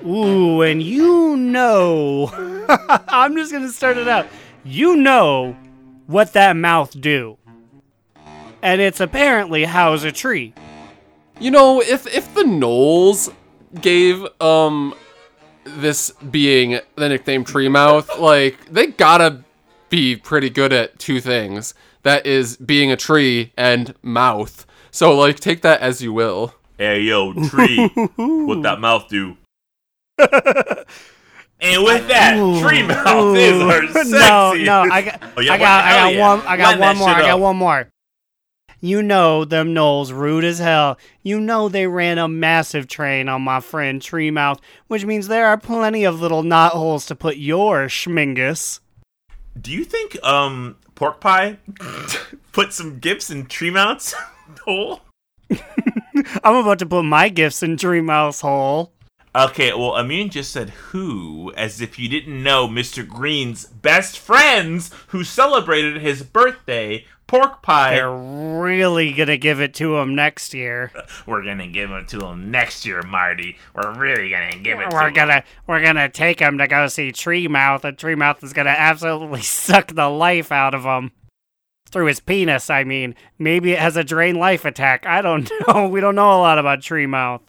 Ooh, 0.03 0.63
and 0.63 0.81
you 0.81 1.37
know, 1.37 2.31
I'm 3.07 3.35
just 3.35 3.51
gonna 3.51 3.69
start 3.69 3.97
it 3.97 4.07
out. 4.07 4.25
You 4.63 4.95
know 4.95 5.57
what 6.07 6.33
that 6.33 6.55
mouth 6.55 6.99
do, 6.99 7.37
and 8.61 8.79
it's 8.79 8.99
apparently 8.99 9.65
house 9.65 10.03
a 10.03 10.11
tree. 10.11 10.53
You 11.39 11.49
know, 11.49 11.81
if 11.81 12.05
if 12.07 12.33
the 12.35 12.43
gnolls 12.43 13.33
gave 13.81 14.23
um 14.39 14.93
this 15.63 16.11
being 16.29 16.79
the 16.95 17.09
nickname 17.09 17.43
Treemouth, 17.43 18.19
like 18.19 18.65
they 18.71 18.87
gotta 18.87 19.43
be 19.89 20.15
pretty 20.15 20.49
good 20.49 20.71
at 20.73 20.99
two 20.99 21.19
things. 21.19 21.73
That 22.03 22.25
is 22.25 22.57
being 22.57 22.91
a 22.91 22.97
tree 22.97 23.53
and 23.57 23.95
mouth. 24.01 24.65
So 24.91 25.17
like 25.17 25.39
take 25.39 25.61
that 25.61 25.81
as 25.81 26.01
you 26.01 26.13
will. 26.13 26.53
Hey 26.77 27.01
yo, 27.01 27.33
tree, 27.33 27.87
what 28.15 28.61
that 28.63 28.79
mouth 28.79 29.07
do? 29.07 29.37
and 31.61 31.83
with 31.83 32.07
that, 32.07 32.35
tree 32.61 32.83
mouth 32.83 33.35
is 33.37 33.61
our 33.61 33.87
sexy. 33.87 34.11
no, 34.11 34.53
no, 34.53 34.81
I 34.91 35.01
got, 35.03 35.21
Oh, 35.37 35.41
yeah, 35.41 35.53
I 35.53 35.57
got, 35.57 35.85
I 35.85 35.91
got 35.91 36.13
yeah. 36.13 36.19
one, 36.19 36.39
I 36.47 36.57
got 36.57 36.79
Line 36.79 36.79
one 36.79 36.97
more, 36.97 37.09
I 37.09 37.21
got 37.21 37.29
up. 37.31 37.39
one 37.39 37.57
more. 37.57 37.87
You 38.83 39.03
know 39.03 39.45
them 39.45 39.75
gnolls 39.75 40.11
rude 40.11 40.43
as 40.43 40.57
hell. 40.57 40.97
You 41.21 41.39
know 41.39 41.69
they 41.69 41.85
ran 41.85 42.17
a 42.17 42.27
massive 42.27 42.87
train 42.87 43.29
on 43.29 43.43
my 43.43 43.59
friend 43.59 44.01
Treemouth, 44.01 44.59
which 44.87 45.05
means 45.05 45.27
there 45.27 45.45
are 45.45 45.57
plenty 45.57 46.03
of 46.03 46.19
little 46.19 46.41
knot 46.41 46.71
holes 46.71 47.05
to 47.05 47.15
put 47.15 47.37
your 47.37 47.85
schmingus. 47.85 48.79
Do 49.59 49.71
you 49.71 49.83
think 49.85 50.17
um 50.25 50.77
pork 50.95 51.19
pie 51.21 51.57
put 52.53 52.73
some 52.73 52.97
gifts 52.97 53.29
in 53.29 53.45
tree 53.45 53.69
mounts 53.69 54.15
hole? 54.65 55.01
I'm 56.43 56.55
about 56.55 56.79
to 56.79 56.85
put 56.87 57.03
my 57.03 57.29
gifts 57.29 57.61
in 57.61 57.75
Treemouth's 57.77 58.41
hole. 58.41 58.93
Okay, 59.33 59.71
well, 59.73 59.95
Amin 59.95 60.29
just 60.29 60.51
said 60.51 60.69
who, 60.71 61.53
as 61.55 61.79
if 61.79 61.97
you 61.97 62.09
didn't 62.09 62.43
know 62.43 62.67
Mr. 62.67 63.07
Green's 63.07 63.65
best 63.65 64.19
friends 64.19 64.91
who 65.07 65.23
celebrated 65.23 66.01
his 66.01 66.21
birthday 66.21 67.05
pork 67.27 67.61
pie. 67.61 67.95
They're 67.95 68.11
really 68.13 69.13
gonna 69.13 69.37
give 69.37 69.61
it 69.61 69.73
to 69.75 69.95
him 69.97 70.15
next 70.15 70.53
year. 70.53 70.91
We're 71.25 71.45
gonna 71.45 71.67
give 71.69 71.91
it 71.91 72.09
to 72.09 72.25
him 72.25 72.51
next 72.51 72.85
year, 72.85 73.01
Marty. 73.03 73.57
We're 73.73 73.93
really 73.97 74.29
gonna 74.31 74.57
give 74.57 74.81
it 74.81 74.89
to 74.89 74.95
We're 74.95 75.07
him. 75.07 75.13
gonna 75.13 75.43
we're 75.65 75.81
gonna 75.81 76.09
take 76.09 76.41
him 76.41 76.57
to 76.57 76.67
go 76.67 76.87
see 76.87 77.13
Tree 77.13 77.47
Mouth, 77.47 77.85
and 77.85 77.97
Tree 77.97 78.15
Mouth 78.15 78.43
is 78.43 78.51
gonna 78.51 78.75
absolutely 78.77 79.41
suck 79.43 79.95
the 79.95 80.09
life 80.09 80.51
out 80.51 80.73
of 80.73 80.83
him. 80.83 81.11
Through 81.89 82.07
his 82.07 82.19
penis, 82.19 82.69
I 82.69 82.83
mean. 82.83 83.15
Maybe 83.39 83.71
it 83.71 83.79
has 83.79 83.95
a 83.97 84.03
drain 84.03 84.35
life 84.35 84.63
attack. 84.65 85.05
I 85.05 85.21
don't 85.21 85.49
know. 85.67 85.87
We 85.87 86.01
don't 86.01 86.15
know 86.15 86.31
a 86.37 86.39
lot 86.39 86.57
about 86.57 86.81
Tree 86.81 87.05
Mouth. 87.07 87.41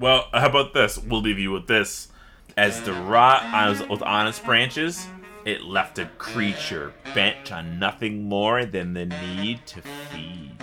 Well, 0.00 0.28
how 0.32 0.48
about 0.48 0.72
this? 0.72 0.96
We'll 0.96 1.20
leave 1.20 1.38
you 1.38 1.50
with 1.52 1.66
this. 1.66 2.08
As 2.56 2.80
the 2.80 2.94
rot 2.94 3.42
was 3.52 3.86
with 3.86 4.00
honest 4.00 4.42
branches, 4.46 5.06
it 5.44 5.60
left 5.62 5.98
a 5.98 6.06
creature 6.16 6.94
bent 7.14 7.52
on 7.52 7.78
nothing 7.78 8.26
more 8.26 8.64
than 8.64 8.94
the 8.94 9.04
need 9.04 9.66
to 9.66 9.82
feed 9.82 10.56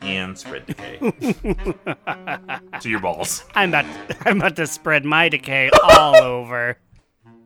and 0.00 0.36
spread 0.36 0.66
decay. 0.66 0.98
to 2.80 2.90
your 2.90 2.98
balls. 2.98 3.44
I'm 3.54 3.68
about 3.68 3.86
I'm 4.26 4.38
about 4.38 4.56
to 4.56 4.66
spread 4.66 5.04
my 5.04 5.28
decay 5.28 5.70
all 5.84 6.16
over. 6.16 6.76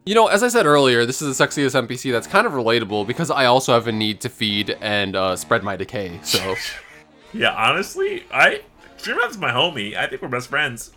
You 0.06 0.14
know, 0.14 0.28
as 0.28 0.42
I 0.42 0.48
said 0.48 0.64
earlier, 0.64 1.04
this 1.04 1.20
is 1.20 1.36
the 1.36 1.46
sexiest 1.46 1.78
NPC 1.86 2.10
that's 2.10 2.26
kind 2.26 2.46
of 2.46 2.54
relatable 2.54 3.06
because 3.06 3.30
I 3.30 3.44
also 3.44 3.74
have 3.74 3.86
a 3.86 3.92
need 3.92 4.22
to 4.22 4.30
feed 4.30 4.78
and 4.80 5.14
uh, 5.14 5.36
spread 5.36 5.62
my 5.62 5.76
decay. 5.76 6.20
So, 6.22 6.54
Yeah, 7.34 7.52
honestly, 7.54 8.24
I 8.32 8.62
Dreamouth's 9.02 9.36
my 9.36 9.50
homie. 9.50 9.94
I 9.94 10.06
think 10.06 10.22
we're 10.22 10.28
best 10.28 10.48
friends. 10.48 10.92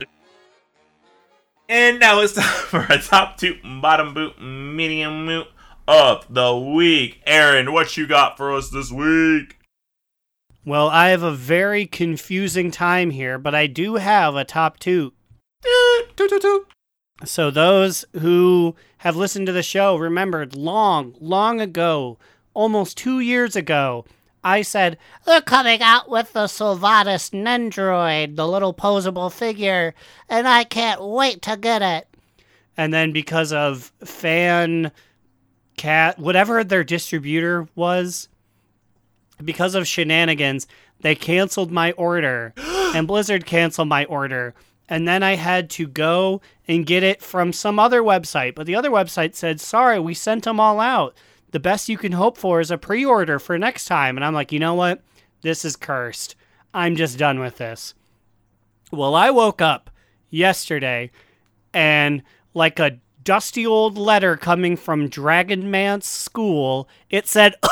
And 1.69 1.99
now 1.99 2.21
it's 2.21 2.33
time 2.33 2.43
for 2.43 2.85
a 2.89 2.97
top 2.99 3.37
two 3.37 3.57
bottom 3.81 4.13
boot 4.13 4.41
medium 4.41 5.25
boot 5.25 5.47
of 5.87 6.25
the 6.33 6.55
week. 6.55 7.21
Aaron, 7.25 7.73
what 7.73 7.97
you 7.97 8.07
got 8.07 8.37
for 8.37 8.53
us 8.53 8.69
this 8.69 8.91
week? 8.91 9.57
Well, 10.65 10.89
I 10.89 11.09
have 11.09 11.23
a 11.23 11.31
very 11.31 11.85
confusing 11.85 12.71
time 12.71 13.11
here, 13.11 13.37
but 13.37 13.55
I 13.55 13.67
do 13.67 13.95
have 13.95 14.35
a 14.35 14.43
top 14.43 14.79
two. 14.79 15.13
So 17.23 17.49
those 17.49 18.05
who 18.19 18.75
have 18.99 19.15
listened 19.15 19.47
to 19.47 19.53
the 19.53 19.63
show 19.63 19.95
remembered 19.95 20.55
long, 20.55 21.15
long 21.19 21.61
ago, 21.61 22.19
almost 22.53 22.97
two 22.97 23.19
years 23.19 23.55
ago, 23.55 24.05
I 24.47 24.61
said, 24.61 24.97
They're 25.25 25.41
coming 25.41 25.81
out 25.81 26.09
with 26.09 26.31
the 26.31 26.45
Sylvanas 26.45 27.31
Nendroid, 27.31 28.37
the 28.37 28.47
little 28.47 28.73
posable 28.73 29.29
figure, 29.29 29.93
and 30.29 30.47
I 30.47 30.63
can't 30.63 31.03
wait 31.03 31.41
to 31.41 31.57
get 31.57 31.81
it. 31.81 32.07
And 32.77 32.93
then 32.93 33.11
because 33.11 33.51
of 33.51 33.91
fan 34.05 34.93
cat 35.75 36.17
whatever 36.17 36.63
their 36.63 36.85
distributor 36.85 37.67
was, 37.75 38.29
because 39.43 39.75
of 39.75 39.85
shenanigans, 39.85 40.65
they 41.01 41.13
canceled 41.13 41.71
my 41.71 41.91
order. 41.91 42.53
and 42.95 43.05
Blizzard 43.05 43.45
canceled 43.45 43.89
my 43.89 44.05
order. 44.05 44.53
And 44.87 45.05
then 45.05 45.23
I 45.23 45.35
had 45.35 45.69
to 45.71 45.87
go 45.87 46.39
and 46.69 46.85
get 46.85 47.03
it 47.03 47.21
from 47.21 47.51
some 47.51 47.79
other 47.79 48.01
website. 48.01 48.55
But 48.55 48.65
the 48.65 48.75
other 48.75 48.89
website 48.91 49.35
said, 49.35 49.59
sorry, 49.59 49.99
we 49.99 50.13
sent 50.13 50.45
them 50.45 50.61
all 50.61 50.79
out. 50.79 51.17
The 51.51 51.59
best 51.59 51.89
you 51.89 51.97
can 51.97 52.11
hope 52.11 52.37
for 52.37 52.59
is 52.59 52.71
a 52.71 52.77
pre 52.77 53.05
order 53.05 53.39
for 53.39 53.57
next 53.57 53.85
time. 53.85 54.17
And 54.17 54.25
I'm 54.25 54.33
like, 54.33 54.51
you 54.51 54.59
know 54.59 54.73
what? 54.73 55.01
This 55.41 55.63
is 55.63 55.75
cursed. 55.75 56.35
I'm 56.73 56.95
just 56.95 57.17
done 57.17 57.39
with 57.39 57.57
this. 57.57 57.93
Well, 58.91 59.15
I 59.15 59.31
woke 59.31 59.61
up 59.61 59.89
yesterday 60.29 61.11
and 61.73 62.23
like 62.53 62.79
a 62.79 62.99
dusty 63.23 63.65
old 63.65 63.97
letter 63.97 64.37
coming 64.37 64.77
from 64.77 65.09
Dragonmance 65.09 66.03
School, 66.03 66.87
it 67.09 67.27
said, 67.27 67.55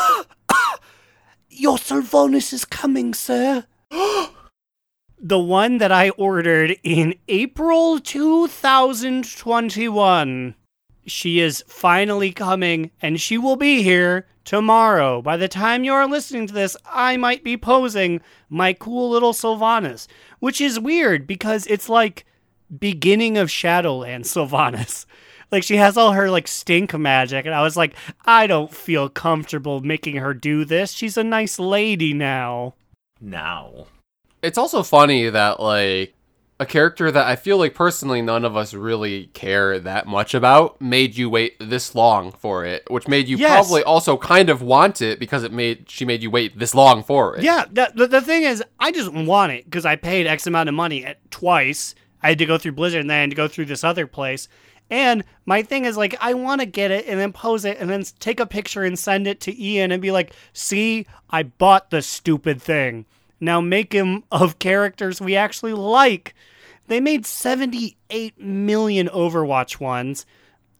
Your 1.50 1.78
Sylvanas 1.78 2.52
is 2.52 2.66
coming, 2.66 3.14
sir. 3.14 3.66
the 5.18 5.40
one 5.40 5.78
that 5.78 5.94
I 5.94 6.10
ordered 6.10 6.76
in 6.84 7.16
April 7.30 8.00
2021. 8.00 10.56
She 11.06 11.40
is 11.40 11.64
finally 11.68 12.32
coming, 12.32 12.92
and 13.02 13.20
she 13.22 13.38
will 13.38 13.56
be 13.56 13.84
here 13.84 14.28
tomorrow. 14.44 15.22
By 15.22 15.38
the 15.38 15.48
time 15.48 15.84
you're 15.84 16.08
listening 16.08 16.48
to 16.48 16.54
this, 16.54 16.78
I 16.86 17.18
might 17.18 17.44
be 17.44 17.58
posing 17.58 18.22
my 18.50 18.74
cool 18.74 19.10
little 19.10 19.34
Sylvanas, 19.34 20.08
which 20.40 20.62
is 20.62 20.80
weird 20.80 21.28
because 21.28 21.68
it's 21.68 21.90
like 21.90 22.26
beginning 22.80 23.38
of 23.38 23.52
Shadowland 23.52 24.26
Sylvanas. 24.26 25.06
Like 25.52 25.62
she 25.62 25.78
has 25.78 25.96
all 25.96 26.12
her 26.14 26.32
like 26.32 26.48
stink 26.48 26.98
magic, 26.98 27.46
and 27.46 27.54
I 27.54 27.62
was 27.62 27.78
like, 27.78 27.96
I 28.26 28.48
don't 28.48 28.74
feel 28.74 29.10
comfortable 29.10 29.80
making 29.80 30.16
her 30.16 30.34
do 30.34 30.66
this. 30.66 30.92
She's 30.92 31.18
a 31.18 31.24
nice 31.24 31.60
lady 31.60 32.16
now. 32.16 32.74
Now. 33.22 33.86
It's 34.42 34.58
also 34.58 34.82
funny 34.82 35.30
that 35.30 35.60
like 35.60 36.15
a 36.60 36.66
character 36.66 37.12
that 37.12 37.28
I 37.28 37.36
feel 37.36 37.58
like 37.58 37.74
personally 37.74 38.22
none 38.22 38.46
of 38.46 38.56
us 38.56 38.74
really 38.74 39.26
care 39.34 39.78
that 39.80 40.08
much 40.08 40.34
about 40.34 40.80
made 40.80 41.18
you 41.18 41.30
wait 41.30 41.56
this 41.60 41.94
long 41.94 42.32
for 42.32 42.64
it, 42.64 42.90
which 42.90 43.08
made 43.10 43.28
you 43.28 43.36
Yes. 43.38 43.52
probably 43.52 43.84
also 43.84 44.16
kind 44.18 44.50
of 44.50 44.62
want 44.62 45.02
it 45.02 45.20
because 45.20 45.44
it 45.44 45.52
made 45.52 45.90
she 45.90 46.06
made 46.06 46.24
you 46.24 46.32
wait 46.32 46.58
this 46.58 46.74
long 46.74 47.04
for 47.04 47.36
it. 47.36 47.44
Yeah, 47.44 47.66
the, 47.70 47.92
the, 47.94 48.08
the 48.08 48.22
thing 48.22 48.44
is, 48.44 48.64
I 48.80 48.92
just 48.94 49.12
want 49.12 49.52
it 49.52 49.66
because 49.66 49.86
I 49.86 49.98
paid 49.98 50.28
X 50.28 50.48
amount 50.48 50.70
of 50.70 50.76
money 50.76 51.04
at 51.04 51.30
twice. 51.30 51.94
I 52.24 52.30
had 52.30 52.38
to 52.40 52.46
go 52.46 52.58
through 52.58 52.72
Blizzard 52.72 53.02
and 53.02 53.10
then 53.10 53.18
I 53.18 53.22
had 53.22 53.30
to 53.32 53.36
go 53.36 53.48
through 53.50 53.66
this 53.66 53.84
other 53.84 54.08
place. 54.08 54.48
And 54.90 55.24
my 55.46 55.62
thing 55.64 55.84
is 55.86 55.98
like, 55.98 56.16
I 56.22 56.36
want 56.36 56.62
to 56.62 56.66
get 56.68 56.90
it 56.92 57.06
and 57.08 57.20
then 57.20 57.34
pose 57.34 57.66
it 57.66 57.80
and 57.80 57.90
then 57.90 58.04
take 58.20 58.40
a 58.40 58.46
picture 58.46 58.84
and 58.84 58.98
send 58.98 59.28
it 59.28 59.42
to 59.42 59.62
Ian 59.62 59.92
and 59.92 60.02
be 60.02 60.12
like, 60.12 60.32
see, 60.54 61.06
I 61.30 61.44
bought 61.44 61.90
the 61.90 62.02
stupid 62.02 62.62
thing. 62.62 63.06
Now 63.46 63.62
make 63.62 63.94
him 63.94 64.24
of 64.32 64.58
characters 64.58 65.22
we 65.22 65.36
actually 65.36 65.74
like. 65.74 66.34
They 66.88 67.00
made 67.00 67.28
78 67.28 68.40
million 68.42 69.08
Overwatch 69.08 69.80
ones. 69.80 70.26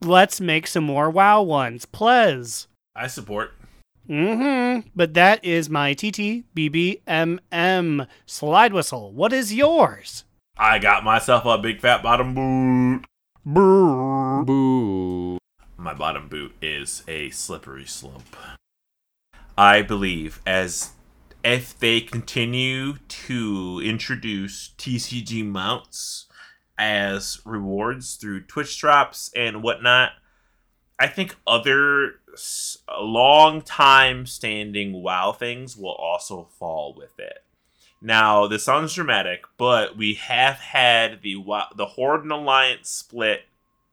Let's 0.02 0.42
make 0.42 0.66
some 0.66 0.84
more 0.84 1.12
WoW 1.12 1.44
ones. 1.44 1.86
Plez. 1.86 2.66
I 2.96 3.06
support. 3.06 3.54
Mm-hmm. 4.10 4.90
But 4.96 5.14
that 5.14 5.46
is 5.46 5.70
my 5.70 5.94
TTBBMM 5.94 6.48
slide 8.26 8.74
whistle. 8.74 9.12
What 9.12 9.32
is 9.32 9.54
yours? 9.54 10.24
I 10.58 10.80
got 10.80 11.04
myself 11.04 11.46
a 11.46 11.60
big 11.60 11.80
fat 11.80 12.02
bottom 12.02 12.34
boot. 12.34 13.06
Boo. 13.46 15.38
My 15.78 15.94
bottom 15.94 16.30
boot 16.30 16.56
is 16.64 17.04
a 17.08 17.30
slippery 17.30 17.86
slope. 17.86 18.36
I 19.56 19.84
believe 19.84 20.42
as 20.48 20.95
if 21.46 21.78
they 21.78 22.02
continue 22.02 22.94
to 23.08 23.80
introduce 23.84 24.72
TCG 24.80 25.46
mounts 25.46 26.26
as 26.76 27.40
rewards 27.46 28.16
through 28.16 28.42
Twitch 28.42 28.80
drops 28.80 29.30
and 29.36 29.62
whatnot, 29.62 30.14
I 30.98 31.06
think 31.06 31.36
other 31.46 32.16
long 33.00 33.62
time 33.62 34.26
standing 34.26 35.04
WoW 35.04 35.34
things 35.34 35.78
will 35.78 35.94
also 35.94 36.50
fall 36.58 36.96
with 36.98 37.20
it. 37.20 37.44
Now, 38.02 38.48
this 38.48 38.64
sounds 38.64 38.96
dramatic, 38.96 39.46
but 39.58 39.96
we 39.96 40.16
have 40.16 40.56
had 40.56 41.22
the 41.22 41.36
the 41.76 41.86
Horde 41.86 42.24
and 42.24 42.32
Alliance 42.32 42.90
split 42.90 43.42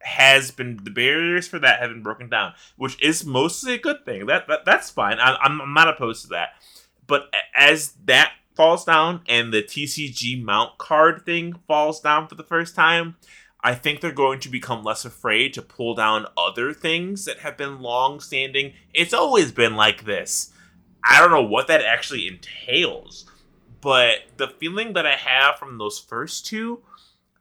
has 0.00 0.50
been 0.50 0.80
the 0.82 0.90
barriers 0.90 1.48
for 1.48 1.58
that 1.58 1.80
have 1.80 1.90
been 1.90 2.02
broken 2.02 2.28
down, 2.30 2.54
which 2.76 3.00
is 3.02 3.26
mostly 3.26 3.74
a 3.74 3.78
good 3.78 4.04
thing. 4.06 4.26
That, 4.26 4.48
that 4.48 4.64
that's 4.64 4.90
fine. 4.90 5.18
I, 5.18 5.36
I'm, 5.36 5.60
I'm 5.60 5.74
not 5.74 5.88
opposed 5.88 6.22
to 6.22 6.28
that. 6.30 6.54
But 7.12 7.28
as 7.54 7.92
that 8.06 8.32
falls 8.54 8.86
down 8.86 9.20
and 9.28 9.52
the 9.52 9.62
TCG 9.62 10.42
mount 10.42 10.78
card 10.78 11.26
thing 11.26 11.60
falls 11.68 12.00
down 12.00 12.26
for 12.26 12.36
the 12.36 12.42
first 12.42 12.74
time, 12.74 13.16
I 13.62 13.74
think 13.74 14.00
they're 14.00 14.12
going 14.12 14.40
to 14.40 14.48
become 14.48 14.82
less 14.82 15.04
afraid 15.04 15.52
to 15.52 15.60
pull 15.60 15.94
down 15.94 16.24
other 16.38 16.72
things 16.72 17.26
that 17.26 17.40
have 17.40 17.58
been 17.58 17.80
long 17.80 18.18
standing. 18.20 18.72
It's 18.94 19.12
always 19.12 19.52
been 19.52 19.76
like 19.76 20.06
this. 20.06 20.54
I 21.04 21.20
don't 21.20 21.30
know 21.30 21.42
what 21.42 21.66
that 21.66 21.82
actually 21.82 22.26
entails, 22.26 23.30
but 23.82 24.20
the 24.38 24.48
feeling 24.48 24.94
that 24.94 25.04
I 25.04 25.16
have 25.16 25.56
from 25.56 25.76
those 25.76 25.98
first 25.98 26.46
two, 26.46 26.80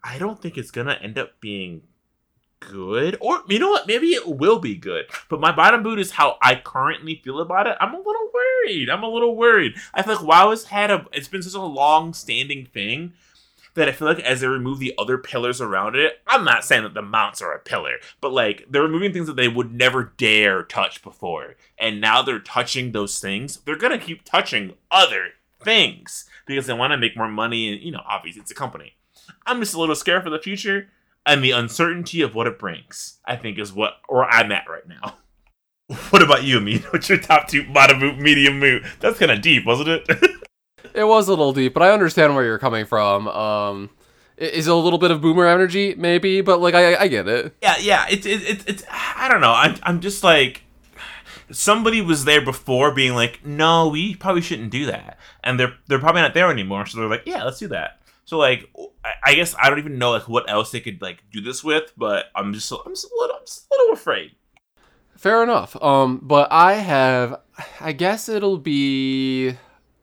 I 0.04 0.18
don't 0.18 0.42
think 0.42 0.58
it's 0.58 0.72
gonna 0.72 1.00
end 1.02 1.18
up 1.18 1.40
being 1.40 1.84
good. 2.62 3.18
Or 3.20 3.42
you 3.48 3.60
know 3.60 3.70
what? 3.70 3.88
Maybe 3.88 4.08
it 4.08 4.28
will 4.28 4.60
be 4.60 4.76
good. 4.76 5.06
But 5.30 5.42
my 5.42 5.52
bottom 5.52 5.84
boot 5.84 6.00
is 6.00 6.12
how 6.12 6.38
I 6.42 6.56
currently 6.56 7.22
feel 7.24 7.42
about 7.42 7.68
it. 7.68 7.76
I'm 7.82 7.94
a 7.94 7.98
little 7.98 8.30
worried. 8.34 8.90
I'm 8.90 9.04
a 9.04 9.10
little 9.10 9.36
worried. 9.36 9.74
I 9.94 10.02
feel 10.02 10.16
like 10.16 10.26
WoW 10.26 10.52
has 10.52 10.66
had 10.66 10.90
a 10.90 11.06
it's 11.12 11.28
been 11.28 11.44
such 11.44 11.54
a 11.54 11.62
long 11.62 12.14
standing 12.14 12.66
thing 12.66 13.14
that 13.74 13.88
I 13.88 13.92
feel 13.94 14.08
like 14.08 14.20
as 14.20 14.42
they 14.42 14.48
remove 14.48 14.80
the 14.80 14.94
other 14.98 15.18
pillars 15.18 15.62
around 15.62 15.96
it, 15.96 16.22
I'm 16.28 16.44
not 16.44 16.66
saying 16.66 16.84
that 16.84 16.94
the 16.94 17.02
mounts 17.02 17.42
are 17.42 17.54
a 17.54 17.60
pillar, 17.60 17.98
but 18.20 18.32
like 18.34 18.66
they're 18.70 18.82
removing 18.82 19.14
things 19.14 19.28
that 19.28 19.36
they 19.36 19.48
would 19.48 19.74
never 19.74 20.14
dare 20.18 20.64
touch 20.64 21.02
before. 21.02 21.56
And 21.78 22.00
now 22.02 22.22
they're 22.22 22.40
touching 22.40 22.92
those 22.92 23.20
things. 23.20 23.58
They're 23.66 23.76
gonna 23.76 23.98
keep 23.98 24.24
touching 24.24 24.74
other 24.90 25.30
things 25.64 26.26
because 26.46 26.68
they 26.68 26.74
want 26.74 26.92
to 26.92 26.98
make 26.98 27.16
more 27.16 27.30
money 27.30 27.72
and 27.72 27.82
you 27.82 27.92
know, 27.92 28.04
obviously 28.08 28.42
it's 28.42 28.52
a 28.52 28.56
company. 28.56 28.94
I'm 29.46 29.60
just 29.60 29.74
a 29.74 29.80
little 29.80 29.96
scared 29.96 30.24
for 30.24 30.30
the 30.30 30.40
future 30.40 30.90
and 31.26 31.44
the 31.44 31.52
uncertainty 31.52 32.22
of 32.22 32.36
what 32.36 32.48
it 32.48 32.60
brings. 32.60 33.20
I 33.26 33.36
think 33.36 33.58
is 33.60 33.74
what 33.74 33.94
or 34.10 34.26
I'm 34.26 34.52
at 34.52 34.70
right 34.70 34.88
now. 34.88 35.18
What 36.10 36.22
about 36.22 36.44
you, 36.46 36.58
Amin? 36.58 36.80
What's 36.92 37.10
your 37.10 37.18
top 37.18 37.50
two 37.50 37.70
bottom 37.74 38.00
medium 38.22 38.62
boot? 38.62 38.84
That's 39.02 39.20
kind 39.20 39.30
of 39.30 39.42
deep, 39.42 39.66
wasn't 39.66 39.90
it? 39.90 40.08
It 40.94 41.06
was 41.06 41.28
a 41.28 41.32
little 41.32 41.54
deep, 41.54 41.74
but 41.74 41.84
I 41.84 41.92
understand 41.92 42.36
where 42.36 42.44
you're 42.44 42.60
coming 42.60 42.86
from. 42.86 43.28
Um, 43.30 43.90
is 44.36 44.68
it 44.68 44.72
a 44.72 44.76
little 44.76 45.00
bit 45.00 45.12
of 45.12 45.22
boomer 45.22 45.48
energy, 45.48 45.96
maybe? 45.98 46.42
But 46.42 46.60
like, 46.60 46.74
I 46.74 46.96
I 46.96 47.08
get 47.08 47.28
it. 47.30 47.56
yeah, 47.62 47.76
yeah. 47.80 48.06
It's 48.10 48.26
it's 48.26 48.44
it's, 48.44 48.66
it's 48.66 48.84
I 48.90 49.30
don't 49.30 49.40
know. 49.40 49.54
I'm 49.54 49.78
I'm 49.84 50.02
just 50.02 50.22
like 50.22 50.64
somebody 51.52 52.02
was 52.02 52.26
there 52.26 52.44
before 52.44 52.94
being 52.94 53.14
like, 53.14 53.46
no, 53.46 53.88
we 53.88 54.16
probably 54.16 54.42
shouldn't 54.42 54.72
do 54.72 54.86
that, 54.88 55.18
and 55.44 55.60
they're 55.60 55.74
they're 55.88 56.00
probably 56.00 56.22
not 56.22 56.34
there 56.34 56.52
anymore. 56.52 56.86
So 56.86 57.00
they're 57.00 57.10
like, 57.10 57.24
yeah, 57.26 57.44
let's 57.44 57.60
do 57.60 57.68
that. 57.70 58.01
So 58.26 58.38
like, 58.38 58.70
I, 59.04 59.12
I 59.24 59.36
guess 59.36 59.56
I 59.62 59.70
don't 59.70 59.80
even 59.80 59.98
know 59.98 60.12
like 60.12 60.28
what 60.30 60.50
else 60.50 60.72
they 60.72 60.80
could 60.80 61.02
like 61.02 61.24
do 61.32 61.42
this 61.42 61.64
with, 61.64 61.92
but 61.98 62.26
I'm 62.36 62.54
just 62.54 62.72
I'm 62.72 62.94
just 62.94 63.06
a 63.06 63.10
little 63.20 63.36
I'm 63.36 63.46
just 63.46 63.68
a 63.72 63.76
little 63.76 63.94
afraid. 63.94 64.32
Fair 65.22 65.44
enough. 65.44 65.76
Um, 65.84 66.20
but 66.24 66.52
I 66.52 66.74
have, 66.74 67.42
I 67.80 67.92
guess 67.92 68.28
it'll 68.28 68.58
be 68.58 69.56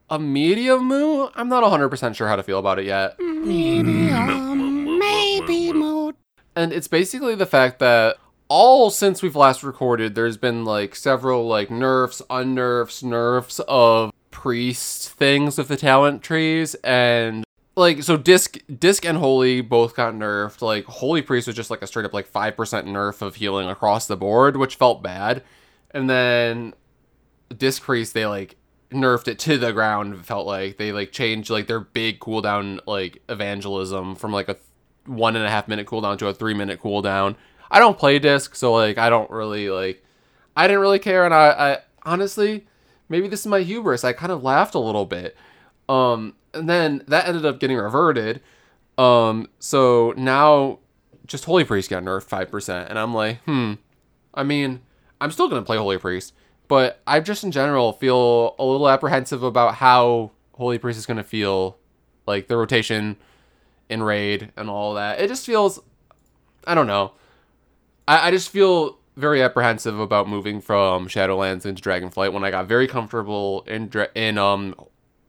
a 0.09 0.17
medium 0.17 0.87
moo. 0.87 1.29
I'm 1.35 1.49
not 1.49 1.65
100% 1.65 2.15
sure 2.15 2.29
how 2.29 2.37
to 2.37 2.45
feel 2.45 2.61
about 2.61 2.79
it 2.79 2.85
yet. 2.85 3.19
Medium, 3.19 4.97
Maybe 5.01 5.73
mood. 5.73 6.15
And 6.55 6.73
it's 6.73 6.87
basically 6.87 7.35
the 7.35 7.47
fact 7.47 7.81
that 7.81 8.19
all 8.47 8.91
since 8.91 9.21
we've 9.21 9.35
last 9.35 9.65
recorded, 9.65 10.15
there's 10.15 10.37
been 10.37 10.65
like 10.65 10.95
several 10.95 11.49
like 11.49 11.69
nerfs, 11.69 12.23
unnerfs, 12.31 13.03
nerfs 13.03 13.61
of 13.67 14.13
priest 14.31 15.11
things 15.11 15.59
with 15.59 15.67
the 15.67 15.77
talent 15.77 16.23
trees 16.23 16.77
and 16.85 17.43
like 17.79 18.03
so 18.03 18.17
disc 18.17 18.59
disc 18.79 19.05
and 19.05 19.19
holy 19.19 19.61
both 19.61 19.95
got 19.95 20.15
nerfed. 20.15 20.61
Like 20.61 20.85
holy 20.85 21.23
priest 21.23 21.47
was 21.47 21.57
just 21.57 21.71
like 21.71 21.83
a 21.83 21.87
straight 21.87 22.05
up 22.05 22.13
like 22.13 22.31
5% 22.31 22.55
nerf 22.57 23.23
of 23.23 23.37
healing 23.37 23.69
across 23.69 24.07
the 24.07 24.17
board 24.17 24.57
which 24.57 24.77
felt 24.77 25.03
bad. 25.03 25.43
And 25.93 26.11
then 26.11 26.75
disc 27.57 27.83
priest 27.83 28.15
they 28.15 28.27
like 28.27 28.57
nerfed 28.91 29.29
it 29.29 29.39
to 29.41 29.59
the 29.59 29.73
ground 29.73 30.27
felt 30.27 30.47
like. 30.47 30.77
They 30.77 30.93
like 30.93 31.13
changed 31.13 31.51
like 31.51 31.67
their 31.67 31.81
big 31.81 32.21
cooldown 32.21 32.81
like 32.87 33.23
evangelism 33.29 34.17
from 34.17 34.33
like 34.33 34.49
a 34.49 34.57
one 35.07 35.37
and 35.37 35.45
a 35.45 35.51
half 35.51 35.69
minute 35.69 35.87
cooldown 35.87 36.19
to 36.19 36.27
a 36.27 36.35
three 36.35 36.55
minute 36.55 36.81
cooldown. 36.81 37.37
I 37.71 37.79
don't 37.79 37.99
play 37.99 38.19
disc 38.19 38.55
so 38.55 38.73
like 38.73 38.99
i 38.99 39.11
don't 39.11 39.31
really 39.31 39.71
like 39.71 40.05
i 40.57 40.67
didn't 40.67 40.81
really 40.81 40.99
care. 40.99 41.25
And 41.25 41.35
i, 41.35 41.49
I 41.51 41.79
honestly 42.03 42.67
maybe 43.09 43.29
this 43.29 43.41
is 43.41 43.47
my 43.47 43.61
hubris. 43.61 44.05
I 44.05 44.13
kind 44.13 44.33
of 44.33 44.43
laughed 44.43 44.75
a 44.75 44.81
little 44.81 45.07
bit. 45.07 45.37
Um 45.89 46.35
and 46.55 46.69
then 46.69 47.03
that 47.09 47.27
ended 47.27 47.45
up 47.47 47.61
getting 47.61 47.77
reverted 47.77 48.41
um 48.97 49.47
so 49.59 50.13
now 50.17 50.79
just 51.27 51.45
holy 51.45 51.65
priest 51.65 51.91
got 51.91 52.03
nerfed 52.03 52.29
5% 52.29 52.89
and 52.89 52.99
i'm 52.99 53.13
like 53.15 53.41
hmm 53.43 53.75
I 54.35 54.45
mean, 54.45 54.81
I'm 55.21 55.33
still 55.33 55.49
gonna 55.49 55.63
play 55.63 55.79
Holy 55.79 55.99
Priest, 55.99 56.33
but 56.69 57.01
I 57.07 57.19
just 57.19 57.43
in 57.43 57.51
general 57.51 57.93
feel 57.93 58.55
a 58.59 58.65
little 58.65 58.89
apprehensive 58.89 59.43
about 59.43 59.75
how 59.75 60.31
Holy 60.53 60.79
Priest 60.79 60.99
is 60.99 61.07
gonna 61.07 61.25
feel, 61.25 61.77
like 62.27 62.47
the 62.47 62.57
rotation 62.57 63.17
in 63.89 64.03
raid 64.03 64.53
and 64.57 64.71
all 64.71 64.95
that. 64.95 65.19
It 65.21 65.27
just 65.27 65.45
feels, 65.45 65.81
I 66.67 66.75
don't 66.77 66.87
know. 66.87 67.13
I, 68.07 68.29
I 68.29 68.31
just 68.31 68.51
feel 68.51 68.99
very 69.17 69.43
apprehensive 69.43 69.99
about 69.99 70.29
moving 70.29 70.61
from 70.61 71.09
Shadowlands 71.09 71.67
into 71.67 71.83
Dragonflight 71.83 72.33
when 72.33 72.45
I 72.45 72.53
got 72.53 72.69
very 72.69 72.87
comfortable 72.87 73.63
in 73.67 73.91
in 74.15 74.39
um 74.39 74.75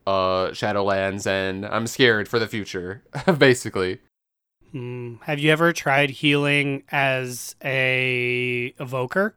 uh 0.07 0.47
Shadowlands 0.49 1.27
and 1.27 1.65
I'm 1.65 1.87
scared 1.87 2.27
for 2.27 2.39
the 2.39 2.47
future, 2.47 3.03
basically. 3.37 3.99
Hmm, 4.71 5.15
have 5.23 5.39
you 5.39 5.51
ever 5.51 5.73
tried 5.73 6.11
healing 6.11 6.83
as 6.91 7.55
a 7.63 8.73
evoker? 8.79 9.35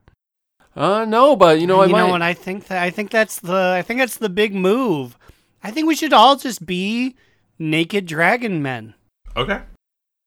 Uh 0.77 1.05
no, 1.07 1.37
but 1.37 1.61
you 1.61 1.67
know 1.67 1.81
I 1.81 1.87
you 1.87 1.93
might. 1.93 2.07
know, 2.07 2.15
and 2.15 2.25
I 2.25 2.33
think 2.35 2.67
that 2.69 2.83
I 2.83 2.91
think 2.91 3.11
that's 3.11 3.41
the 3.41 3.75
I 3.79 3.83
think 3.83 4.01
that's 4.01 4.19
the 4.19 4.29
big 4.29 4.55
move. 4.55 5.19
I 5.63 5.71
think 5.71 5.87
we 5.87 5.95
should 5.95 6.13
all 6.13 6.37
just 6.37 6.67
be 6.67 7.15
naked 7.59 8.07
dragon 8.07 8.63
men. 8.63 8.95
Okay. 9.37 9.61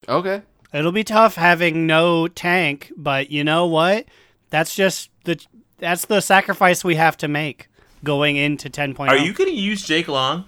okay. 0.07 0.41
It'll 0.73 0.91
be 0.91 1.03
tough 1.03 1.35
having 1.35 1.85
no 1.87 2.27
tank, 2.27 2.91
but 2.97 3.29
you 3.31 3.43
know 3.43 3.65
what? 3.65 4.05
That's 4.49 4.75
just 4.75 5.09
the 5.25 5.39
that's 5.77 6.05
the 6.05 6.21
sacrifice 6.21 6.83
we 6.83 6.95
have 6.95 7.17
to 7.17 7.27
make 7.27 7.67
going 8.05 8.37
into 8.37 8.69
oh. 8.69 8.71
10.0. 8.71 9.09
Are 9.09 9.17
you 9.17 9.33
gonna 9.33 9.51
use 9.51 9.85
Jake 9.85 10.07
Long? 10.07 10.45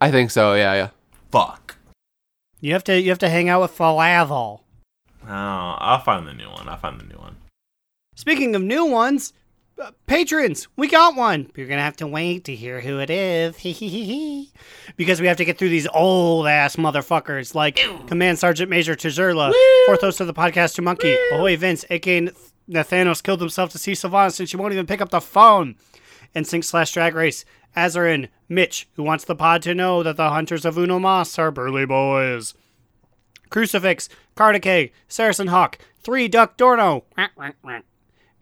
I 0.00 0.10
think 0.10 0.30
so. 0.30 0.52
Yeah, 0.54 0.74
yeah. 0.74 0.88
Fuck. 1.30 1.76
You 2.60 2.74
have 2.74 2.84
to 2.84 3.00
you 3.00 3.08
have 3.08 3.18
to 3.20 3.30
hang 3.30 3.48
out 3.48 3.62
with 3.62 3.76
Falathol. 3.76 4.60
Oh, 5.24 5.28
I'll 5.28 6.00
find 6.00 6.26
the 6.26 6.34
new 6.34 6.50
one. 6.50 6.68
I'll 6.68 6.76
find 6.76 7.00
the 7.00 7.04
new 7.04 7.18
one. 7.18 7.36
Speaking 8.14 8.56
of 8.56 8.62
new 8.62 8.84
ones, 8.84 9.32
uh, 9.80 9.92
patrons, 10.06 10.66
we 10.76 10.88
got 10.88 11.14
one. 11.14 11.50
You're 11.54 11.68
gonna 11.68 11.82
have 11.82 11.96
to 11.98 12.06
wait 12.06 12.44
to 12.44 12.54
hear 12.54 12.80
who 12.80 12.98
it 12.98 13.10
is, 13.10 13.54
because 14.96 15.20
we 15.20 15.26
have 15.28 15.36
to 15.36 15.44
get 15.44 15.58
through 15.58 15.68
these 15.68 15.86
old 15.94 16.46
ass 16.48 16.76
motherfuckers 16.76 17.54
like 17.54 17.78
Command 18.06 18.38
Sergeant 18.38 18.70
Major 18.70 18.96
Tazurla, 18.96 19.52
fourth 19.86 20.00
host 20.00 20.20
of 20.20 20.26
the 20.26 20.34
podcast 20.34 20.74
to 20.76 20.82
Monkey, 20.82 21.16
Ahoy 21.32 21.56
Vince, 21.56 21.84
aka 21.90 22.28
Nathanos 22.68 23.22
killed 23.22 23.40
himself 23.40 23.70
to 23.70 23.78
see 23.78 23.92
Sylvanas 23.92 24.32
since 24.32 24.50
she 24.50 24.56
won't 24.56 24.72
even 24.72 24.86
pick 24.86 25.00
up 25.00 25.10
the 25.10 25.20
phone, 25.20 25.76
and 26.34 26.46
Sync 26.46 26.64
slash 26.64 26.92
Drag 26.92 27.14
Race, 27.14 27.44
Azarin, 27.76 28.28
Mitch, 28.48 28.88
who 28.94 29.02
wants 29.02 29.24
the 29.24 29.36
pod 29.36 29.62
to 29.62 29.74
know 29.74 30.02
that 30.02 30.16
the 30.16 30.30
hunters 30.30 30.64
of 30.64 30.78
Uno 30.78 30.98
Mas 30.98 31.38
are 31.38 31.50
burly 31.50 31.86
boys. 31.86 32.54
Crucifix, 33.50 34.08
Cardicay, 34.36 34.90
Saracen 35.08 35.48
Hawk, 35.48 35.78
Three 36.02 36.28
Duck 36.28 36.56
Dorno, 36.56 37.04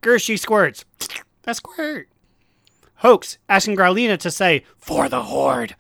Gershi 0.03 0.39
Squirts, 0.39 0.85
a 1.47 1.55
squirt. 1.55 2.09
Hoax, 2.97 3.39
asking 3.49 3.77
Growlina 3.77 4.19
to 4.19 4.31
say, 4.31 4.65
for 4.79 5.09
the 5.09 5.25
Horde. 5.25 5.77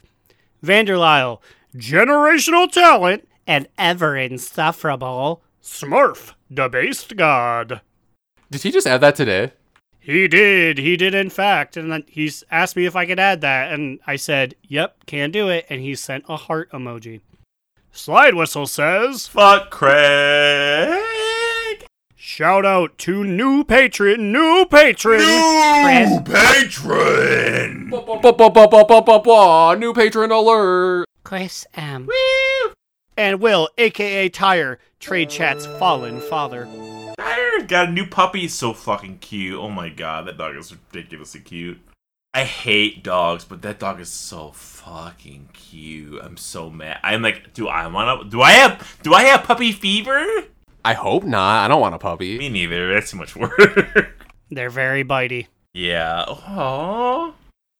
Vanderlyle, 0.64 1.40
generational 1.74 2.70
talent, 2.70 3.28
and 3.46 3.68
ever 3.78 4.16
insufferable, 4.16 5.42
Smurf, 5.62 6.34
debased 6.52 7.16
god. 7.16 7.80
Did 8.50 8.62
he 8.62 8.70
just 8.70 8.86
add 8.86 9.00
that 9.00 9.16
today? 9.16 9.52
He 10.06 10.28
did, 10.28 10.78
he 10.78 10.96
did 10.96 11.16
in 11.16 11.30
fact, 11.30 11.76
and 11.76 11.90
then 11.90 12.04
he's 12.06 12.44
asked 12.48 12.76
me 12.76 12.86
if 12.86 12.94
I 12.94 13.06
could 13.06 13.18
add 13.18 13.40
that, 13.40 13.72
and 13.72 13.98
I 14.06 14.14
said, 14.14 14.54
yep, 14.62 15.04
can 15.04 15.32
do 15.32 15.48
it, 15.48 15.66
and 15.68 15.80
he 15.80 15.96
sent 15.96 16.22
a 16.28 16.36
heart 16.36 16.70
emoji. 16.70 17.22
Slide 17.90 18.34
Whistle 18.34 18.68
says, 18.68 19.26
Fuck 19.26 19.72
Craig. 19.72 21.02
Shout 22.14 22.64
out 22.64 22.96
to 22.98 23.24
new 23.24 23.64
patron, 23.64 24.30
new 24.30 24.64
patron, 24.70 25.18
New 25.18 26.20
patron. 26.20 27.90
New 29.80 29.92
patron 29.92 30.30
alert! 30.30 31.06
Chris 31.24 31.66
M. 31.74 32.08
And 33.16 33.40
Will, 33.40 33.68
aka 33.76 34.28
Tire, 34.28 34.78
Trade 35.00 35.30
Chat's 35.30 35.66
fallen 35.66 36.20
father. 36.20 36.68
Tyler 37.56 37.66
got 37.66 37.88
a 37.88 37.92
new 37.92 38.06
puppy. 38.06 38.42
He's 38.42 38.54
so 38.54 38.72
fucking 38.72 39.18
cute. 39.18 39.58
Oh 39.58 39.70
my 39.70 39.88
god, 39.88 40.26
that 40.26 40.38
dog 40.38 40.56
is 40.56 40.74
ridiculously 40.92 41.40
cute. 41.40 41.78
I 42.34 42.44
hate 42.44 43.02
dogs, 43.02 43.44
but 43.44 43.62
that 43.62 43.78
dog 43.78 43.98
is 44.00 44.10
so 44.10 44.50
fucking 44.52 45.48
cute. 45.54 46.20
I'm 46.22 46.36
so 46.36 46.68
mad. 46.68 47.00
I'm 47.02 47.22
like, 47.22 47.54
do 47.54 47.68
I 47.68 47.86
want 47.86 48.22
to? 48.22 48.28
Do 48.28 48.42
I 48.42 48.52
have? 48.52 48.98
Do 49.02 49.14
I 49.14 49.22
have 49.24 49.44
puppy 49.44 49.72
fever? 49.72 50.24
I 50.84 50.92
hope 50.92 51.24
not. 51.24 51.64
I 51.64 51.68
don't 51.68 51.80
want 51.80 51.94
a 51.94 51.98
puppy. 51.98 52.38
Me 52.38 52.48
neither. 52.48 52.92
That's 52.92 53.10
too 53.10 53.16
much 53.16 53.34
work. 53.34 54.14
They're 54.50 54.70
very 54.70 55.02
bitey. 55.04 55.46
yeah. 55.72 56.24
Aww. 56.28 57.32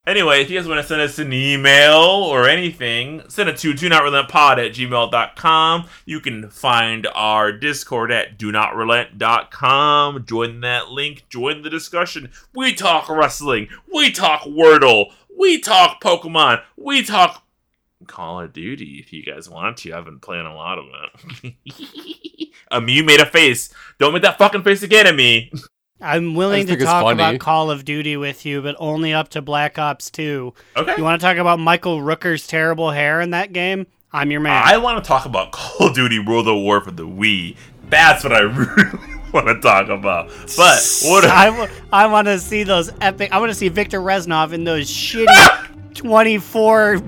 Anyway, 0.07 0.41
if 0.41 0.49
you 0.49 0.57
guys 0.57 0.69
want 0.69 0.81
to 0.81 0.87
send 0.87 1.01
us 1.01 1.19
an 1.19 1.33
email 1.33 1.99
or 1.99 2.49
anything, 2.49 3.23
send 3.27 3.49
it 3.49 3.57
to 3.57 3.75
do 3.75 3.89
not 3.89 4.05
relent 4.05 4.29
pod 4.29 4.57
at 4.61 4.71
gmail.com. 4.71 5.89
You 6.05 6.21
can 6.21 6.49
find 6.49 7.09
our 7.13 7.51
Discord 7.51 8.13
at 8.13 8.39
do 8.39 8.53
not 8.53 8.77
relent.com. 8.77 10.25
Join 10.25 10.61
that 10.61 10.91
link, 10.91 11.25
join 11.29 11.63
the 11.63 11.71
discussion. 11.71 12.31
We 12.55 12.73
talk 12.73 13.09
wrestling, 13.09 13.67
we 13.93 14.13
talk 14.13 14.43
Wordle, 14.43 15.13
we 15.37 15.61
talk 15.61 16.01
Pokemon, 16.01 16.63
we 16.77 17.03
talk 17.03 17.43
Call 18.07 18.43
of 18.43 18.53
Duty 18.53 19.01
if 19.05 19.13
you 19.13 19.25
guys 19.25 19.51
want 19.51 19.79
to. 19.79 19.93
I've 19.93 20.05
been 20.05 20.21
playing 20.21 20.47
a 20.47 20.55
lot 20.55 20.79
of 20.79 20.85
it. 21.43 21.55
um, 22.71 22.89
you 22.89 23.03
made 23.03 23.21
a 23.21 23.27
face. 23.27 23.75
Don't 23.99 24.13
make 24.13 24.23
that 24.23 24.39
fucking 24.39 24.63
face 24.63 24.85
again 24.85 25.09
at 25.09 25.17
me. 25.17 25.51
I'm 26.01 26.35
willing 26.35 26.67
to 26.67 26.77
talk 26.77 27.11
about 27.13 27.39
Call 27.39 27.71
of 27.71 27.85
Duty 27.85 28.17
with 28.17 28.45
you, 28.45 28.61
but 28.61 28.77
only 28.79 29.15
up 29.15 29.31
to 29.31 29.41
Black 29.43 29.79
Ops 29.79 30.11
2. 30.11 30.53
Okay. 30.77 30.95
You 30.99 31.03
want 31.03 31.19
to 31.21 31.27
talk 31.27 31.39
about 31.39 31.59
Michael 31.59 32.03
Rooker's 32.03 32.47
terrible 32.47 32.91
hair 32.91 33.21
in 33.21 33.31
that 33.31 33.53
game? 33.53 33.87
I'm 34.13 34.31
your 34.31 34.41
man. 34.41 34.63
I 34.65 34.77
want 34.77 35.03
to 35.03 35.07
talk 35.09 35.25
about 35.25 35.53
Call 35.53 35.89
of 35.89 35.95
Duty 35.95 36.19
World 36.19 36.49
at 36.49 36.53
War 36.53 36.81
for 36.83 36.91
the 36.91 37.07
Wii. 37.07 37.57
That's 37.89 38.25
what 38.25 38.33
I 38.35 38.41
really 38.41 38.99
want 39.33 39.47
to 39.47 39.59
talk 39.61 39.89
about. 39.89 40.29
But 40.57 41.01
what? 41.05 41.25
I, 41.25 41.47
w- 41.47 41.69
I 41.93 42.07
want 42.07 42.27
to 42.29 42.39
see 42.41 42.63
those 42.63 42.91
epic. 43.01 43.33
I 43.33 43.39
want 43.39 43.51
to 43.51 43.55
see 43.55 43.69
Victor 43.69 44.01
Reznov 44.01 44.53
in 44.53 44.65
those 44.65 44.91
shitty 44.91 45.27
24 45.95 46.97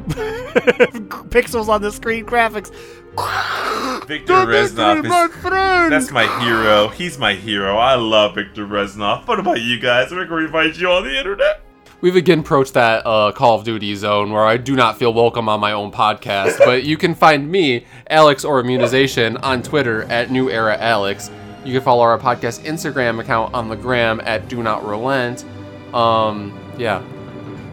pixels 1.28 1.68
on 1.68 1.82
the 1.82 1.92
screen 1.92 2.24
graphics 2.24 2.72
Victor 3.16 4.34
Reznov 4.34 5.04
is 5.04 5.90
that's 5.90 6.10
my 6.10 6.26
hero. 6.42 6.88
He's 6.88 7.18
my 7.18 7.34
hero. 7.34 7.76
I 7.76 7.94
love 7.94 8.34
Victor 8.34 8.66
Reznov. 8.66 9.26
What 9.26 9.38
about 9.38 9.60
you 9.60 9.78
guys? 9.78 10.10
Where 10.10 10.26
can 10.26 10.36
we 10.36 10.48
find 10.48 10.76
you 10.76 10.88
on 10.90 11.04
the 11.04 11.16
internet? 11.16 11.62
We've 12.00 12.14
again 12.14 12.40
approached 12.40 12.74
that 12.74 13.04
uh, 13.04 13.32
Call 13.32 13.58
of 13.58 13.64
Duty 13.64 13.94
zone 13.96 14.30
where 14.30 14.44
I 14.44 14.56
do 14.56 14.76
not 14.76 14.98
feel 14.98 15.12
welcome 15.12 15.48
on 15.48 15.58
my 15.58 15.72
own 15.72 15.90
podcast, 15.90 16.58
but 16.64 16.84
you 16.84 16.96
can 16.96 17.14
find 17.14 17.50
me, 17.50 17.86
Alex 18.08 18.44
or 18.44 18.60
Immunization, 18.60 19.36
on 19.38 19.62
Twitter 19.62 20.04
at 20.04 20.30
New 20.30 20.48
Era 20.48 20.76
Alex. 20.78 21.30
You 21.64 21.72
can 21.72 21.82
follow 21.82 22.02
our 22.02 22.18
podcast 22.18 22.64
Instagram 22.64 23.20
account 23.20 23.52
on 23.52 23.68
the 23.68 23.76
gram 23.76 24.20
at 24.24 24.48
Do 24.48 24.62
Not 24.62 24.86
Relent. 24.86 25.44
Um, 25.92 26.56
yeah. 26.78 27.02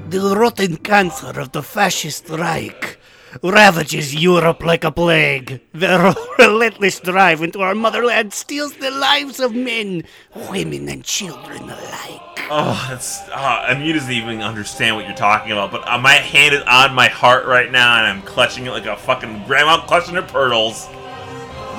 The 0.10 0.36
rotten 0.36 0.78
cancer 0.78 1.40
of 1.40 1.52
the 1.52 1.62
fascist 1.62 2.28
Reich 2.30 2.95
ravages 3.44 4.16
Europe 4.16 4.64
like 4.64 4.84
a 4.84 4.91
plague. 4.91 5.62
Their 5.74 6.14
relentless 6.40 6.99
drive 6.99 7.41
into 7.41 7.62
our 7.62 7.76
motherland 7.76 8.34
steals 8.34 8.76
the 8.76 8.91
lives 8.91 9.40
of 9.40 9.53
men, 9.53 10.03
women, 10.49 10.90
and 10.90 11.03
children 11.03 11.64
alike. 11.64 12.22
Oh, 12.49 12.86
that's 12.90 13.28
uh, 13.30 13.74
Amune 13.74 13.94
doesn't 13.94 14.12
even 14.12 14.41
understand 14.41 14.95
what 14.95 15.06
you're 15.06 15.16
talking 15.16 15.52
about. 15.52 15.72
But 15.72 15.88
uh, 15.88 15.98
my 15.98 16.14
hand 16.14 16.53
is 16.53 16.62
on 16.68 16.94
my 16.94 17.07
heart 17.07 17.45
right 17.45 17.72
now, 17.72 17.98
and 17.98 18.06
I'm 18.06 18.22
clutching 18.22 18.68
it 18.68 18.72
like 18.72 18.86
a 18.86 18.95
fucking 18.95 19.45
grandma 19.48 19.84
clutching 19.86 20.16
her 20.16 20.22
pearls. 20.22 20.88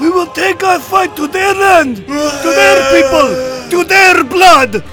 We 0.01 0.11
will 0.11 0.27
take 0.27 0.62
our 0.62 0.81
fight 0.81 1.16
to 1.16 1.27
their 1.27 1.55
land, 1.55 1.97
to 1.97 2.03
their 2.05 3.03
people, 3.03 3.70
to 3.70 3.85
their 3.85 4.24
blood. 4.24 4.85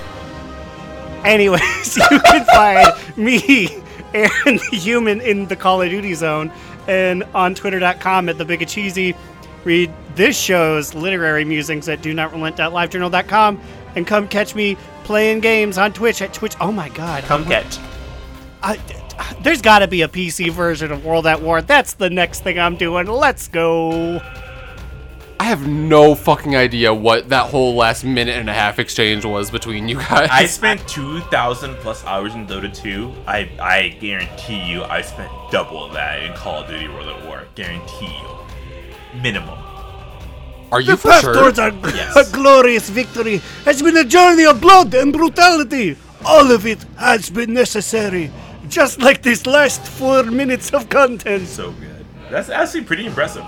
Anyways, 1.25 1.97
you 2.11 2.19
can 2.19 2.45
find 2.45 3.17
me, 3.17 3.82
The 4.13 4.59
Human, 4.71 5.21
in 5.21 5.47
the 5.47 5.55
Call 5.55 5.81
of 5.81 5.89
Duty 5.89 6.13
Zone, 6.13 6.51
and 6.87 7.23
on 7.33 7.55
Twitter.com 7.55 8.29
at 8.29 8.37
the 8.37 8.45
Big 8.45 8.65
Cheesy. 8.67 9.15
Read 9.63 9.91
this 10.15 10.37
show's 10.37 10.93
literary 10.93 11.45
musings 11.45 11.87
at 11.89 12.01
do 12.01 12.13
not 12.13 12.31
relent.livejournal.com, 12.31 13.61
and 13.95 14.05
come 14.05 14.27
catch 14.27 14.55
me 14.55 14.77
playing 15.03 15.39
games 15.39 15.77
on 15.77 15.93
Twitch 15.93 16.21
at 16.21 16.33
Twitch. 16.33 16.55
Oh 16.61 16.71
my 16.71 16.89
God! 16.89 17.23
Come 17.23 17.45
catch. 17.45 17.79
I, 18.61 18.79
there's 19.41 19.61
got 19.61 19.79
to 19.79 19.87
be 19.87 20.01
a 20.01 20.07
PC 20.07 20.51
version 20.51 20.91
of 20.91 21.05
World 21.05 21.27
at 21.27 21.41
War. 21.41 21.61
That's 21.61 21.93
the 21.93 22.09
next 22.09 22.41
thing 22.43 22.59
I'm 22.59 22.75
doing. 22.77 23.07
Let's 23.07 23.47
go. 23.47 24.21
I 25.39 25.45
have 25.45 25.67
no 25.67 26.15
fucking 26.15 26.55
idea 26.55 26.93
what 26.93 27.29
that 27.29 27.49
whole 27.49 27.75
last 27.75 28.03
minute 28.05 28.37
and 28.37 28.49
a 28.49 28.53
half 28.53 28.79
exchange 28.79 29.25
was 29.25 29.51
between 29.51 29.87
you 29.89 29.97
guys. 29.97 30.29
I 30.31 30.45
spent 30.59 30.87
2,000 30.87 31.75
plus 31.77 32.05
hours 32.05 32.33
in 32.33 32.47
Dota 32.47 32.73
2. 32.73 33.13
I, 33.27 33.49
I 33.59 33.89
guarantee 33.99 34.61
you 34.63 34.83
I 34.83 35.01
spent 35.01 35.29
double 35.51 35.89
that 35.89 36.23
in 36.23 36.33
Call 36.33 36.63
of 36.63 36.69
Duty 36.69 36.87
World 36.87 37.09
at 37.09 37.25
War. 37.27 37.43
Guarantee 37.55 38.05
you. 38.05 39.21
Minimum. 39.21 39.59
Are 40.71 40.79
you 40.79 40.91
The 40.91 40.97
for 40.97 41.09
path 41.09 41.21
sure? 41.21 41.33
towards 41.33 41.59
our 41.59 41.71
Yes. 41.71 42.31
glorious 42.31 42.89
victory 42.89 43.41
has 43.65 43.81
been 43.81 43.97
a 43.97 44.05
journey 44.05 44.45
of 44.45 44.61
blood 44.61 44.93
and 44.93 45.11
brutality. 45.11 45.97
All 46.25 46.51
of 46.51 46.65
it 46.65 46.81
has 46.97 47.29
been 47.29 47.53
necessary, 47.53 48.31
just 48.69 49.01
like 49.01 49.21
this 49.23 49.45
last 49.45 49.85
four 49.85 50.23
minutes 50.23 50.71
of 50.73 50.87
content. 50.89 51.47
So 51.47 51.71
good. 51.73 52.05
That's 52.31 52.49
actually 52.49 52.85
pretty 52.85 53.05
impressive. 53.05 53.43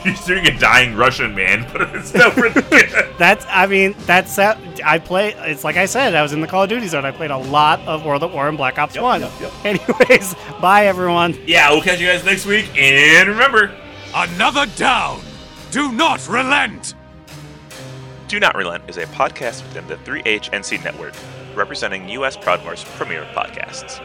You're 0.04 0.14
doing 0.26 0.46
a 0.46 0.58
dying 0.58 0.96
Russian 0.96 1.34
man, 1.34 1.66
but 1.72 1.94
it's 1.94 2.08
still 2.08 2.30
pretty 2.30 2.60
good. 2.62 2.90
That's, 3.18 3.44
I 3.48 3.66
mean, 3.66 3.94
that's 4.06 4.38
uh, 4.38 4.58
I 4.84 4.98
play. 4.98 5.34
It's 5.38 5.64
like 5.64 5.76
I 5.76 5.86
said, 5.86 6.14
I 6.14 6.22
was 6.22 6.32
in 6.32 6.40
the 6.40 6.46
Call 6.46 6.62
of 6.62 6.68
Duty 6.68 6.88
zone. 6.88 7.04
I 7.04 7.10
played 7.10 7.30
a 7.30 7.36
lot 7.38 7.80
of 7.80 8.04
World 8.04 8.22
at 8.22 8.32
War 8.32 8.48
and 8.48 8.56
Black 8.56 8.78
Ops 8.78 8.98
One. 8.98 9.20
yep, 9.20 9.32
yep. 9.40 9.52
Anyways, 9.64 10.34
bye 10.60 10.86
everyone. 10.86 11.38
yeah, 11.46 11.70
we'll 11.70 11.82
catch 11.82 12.00
you 12.00 12.06
guys 12.06 12.24
next 12.24 12.46
week. 12.46 12.70
And 12.76 13.28
remember, 13.28 13.74
Another 14.14 14.66
down. 14.74 15.20
Do 15.70 15.92
not 15.92 16.26
relent. 16.28 16.94
Do 18.26 18.40
Not 18.40 18.56
Relent 18.56 18.84
is 18.88 18.96
a 18.96 19.06
podcast 19.06 19.62
within 19.64 19.86
the 19.88 19.96
3HNC 19.96 20.84
network, 20.84 21.14
representing 21.54 22.08
U.S. 22.10 22.36
Proudmoore's 22.36 22.84
premier 22.96 23.24
podcasts. 23.34 23.98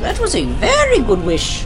That 0.00 0.18
was 0.20 0.34
a 0.34 0.44
very 0.44 1.00
good 1.00 1.22
wish. 1.22 1.64